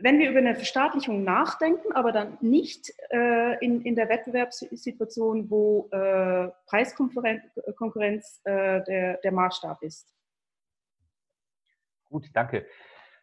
wenn 0.01 0.19
wir 0.19 0.29
über 0.29 0.39
eine 0.39 0.55
Verstaatlichung 0.55 1.23
nachdenken, 1.23 1.93
aber 1.93 2.11
dann 2.11 2.37
nicht 2.41 2.91
äh, 3.11 3.57
in, 3.63 3.81
in 3.81 3.95
der 3.95 4.09
Wettbewerbssituation, 4.09 5.49
wo 5.49 5.87
äh, 5.91 6.49
Preiskonkurrenz 6.67 8.41
äh, 8.43 8.83
der, 8.83 9.17
der 9.17 9.31
Maßstab 9.31 9.81
ist. 9.81 10.13
Gut, 12.09 12.25
danke. 12.33 12.65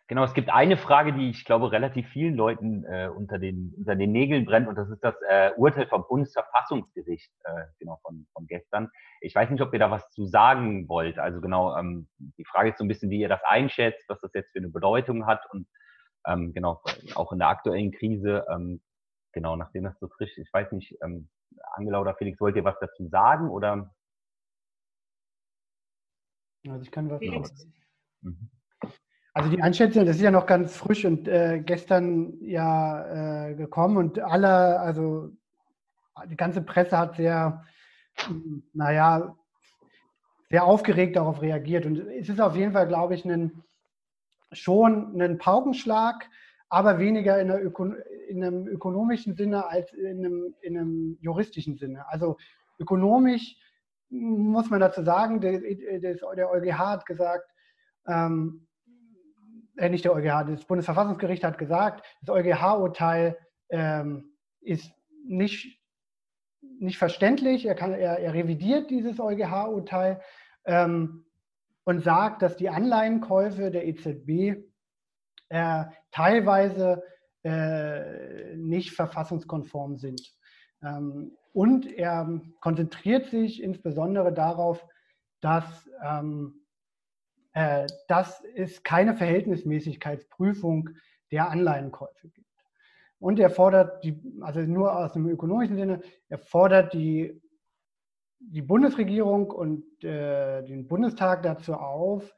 Genau, 0.09 0.25
es 0.25 0.35
gibt 0.35 0.51
eine 0.51 0.77
Frage, 0.77 1.13
die 1.13 1.31
ich 1.31 1.45
glaube 1.45 1.73
relativ 1.73 2.09
vielen 2.09 2.35
Leuten 2.35 2.85
äh, 2.85 3.09
unter, 3.09 3.39
den, 3.39 3.73
unter 3.79 3.95
den 3.95 4.13
Nägeln 4.13 4.45
brennt 4.45 4.69
und 4.69 4.75
das 4.75 4.91
ist 4.91 5.03
das 5.03 5.15
äh, 5.29 5.53
Urteil 5.57 5.87
vom 5.87 6.05
Bundesverfassungsgericht, 6.07 7.31
äh, 7.45 7.65
genau 7.79 7.99
von, 8.03 8.27
von 8.35 8.47
gestern. 8.47 8.91
Ich 9.21 9.35
weiß 9.35 9.49
nicht, 9.49 9.63
ob 9.63 9.73
ihr 9.73 9.79
da 9.79 9.91
was 9.91 10.11
zu 10.11 10.27
sagen 10.27 10.89
wollt. 10.89 11.19
Also 11.19 11.41
genau, 11.41 11.77
ähm, 11.79 12.09
die 12.19 12.45
Frage 12.45 12.71
ist 12.71 12.79
so 12.79 12.85
ein 12.85 12.89
bisschen, 12.89 13.11
wie 13.11 13.21
ihr 13.21 13.29
das 13.29 13.43
einschätzt, 13.45 14.05
was 14.09 14.21
das 14.21 14.33
jetzt 14.35 14.53
für 14.53 14.59
eine 14.59 14.69
Bedeutung 14.69 15.27
hat 15.27 15.41
und 15.53 15.67
ähm, 16.27 16.53
genau, 16.53 16.83
auch 17.15 17.33
in 17.33 17.39
der 17.39 17.49
aktuellen 17.49 17.93
Krise, 17.93 18.45
ähm, 18.51 18.81
genau, 19.33 19.57
nachdem 19.57 19.85
das 19.85 19.99
so 19.99 20.09
frisch 20.09 20.37
ist. 20.39 20.47
Ich 20.47 20.53
weiß 20.53 20.73
nicht, 20.73 20.97
ähm, 21.03 21.29
Angela 21.75 22.01
oder 22.01 22.15
Felix, 22.15 22.41
wollt 22.41 22.57
ihr 22.57 22.65
was 22.65 22.79
dazu 22.81 23.09
sagen 23.09 23.51
oder? 23.51 23.95
Also 26.69 26.83
ich 26.83 26.91
kann 26.91 27.11
was. 27.11 27.19
Felix. 27.19 27.67
Mhm. 28.21 28.51
Also 29.35 29.49
die 29.49 29.63
Einschätzung, 29.63 30.05
das 30.05 30.17
ist 30.17 30.23
ja 30.23 30.31
noch 30.31 30.47
ganz 30.47 30.77
frisch 30.77 31.07
und 31.07 31.27
äh, 31.27 31.61
gestern 31.65 32.35
ja 32.43 33.49
äh, 33.49 33.55
gekommen 33.55 33.97
und 33.97 34.19
alle, 34.19 34.79
also 34.79 35.31
die 36.27 36.37
ganze 36.37 36.61
Presse 36.61 36.99
hat 36.99 37.17
sehr, 37.17 37.65
naja, 38.75 39.35
sehr 40.51 40.65
aufgeregt 40.65 41.17
darauf 41.17 41.41
reagiert. 41.41 41.87
Und 41.87 41.99
es 41.99 42.29
ist 42.29 42.41
auf 42.41 42.55
jeden 42.57 42.73
Fall, 42.73 42.87
glaube 42.87 43.15
ich, 43.15 43.25
ein, 43.25 43.63
schon 44.53 45.21
ein 45.21 45.39
Paukenschlag, 45.39 46.29
aber 46.69 46.99
weniger 46.99 47.41
in, 47.41 47.51
Öko 47.51 47.95
in, 48.29 48.43
einem 48.43 48.67
ökonomischen 48.67 49.35
Sinne 49.35 49.67
als 49.67 49.93
in 49.93 50.25
einem, 50.25 50.55
in 50.63 50.79
einem 50.79 51.19
juristischen 51.21 51.77
Sinne. 51.77 52.05
Also 52.09 52.37
ökonomisch 52.79 53.57
muss 54.09 54.71
man 54.71 54.81
dazu 54.81 55.03
sagen, 55.03 55.41
der, 55.41 55.61
der 55.61 56.51
EuGH 56.51 56.79
hat 56.79 57.07
gesagt, 57.07 57.51
ähm, 58.07 58.67
äh, 59.77 59.89
nicht 59.89 60.05
der 60.05 60.15
EuGH, 60.15 60.45
das 60.49 60.65
Bundesverfassungsgericht 60.65 61.45
hat 61.45 61.59
gesagt, 61.59 62.05
das 62.23 62.35
EuGH-Urteil 62.35 63.39
ähm, 63.71 64.33
ist 64.61 64.93
nicht, 65.25 65.81
nicht 66.79 66.99
verständlich. 66.99 67.67
Er, 67.67 67.75
kann, 67.75 67.93
er, 67.93 68.19
er 68.19 68.35
revidiert 68.35 68.91
dieses 68.91 69.19
EuGH-Urteil 69.19 70.21
ähm, 70.65 71.25
und 71.85 72.03
sagt, 72.03 72.43
dass 72.43 72.57
die 72.57 72.69
Anleihenkäufe 72.69 73.71
der 73.71 73.87
EZB 73.87 74.65
äh, 75.49 75.85
teilweise 76.11 77.03
äh, 77.45 78.57
nicht 78.57 78.93
verfassungskonform 78.93 79.99
sind. 79.99 80.23
Ähm, 80.83 81.37
und 81.53 81.87
er 81.87 82.41
konzentriert 82.61 83.27
sich 83.27 83.63
insbesondere 83.63 84.33
darauf, 84.33 84.87
dass 85.41 85.89
ähm, 86.03 86.63
äh, 87.55 87.87
dass 88.09 88.43
es 88.55 88.83
keine 88.83 89.15
Verhältnismäßigkeitsprüfung 89.15 90.91
der 91.31 91.51
Anleihenkäufe 91.51 92.29
gibt. 92.29 92.49
Und 93.19 93.39
er 93.39 93.51
fordert, 93.51 94.03
die, 94.05 94.21
also 94.41 94.61
nur 94.61 94.97
aus 94.97 95.13
dem 95.13 95.29
ökonomischen 95.29 95.77
Sinne, 95.77 96.01
er 96.29 96.39
fordert 96.39 96.95
die, 96.95 97.42
die 98.51 98.63
Bundesregierung 98.63 99.51
und 99.51 99.85
äh, 100.05 100.63
den 100.63 100.87
Bundestag 100.87 101.43
dazu 101.43 101.75
auf, 101.75 102.35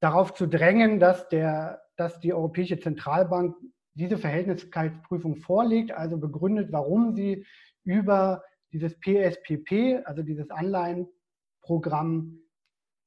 darauf 0.00 0.34
zu 0.34 0.46
drängen, 0.46 1.00
dass, 1.00 1.28
der, 1.28 1.82
dass 1.96 2.20
die 2.20 2.32
Europäische 2.32 2.78
Zentralbank 2.78 3.56
diese 3.94 4.18
Verhältnismäßigkeitsprüfung 4.18 5.36
vorlegt, 5.36 5.92
also 5.92 6.18
begründet, 6.18 6.70
warum 6.70 7.14
sie 7.14 7.44
über 7.84 8.42
dieses 8.72 8.98
PSPP, 9.00 10.02
also 10.04 10.22
dieses 10.22 10.50
Anleihenprogramm, 10.50 12.40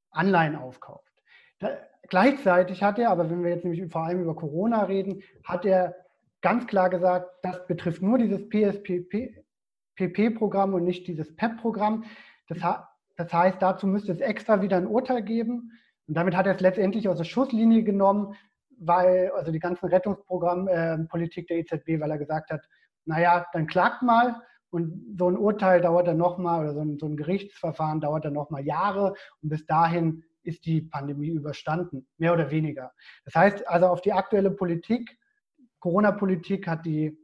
Anleihen 0.10 0.56
aufkauft. 0.56 1.08
Gleichzeitig 2.10 2.84
hat 2.84 3.00
er, 3.00 3.12
aber 3.12 3.30
wenn 3.30 3.44
wir 3.44 3.52
jetzt 3.52 3.64
nämlich 3.64 3.90
vor 3.92 4.04
allem 4.04 4.24
über 4.24 4.36
Corona 4.36 4.84
reden, 4.84 5.22
hat 5.46 5.66
er 5.66 5.96
ganz 6.42 6.68
klar 6.68 6.90
gesagt, 6.90 7.30
das 7.44 7.66
betrifft 7.68 8.02
nur 8.02 8.18
dieses 8.18 8.50
PSPP-Programm 9.96 10.74
und 10.74 10.84
nicht 10.84 11.08
dieses 11.08 11.36
PEP-Programm. 11.36 12.06
Das, 12.48 12.60
das, 13.18 13.34
heißt, 13.34 13.62
dazu 13.62 13.88
müsste 13.88 14.12
es 14.12 14.20
extra 14.20 14.62
wieder 14.62 14.78
ein 14.78 14.88
Urteil 14.88 15.24
geben. 15.24 15.72
Und 16.08 16.16
damit 16.16 16.36
hat 16.36 16.48
er 16.48 16.56
es 16.56 16.62
letztendlich 16.62 17.08
aus 17.08 17.18
der 17.18 17.24
Schusslinie 17.24 17.84
genommen, 17.84 18.36
weil, 18.78 19.32
also 19.36 19.52
die 19.52 19.60
ganzen 19.60 19.88
Rettungsprogrammpolitik 19.88 21.50
äh, 21.50 21.64
der 21.64 21.78
EZB, 21.78 22.02
weil 22.02 22.12
er 22.12 22.18
gesagt 22.18 22.52
hat, 22.52 22.68
naja, 23.06 23.46
dann 23.54 23.68
klagt 23.68 24.02
mal 24.02 24.42
und 24.72 25.18
so 25.18 25.30
ein 25.30 25.38
Urteil 25.38 25.82
dauert 25.82 26.08
dann 26.08 26.18
nochmal 26.18 26.62
oder 26.62 26.74
so 26.74 26.82
ein, 26.82 26.98
so 26.98 27.06
ein 27.06 27.18
Gerichtsverfahren 27.18 28.02
dauert 28.02 28.26
dann 28.26 28.34
nochmal 28.34 28.66
Jahre 28.66 29.14
und 29.42 29.50
bis 29.50 29.66
dahin 29.66 30.24
ist 30.44 30.66
die 30.66 30.82
Pandemie 30.82 31.30
überstanden, 31.30 32.08
mehr 32.18 32.34
oder 32.34 32.50
weniger. 32.50 32.94
Das 33.26 33.36
heißt 33.36 33.68
also 33.68 33.88
auf 33.88 34.02
die 34.02 34.14
aktuelle 34.14 34.52
Politik, 34.52 35.18
Corona-Politik 35.80 36.68
hat 36.68 36.86
die, 36.86 37.18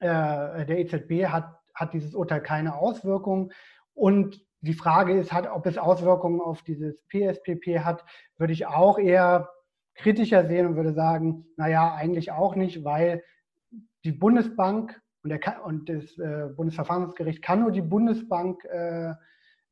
äh, 0.00 0.66
der 0.66 0.78
EZB 0.78 1.26
hat, 1.26 1.59
hat 1.80 1.94
dieses 1.94 2.14
Urteil 2.14 2.42
keine 2.42 2.76
Auswirkungen. 2.76 3.52
Und 3.94 4.44
die 4.60 4.74
Frage 4.74 5.18
ist, 5.18 5.32
hat, 5.32 5.50
ob 5.50 5.66
es 5.66 5.78
Auswirkungen 5.78 6.40
auf 6.40 6.62
dieses 6.62 7.00
PSPP 7.08 7.80
hat, 7.80 8.04
würde 8.36 8.52
ich 8.52 8.66
auch 8.66 8.98
eher 8.98 9.50
kritischer 9.94 10.46
sehen 10.46 10.66
und 10.66 10.76
würde 10.76 10.92
sagen, 10.92 11.46
naja, 11.56 11.94
eigentlich 11.94 12.30
auch 12.30 12.54
nicht, 12.54 12.84
weil 12.84 13.22
die 14.04 14.12
Bundesbank 14.12 15.00
und, 15.22 15.30
der, 15.30 15.64
und 15.64 15.88
das 15.88 16.16
äh, 16.18 16.48
Bundesverfassungsgericht 16.56 17.42
kann 17.42 17.60
nur 17.60 17.72
die 17.72 17.82
Bundesbank 17.82 18.64
äh, 18.64 19.14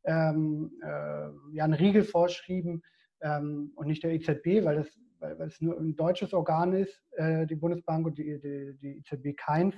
ähm, 0.04 0.72
äh, 0.82 1.54
ja 1.54 1.64
einen 1.64 1.74
Riegel 1.74 2.04
vorschrieben 2.04 2.82
ähm, 3.20 3.72
und 3.76 3.86
nicht 3.86 4.02
der 4.02 4.12
EZB, 4.12 4.64
weil 4.64 4.76
das, 4.76 4.88
weil, 5.18 5.38
weil 5.38 5.48
es 5.48 5.60
nur 5.60 5.78
ein 5.78 5.96
deutsches 5.96 6.32
Organ 6.32 6.72
ist, 6.74 7.02
äh, 7.12 7.46
die 7.46 7.56
Bundesbank 7.56 8.06
und 8.06 8.18
die, 8.18 8.38
die, 8.40 8.76
die 8.80 8.98
EZB 8.98 9.36
keins, 9.36 9.74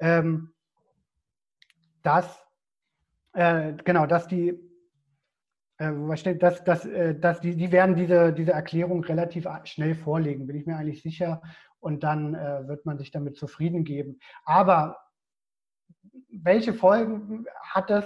ähm, 0.00 0.52
dass 2.02 2.50
äh, 3.32 3.74
genau, 3.84 4.06
dass 4.06 4.26
die, 4.26 4.48
äh, 5.78 5.90
was 5.92 6.20
steht, 6.20 6.42
dass, 6.42 6.64
dass, 6.64 6.84
äh, 6.86 7.18
dass 7.18 7.40
die, 7.40 7.56
die 7.56 7.72
werden 7.72 7.94
diese, 7.94 8.32
diese 8.32 8.52
Erklärung 8.52 9.04
relativ 9.04 9.46
schnell 9.64 9.94
vorlegen, 9.94 10.46
bin 10.46 10.56
ich 10.56 10.66
mir 10.66 10.76
eigentlich 10.76 11.02
sicher. 11.02 11.42
Und 11.78 12.02
dann 12.02 12.34
äh, 12.34 12.68
wird 12.68 12.84
man 12.84 12.98
sich 12.98 13.10
damit 13.10 13.36
zufrieden 13.36 13.84
geben. 13.84 14.18
Aber 14.44 14.98
welche 16.30 16.74
Folgen 16.74 17.46
hat 17.62 17.88
das 17.88 18.04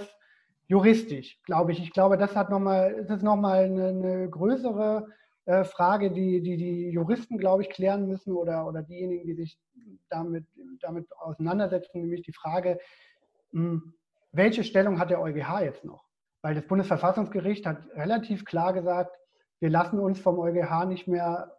juristisch, 0.67 1.41
glaube 1.43 1.73
ich? 1.73 1.81
Ich 1.81 1.91
glaube, 1.91 2.17
das 2.17 2.35
hat 2.35 2.49
noch 2.49 2.59
mal, 2.59 3.03
das 3.03 3.17
ist 3.17 3.23
nochmal 3.23 3.65
eine, 3.65 3.87
eine 3.87 4.29
größere 4.29 5.07
äh, 5.45 5.63
Frage, 5.65 6.11
die, 6.11 6.41
die 6.41 6.55
die 6.55 6.89
Juristen, 6.89 7.37
glaube 7.37 7.63
ich, 7.63 7.69
klären 7.69 8.07
müssen 8.07 8.31
oder, 8.31 8.65
oder 8.65 8.81
diejenigen, 8.81 9.27
die 9.27 9.35
sich 9.35 9.59
damit, 10.09 10.45
damit 10.79 11.11
auseinandersetzen, 11.17 12.01
nämlich 12.01 12.21
die 12.21 12.33
Frage, 12.33 12.79
welche 14.31 14.63
Stellung 14.63 14.99
hat 14.99 15.09
der 15.09 15.21
EuGH 15.21 15.61
jetzt 15.61 15.85
noch? 15.85 16.03
Weil 16.41 16.55
das 16.55 16.67
Bundesverfassungsgericht 16.67 17.65
hat 17.65 17.85
relativ 17.95 18.45
klar 18.45 18.73
gesagt, 18.73 19.17
wir 19.59 19.69
lassen 19.69 19.99
uns 19.99 20.19
vom 20.19 20.37
EuGH 20.39 20.85
nicht 20.85 21.07
mehr 21.07 21.57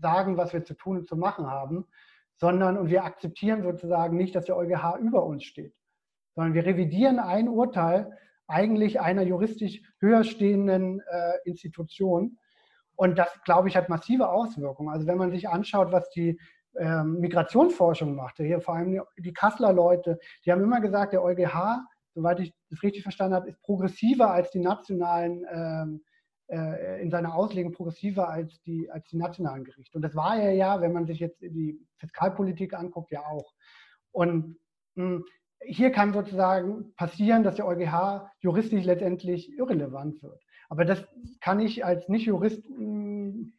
sagen, 0.00 0.36
was 0.36 0.52
wir 0.52 0.64
zu 0.64 0.74
tun 0.74 0.98
und 0.98 1.08
zu 1.08 1.16
machen 1.16 1.46
haben, 1.46 1.86
sondern 2.36 2.76
und 2.78 2.88
wir 2.88 3.04
akzeptieren 3.04 3.62
sozusagen 3.62 4.16
nicht, 4.16 4.34
dass 4.34 4.46
der 4.46 4.56
EuGH 4.56 4.98
über 5.00 5.24
uns 5.24 5.44
steht, 5.44 5.74
sondern 6.34 6.54
wir 6.54 6.64
revidieren 6.64 7.18
ein 7.18 7.48
Urteil 7.48 8.16
eigentlich 8.46 9.00
einer 9.00 9.22
juristisch 9.22 9.82
höher 10.00 10.24
stehenden 10.24 11.00
äh, 11.00 11.38
Institution 11.44 12.38
und 12.96 13.18
das, 13.18 13.28
glaube 13.44 13.68
ich, 13.68 13.76
hat 13.76 13.88
massive 13.88 14.30
Auswirkungen. 14.30 14.88
Also 14.88 15.06
wenn 15.06 15.18
man 15.18 15.30
sich 15.30 15.48
anschaut, 15.48 15.92
was 15.92 16.08
die 16.10 16.40
ähm, 16.78 17.20
Migrationsforschung 17.20 18.14
macht, 18.14 18.36
hier 18.36 18.60
vor 18.60 18.74
allem 18.74 19.00
die 19.18 19.32
Kasseler 19.32 19.72
Leute, 19.72 20.18
die 20.44 20.52
haben 20.52 20.62
immer 20.62 20.80
gesagt, 20.80 21.12
der 21.12 21.22
EuGH, 21.22 21.84
soweit 22.14 22.40
ich 22.40 22.52
das 22.70 22.82
richtig 22.82 23.02
verstanden 23.02 23.34
habe, 23.34 23.48
ist 23.48 23.60
progressiver 23.62 24.30
als 24.30 24.50
die 24.50 24.60
nationalen, 24.60 25.44
ähm, 25.50 26.04
äh, 26.48 27.02
in 27.02 27.10
seiner 27.10 27.34
Auslegung 27.34 27.72
progressiver 27.72 28.28
als 28.28 28.60
die, 28.62 28.90
als 28.90 29.08
die 29.08 29.16
nationalen 29.16 29.64
Gerichte. 29.64 29.96
Und 29.96 30.02
das 30.02 30.14
war 30.14 30.38
er 30.38 30.52
ja, 30.52 30.80
wenn 30.80 30.92
man 30.92 31.06
sich 31.06 31.18
jetzt 31.18 31.40
die 31.40 31.78
Fiskalpolitik 31.98 32.74
anguckt, 32.74 33.10
ja 33.10 33.24
auch. 33.26 33.52
Und 34.12 34.56
mh, 34.94 35.04
hm, 35.04 35.24
hier 35.64 35.90
kann 35.90 36.12
sozusagen 36.12 36.94
passieren, 36.94 37.42
dass 37.42 37.56
der 37.56 37.66
EuGH 37.66 38.30
juristisch 38.40 38.84
letztendlich 38.84 39.50
irrelevant 39.56 40.22
wird. 40.22 40.42
Aber 40.68 40.84
das 40.84 41.04
kann 41.40 41.60
ich 41.60 41.84
als 41.84 42.08
Nicht-Jurist 42.08 42.62
hm, 42.68 43.55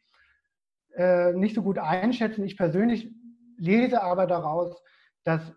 äh, 0.98 1.32
nicht 1.32 1.54
so 1.54 1.62
gut 1.62 1.78
einschätzen. 1.78 2.44
Ich 2.44 2.56
persönlich 2.56 3.10
lese 3.56 4.02
aber 4.02 4.26
daraus, 4.26 4.82
dass, 5.24 5.54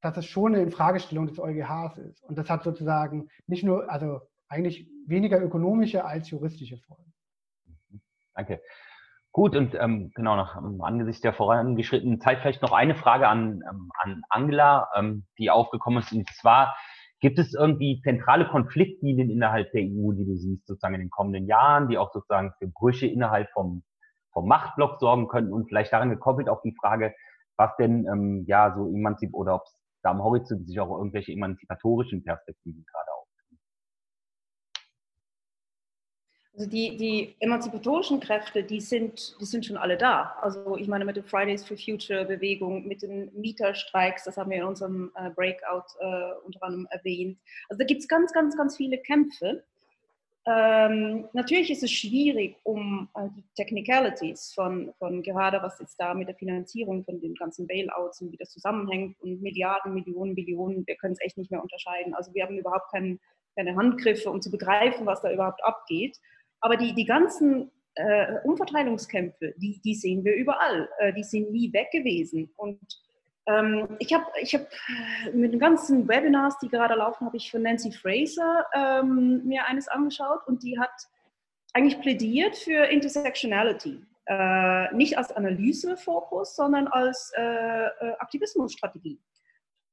dass 0.00 0.16
es 0.16 0.26
schon 0.26 0.54
eine 0.54 0.62
Infragestellung 0.62 1.26
des 1.26 1.38
EuGHs 1.38 1.98
ist. 1.98 2.22
Und 2.22 2.38
das 2.38 2.48
hat 2.50 2.62
sozusagen 2.62 3.28
nicht 3.46 3.64
nur, 3.64 3.90
also 3.90 4.20
eigentlich 4.48 4.88
weniger 5.06 5.42
ökonomische 5.42 6.04
als 6.04 6.30
juristische 6.30 6.78
Folgen. 6.78 7.12
Danke. 8.34 8.60
Gut, 9.32 9.56
und 9.56 9.74
ähm, 9.74 10.12
genau, 10.14 10.36
nach 10.36 10.56
ähm, 10.56 10.80
angesichts 10.80 11.22
der 11.22 11.32
vorangeschrittenen 11.32 12.20
Zeit 12.20 12.38
vielleicht 12.38 12.62
noch 12.62 12.72
eine 12.72 12.94
Frage 12.94 13.26
an, 13.26 13.62
ähm, 13.68 13.90
an 13.98 14.22
Angela, 14.28 14.88
ähm, 14.94 15.26
die 15.38 15.50
aufgekommen 15.50 16.00
ist. 16.00 16.12
Und 16.12 16.28
zwar, 16.30 16.76
Gibt 17.24 17.38
es 17.38 17.54
irgendwie 17.54 18.02
zentrale 18.02 18.46
Konfliktlinien 18.46 19.30
innerhalb 19.30 19.72
der 19.72 19.80
EU, 19.80 20.12
die 20.12 20.26
du 20.26 20.36
siehst, 20.36 20.66
sozusagen 20.66 20.92
in 20.92 21.00
den 21.00 21.10
kommenden 21.10 21.46
Jahren, 21.46 21.88
die 21.88 21.96
auch 21.96 22.12
sozusagen 22.12 22.52
für 22.58 22.68
Brüche 22.68 23.06
innerhalb 23.06 23.48
vom, 23.52 23.82
vom 24.34 24.46
Machtblock 24.46 25.00
sorgen 25.00 25.28
könnten 25.28 25.54
und 25.54 25.68
vielleicht 25.68 25.92
daran 25.92 26.10
gekoppelt 26.10 26.50
auch 26.50 26.60
die 26.60 26.76
Frage, 26.78 27.14
was 27.56 27.74
denn 27.76 28.06
ähm, 28.06 28.44
ja 28.46 28.74
so 28.74 28.88
emanzip 28.88 29.32
oder 29.32 29.54
ob 29.54 29.62
es 29.64 29.74
da 30.02 30.10
am 30.10 30.22
Horizont 30.22 30.66
sich 30.66 30.78
auch 30.78 30.98
irgendwelche 30.98 31.32
emanzipatorischen 31.32 32.22
Perspektiven 32.22 32.84
gerade 32.84 33.14
Also 36.56 36.70
die, 36.70 36.96
die 36.96 37.34
emanzipatorischen 37.40 38.20
Kräfte, 38.20 38.62
die 38.62 38.80
sind, 38.80 39.34
die 39.40 39.44
sind 39.44 39.66
schon 39.66 39.76
alle 39.76 39.96
da. 39.96 40.36
Also 40.40 40.76
ich 40.76 40.86
meine 40.86 41.04
mit 41.04 41.16
der 41.16 41.24
Fridays 41.24 41.64
for 41.66 41.76
Future 41.76 42.24
Bewegung, 42.26 42.86
mit 42.86 43.02
den 43.02 43.32
Mieterstreiks, 43.34 44.22
das 44.22 44.36
haben 44.36 44.52
wir 44.52 44.58
in 44.58 44.64
unserem 44.64 45.10
äh, 45.16 45.30
Breakout 45.30 45.86
äh, 45.98 46.32
unter 46.44 46.62
anderem 46.62 46.86
erwähnt. 46.90 47.40
Also 47.68 47.80
da 47.80 47.84
gibt 47.84 48.02
es 48.02 48.08
ganz, 48.08 48.32
ganz, 48.32 48.56
ganz 48.56 48.76
viele 48.76 48.98
Kämpfe. 48.98 49.64
Ähm, 50.46 51.26
natürlich 51.32 51.70
ist 51.70 51.82
es 51.82 51.90
schwierig, 51.90 52.56
um 52.64 53.08
äh, 53.14 53.28
die 53.34 53.44
Technicalities 53.54 54.52
von, 54.54 54.92
von 54.98 55.22
gerade 55.22 55.62
was 55.62 55.78
jetzt 55.80 55.96
da 55.98 56.12
mit 56.12 56.28
der 56.28 56.34
Finanzierung 56.34 57.02
von 57.02 57.18
den 57.18 57.34
ganzen 57.34 57.66
Bailouts 57.66 58.20
und 58.20 58.30
wie 58.30 58.36
das 58.36 58.50
zusammenhängt 58.50 59.18
und 59.22 59.40
Milliarden, 59.40 59.94
Millionen, 59.94 60.34
Billionen, 60.34 60.86
wir 60.86 60.96
können 60.96 61.14
es 61.14 61.24
echt 61.24 61.38
nicht 61.38 61.50
mehr 61.50 61.62
unterscheiden. 61.62 62.14
Also 62.14 62.34
wir 62.34 62.44
haben 62.44 62.58
überhaupt 62.58 62.92
keinen, 62.92 63.20
keine 63.56 63.74
Handgriffe, 63.74 64.30
um 64.30 64.42
zu 64.42 64.50
begreifen, 64.50 65.06
was 65.06 65.22
da 65.22 65.32
überhaupt 65.32 65.64
abgeht. 65.64 66.18
Aber 66.60 66.76
die, 66.76 66.94
die 66.94 67.06
ganzen 67.06 67.70
äh, 67.94 68.38
Umverteilungskämpfe, 68.44 69.54
die, 69.56 69.80
die 69.82 69.94
sehen 69.94 70.24
wir 70.24 70.34
überall. 70.34 70.90
Äh, 70.98 71.14
die 71.14 71.24
sind 71.24 71.52
nie 71.52 71.72
weg 71.72 71.90
gewesen. 71.90 72.50
Und 72.56 72.78
ähm, 73.46 73.96
ich 73.98 74.12
habe 74.12 74.24
ich 74.40 74.54
hab 74.54 74.66
mit 75.32 75.52
den 75.52 75.60
ganzen 75.60 76.08
Webinars, 76.08 76.58
die 76.58 76.68
gerade 76.68 76.94
laufen, 76.94 77.26
habe 77.26 77.36
ich 77.36 77.50
von 77.50 77.62
Nancy 77.62 77.92
Fraser 77.92 78.66
ähm, 78.74 79.42
mir 79.44 79.66
eines 79.66 79.88
angeschaut 79.88 80.46
und 80.46 80.62
die 80.62 80.78
hat 80.78 80.92
eigentlich 81.72 82.00
plädiert 82.00 82.56
für 82.56 82.86
Intersectionality. 82.86 84.00
Äh, 84.26 84.94
nicht 84.94 85.18
als 85.18 85.32
Analysefokus, 85.32 86.56
sondern 86.56 86.88
als 86.88 87.30
äh, 87.36 87.42
äh 87.42 88.14
Aktivismusstrategie. 88.18 89.20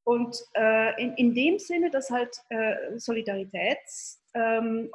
Und 0.04 0.36
äh, 0.56 1.02
in, 1.02 1.14
in 1.16 1.36
dem 1.36 1.60
Sinne, 1.60 1.92
dass 1.92 2.10
halt 2.10 2.36
äh, 2.50 2.98
Solidaritäts 2.98 4.24
ähm, 4.34 4.90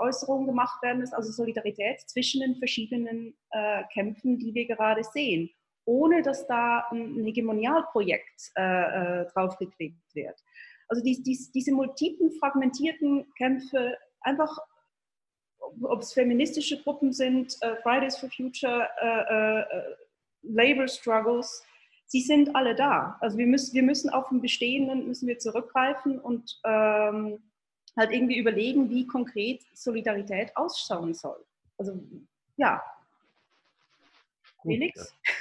gemacht 0.47 0.83
werden, 0.83 1.03
ist 1.03 1.13
also 1.13 1.31
Solidarität 1.31 2.01
zwischen 2.09 2.41
den 2.41 2.57
verschiedenen 2.57 3.37
äh, 3.51 3.83
Kämpfen, 3.93 4.39
die 4.39 4.55
wir 4.55 4.67
gerade 4.67 5.05
sehen, 5.05 5.51
ohne 5.87 6.21
dass 6.23 6.47
da 6.47 6.87
ein 6.91 7.25
Hegemonialprojekt 7.25 8.53
äh, 8.57 9.23
äh, 9.23 9.27
draufgeklebt 9.33 10.15
wird. 10.15 10.39
Also 10.89 11.03
die, 11.03 11.23
die, 11.23 11.39
diese 11.55 11.73
multiplen, 11.73 12.33
fragmentierten 12.33 13.33
Kämpfe, 13.35 13.97
einfach, 14.21 14.59
ob 15.59 16.01
es 16.01 16.13
feministische 16.13 16.83
Gruppen 16.83 17.13
sind, 17.13 17.57
äh, 17.63 17.77
Fridays 17.83 18.19
for 18.19 18.29
Future, 18.31 18.89
äh, 19.01 19.61
äh, 19.61 19.97
Labor 20.43 20.89
Struggles, 20.89 21.65
sie 22.07 22.21
sind 22.21 22.55
alle 22.55 22.75
da. 22.75 23.17
Also 23.21 23.39
wir 23.39 23.47
müssen, 23.47 23.75
wir 23.75 23.83
müssen 23.83 24.11
auf 24.11 24.29
den 24.29 24.41
Bestehenden 24.41 25.07
müssen 25.07 25.27
wir 25.27 25.39
zurückgreifen 25.39 26.21
und 26.21 26.61
ähm, 26.65 27.43
halt 27.97 28.13
irgendwie 28.13 28.39
überlegen, 28.39 28.91
wie 28.91 29.07
konkret 29.07 29.63
Solidarität 29.75 30.57
ausschauen 30.57 31.15
soll. 31.15 31.45
Also 31.79 32.01
ja. 32.57 32.83
Felix? 34.63 34.97
Ja, 34.99 35.33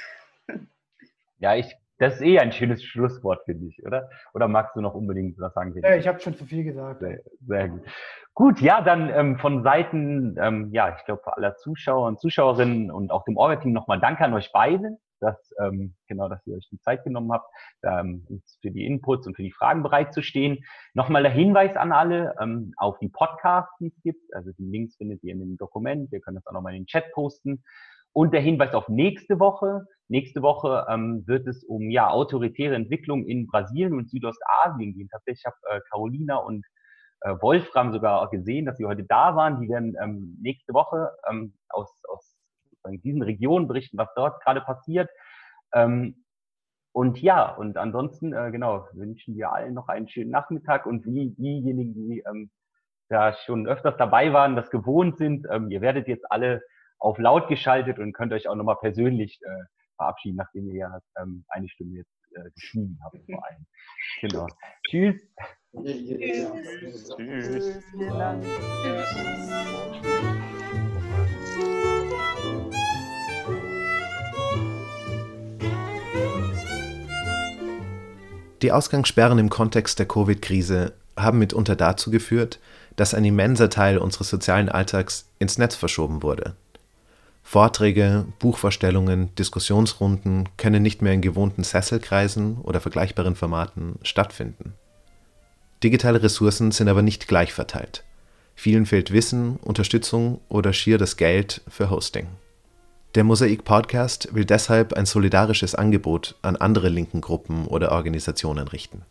ich, 1.38 1.76
das 1.98 2.14
ist 2.16 2.22
eh 2.22 2.38
ein 2.38 2.52
schönes 2.52 2.84
Schlusswort, 2.84 3.44
finde 3.44 3.66
ich, 3.66 3.84
oder? 3.84 4.10
Oder 4.34 4.48
magst 4.48 4.76
du 4.76 4.80
noch 4.80 4.94
unbedingt 4.94 5.38
was 5.38 5.54
sagen? 5.54 5.74
Ja, 5.82 5.96
ich 5.96 6.06
habe 6.06 6.20
schon 6.20 6.34
zu 6.34 6.44
viel 6.44 6.64
gesagt. 6.64 7.00
Sehr, 7.00 7.20
sehr 7.46 7.68
gut. 7.68 7.82
Gut, 8.34 8.60
ja, 8.60 8.82
dann 8.82 9.08
ähm, 9.08 9.38
von 9.38 9.62
Seiten, 9.62 10.36
ähm, 10.38 10.68
ja, 10.72 10.94
ich 10.94 11.04
glaube, 11.06 11.34
aller 11.36 11.56
Zuschauer 11.56 12.06
und 12.06 12.20
Zuschauerinnen 12.20 12.90
und 12.90 13.10
auch 13.10 13.24
dem 13.24 13.38
Orga-Team 13.38 13.72
nochmal 13.72 13.98
Danke 13.98 14.24
an 14.24 14.34
euch 14.34 14.50
beide 14.52 14.98
dass 15.20 15.52
ähm, 15.60 15.94
genau, 16.08 16.28
dass 16.28 16.46
ihr 16.46 16.56
euch 16.56 16.68
die 16.70 16.80
Zeit 16.80 17.04
genommen 17.04 17.32
habt, 17.32 17.48
ähm, 17.82 18.26
für 18.60 18.70
die 18.70 18.86
Inputs 18.86 19.26
und 19.26 19.34
für 19.34 19.42
die 19.42 19.52
Fragen 19.52 19.82
bereitzustehen. 19.82 20.64
Nochmal 20.94 21.22
der 21.22 21.32
Hinweis 21.32 21.76
an 21.76 21.92
alle 21.92 22.34
ähm, 22.40 22.72
auf 22.76 22.98
die 22.98 23.08
Podcasts, 23.08 23.72
die 23.78 23.88
es 23.88 24.02
gibt. 24.02 24.34
Also 24.34 24.50
die 24.58 24.64
Links 24.64 24.96
findet 24.96 25.22
ihr 25.22 25.32
in 25.32 25.40
dem 25.40 25.56
Dokument. 25.56 26.10
Wir 26.12 26.20
können 26.20 26.36
das 26.36 26.46
auch 26.46 26.52
nochmal 26.52 26.74
in 26.74 26.82
den 26.82 26.86
Chat 26.86 27.12
posten. 27.12 27.64
Und 28.16 28.32
der 28.32 28.40
Hinweis 28.40 28.72
auf 28.72 28.88
nächste 28.88 29.38
Woche. 29.40 29.84
Nächste 30.08 30.40
Woche 30.40 30.86
ähm, 30.88 31.26
wird 31.26 31.46
es 31.46 31.62
um 31.64 31.90
ja 31.90 32.08
autoritäre 32.08 32.74
Entwicklung 32.74 33.26
in 33.26 33.46
Brasilien 33.46 33.92
und 33.92 34.08
Südostasien 34.08 34.94
gehen. 34.94 35.10
Tatsächlich 35.10 35.44
habe 35.44 35.56
äh, 35.68 35.80
Carolina 35.90 36.36
und 36.36 36.64
äh, 37.20 37.34
Wolfram 37.42 37.92
sogar 37.92 38.30
gesehen, 38.30 38.64
dass 38.64 38.78
sie 38.78 38.86
heute 38.86 39.04
da 39.04 39.36
waren. 39.36 39.60
Die 39.60 39.68
werden 39.68 39.96
ähm, 40.02 40.38
nächste 40.40 40.72
Woche 40.72 41.10
ähm, 41.28 41.52
aus, 41.68 41.92
aus 42.08 42.38
diesen 43.04 43.20
Regionen 43.20 43.68
berichten, 43.68 43.98
was 43.98 44.08
dort 44.16 44.42
gerade 44.42 44.62
passiert. 44.62 45.10
Ähm, 45.74 46.24
und 46.92 47.20
ja, 47.20 47.54
und 47.54 47.76
ansonsten, 47.76 48.32
äh, 48.32 48.50
genau, 48.50 48.88
wünschen 48.94 49.36
wir 49.36 49.52
allen 49.52 49.74
noch 49.74 49.88
einen 49.88 50.08
schönen 50.08 50.30
Nachmittag 50.30 50.86
und 50.86 51.04
wie 51.04 51.34
diejenigen, 51.34 51.92
die 51.92 52.24
ähm, 52.26 52.50
da 53.10 53.34
schon 53.34 53.66
öfters 53.66 53.98
dabei 53.98 54.32
waren, 54.32 54.56
das 54.56 54.70
gewohnt 54.70 55.18
sind, 55.18 55.46
ähm, 55.50 55.70
ihr 55.70 55.82
werdet 55.82 56.08
jetzt 56.08 56.24
alle 56.32 56.62
auf 56.98 57.18
laut 57.18 57.48
geschaltet 57.48 57.98
und 57.98 58.12
könnt 58.12 58.32
euch 58.32 58.48
auch 58.48 58.54
nochmal 58.54 58.76
persönlich 58.80 59.38
äh, 59.42 59.64
verabschieden, 59.96 60.36
nachdem 60.36 60.68
ihr 60.68 60.76
ja 60.76 60.98
ähm, 61.20 61.44
eine 61.48 61.68
Stunde 61.68 61.96
jetzt 61.98 62.10
äh, 62.32 62.50
geschrieben 62.54 62.98
habt 63.04 63.18
vor 63.26 63.44
allem. 63.46 63.66
Genau. 64.20 64.46
Tschüss. 64.88 65.16
Tschüss. 67.16 67.82
Die 78.62 78.72
Ausgangssperren 78.72 79.38
im 79.38 79.50
Kontext 79.50 79.98
der 79.98 80.08
Covid-Krise 80.08 80.94
haben 81.16 81.38
mitunter 81.38 81.76
dazu 81.76 82.10
geführt, 82.10 82.58
dass 82.96 83.14
ein 83.14 83.24
immenser 83.24 83.68
Teil 83.68 83.98
unseres 83.98 84.30
sozialen 84.30 84.68
Alltags 84.68 85.30
ins 85.38 85.58
Netz 85.58 85.74
verschoben 85.74 86.22
wurde. 86.22 86.56
Vorträge, 87.48 88.26
Buchvorstellungen, 88.40 89.32
Diskussionsrunden 89.36 90.48
können 90.56 90.82
nicht 90.82 91.00
mehr 91.00 91.12
in 91.12 91.20
gewohnten 91.20 91.62
Sesselkreisen 91.62 92.58
oder 92.62 92.80
vergleichbaren 92.80 93.36
Formaten 93.36 94.00
stattfinden. 94.02 94.74
Digitale 95.84 96.24
Ressourcen 96.24 96.72
sind 96.72 96.88
aber 96.88 97.02
nicht 97.02 97.28
gleich 97.28 97.52
verteilt. 97.52 98.02
Vielen 98.56 98.84
fehlt 98.84 99.12
Wissen, 99.12 99.60
Unterstützung 99.62 100.40
oder 100.48 100.72
schier 100.72 100.98
das 100.98 101.16
Geld 101.16 101.62
für 101.68 101.88
Hosting. 101.88 102.26
Der 103.14 103.22
Mosaik 103.22 103.62
Podcast 103.62 104.34
will 104.34 104.44
deshalb 104.44 104.94
ein 104.94 105.06
solidarisches 105.06 105.76
Angebot 105.76 106.34
an 106.42 106.56
andere 106.56 106.88
linken 106.88 107.20
Gruppen 107.20 107.68
oder 107.68 107.92
Organisationen 107.92 108.66
richten. 108.66 109.02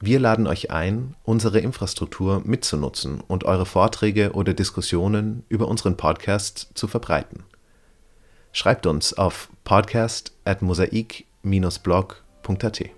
Wir 0.00 0.20
laden 0.20 0.46
euch 0.46 0.70
ein, 0.70 1.16
unsere 1.24 1.58
Infrastruktur 1.58 2.40
mitzunutzen 2.44 3.20
und 3.20 3.42
eure 3.44 3.66
Vorträge 3.66 4.30
oder 4.32 4.54
Diskussionen 4.54 5.42
über 5.48 5.66
unseren 5.66 5.96
Podcast 5.96 6.68
zu 6.74 6.86
verbreiten. 6.86 7.42
Schreibt 8.52 8.86
uns 8.86 9.14
auf 9.14 9.48
podcast 9.64 10.30
at 10.44 10.62
mosaik-blog.at. 10.62 12.97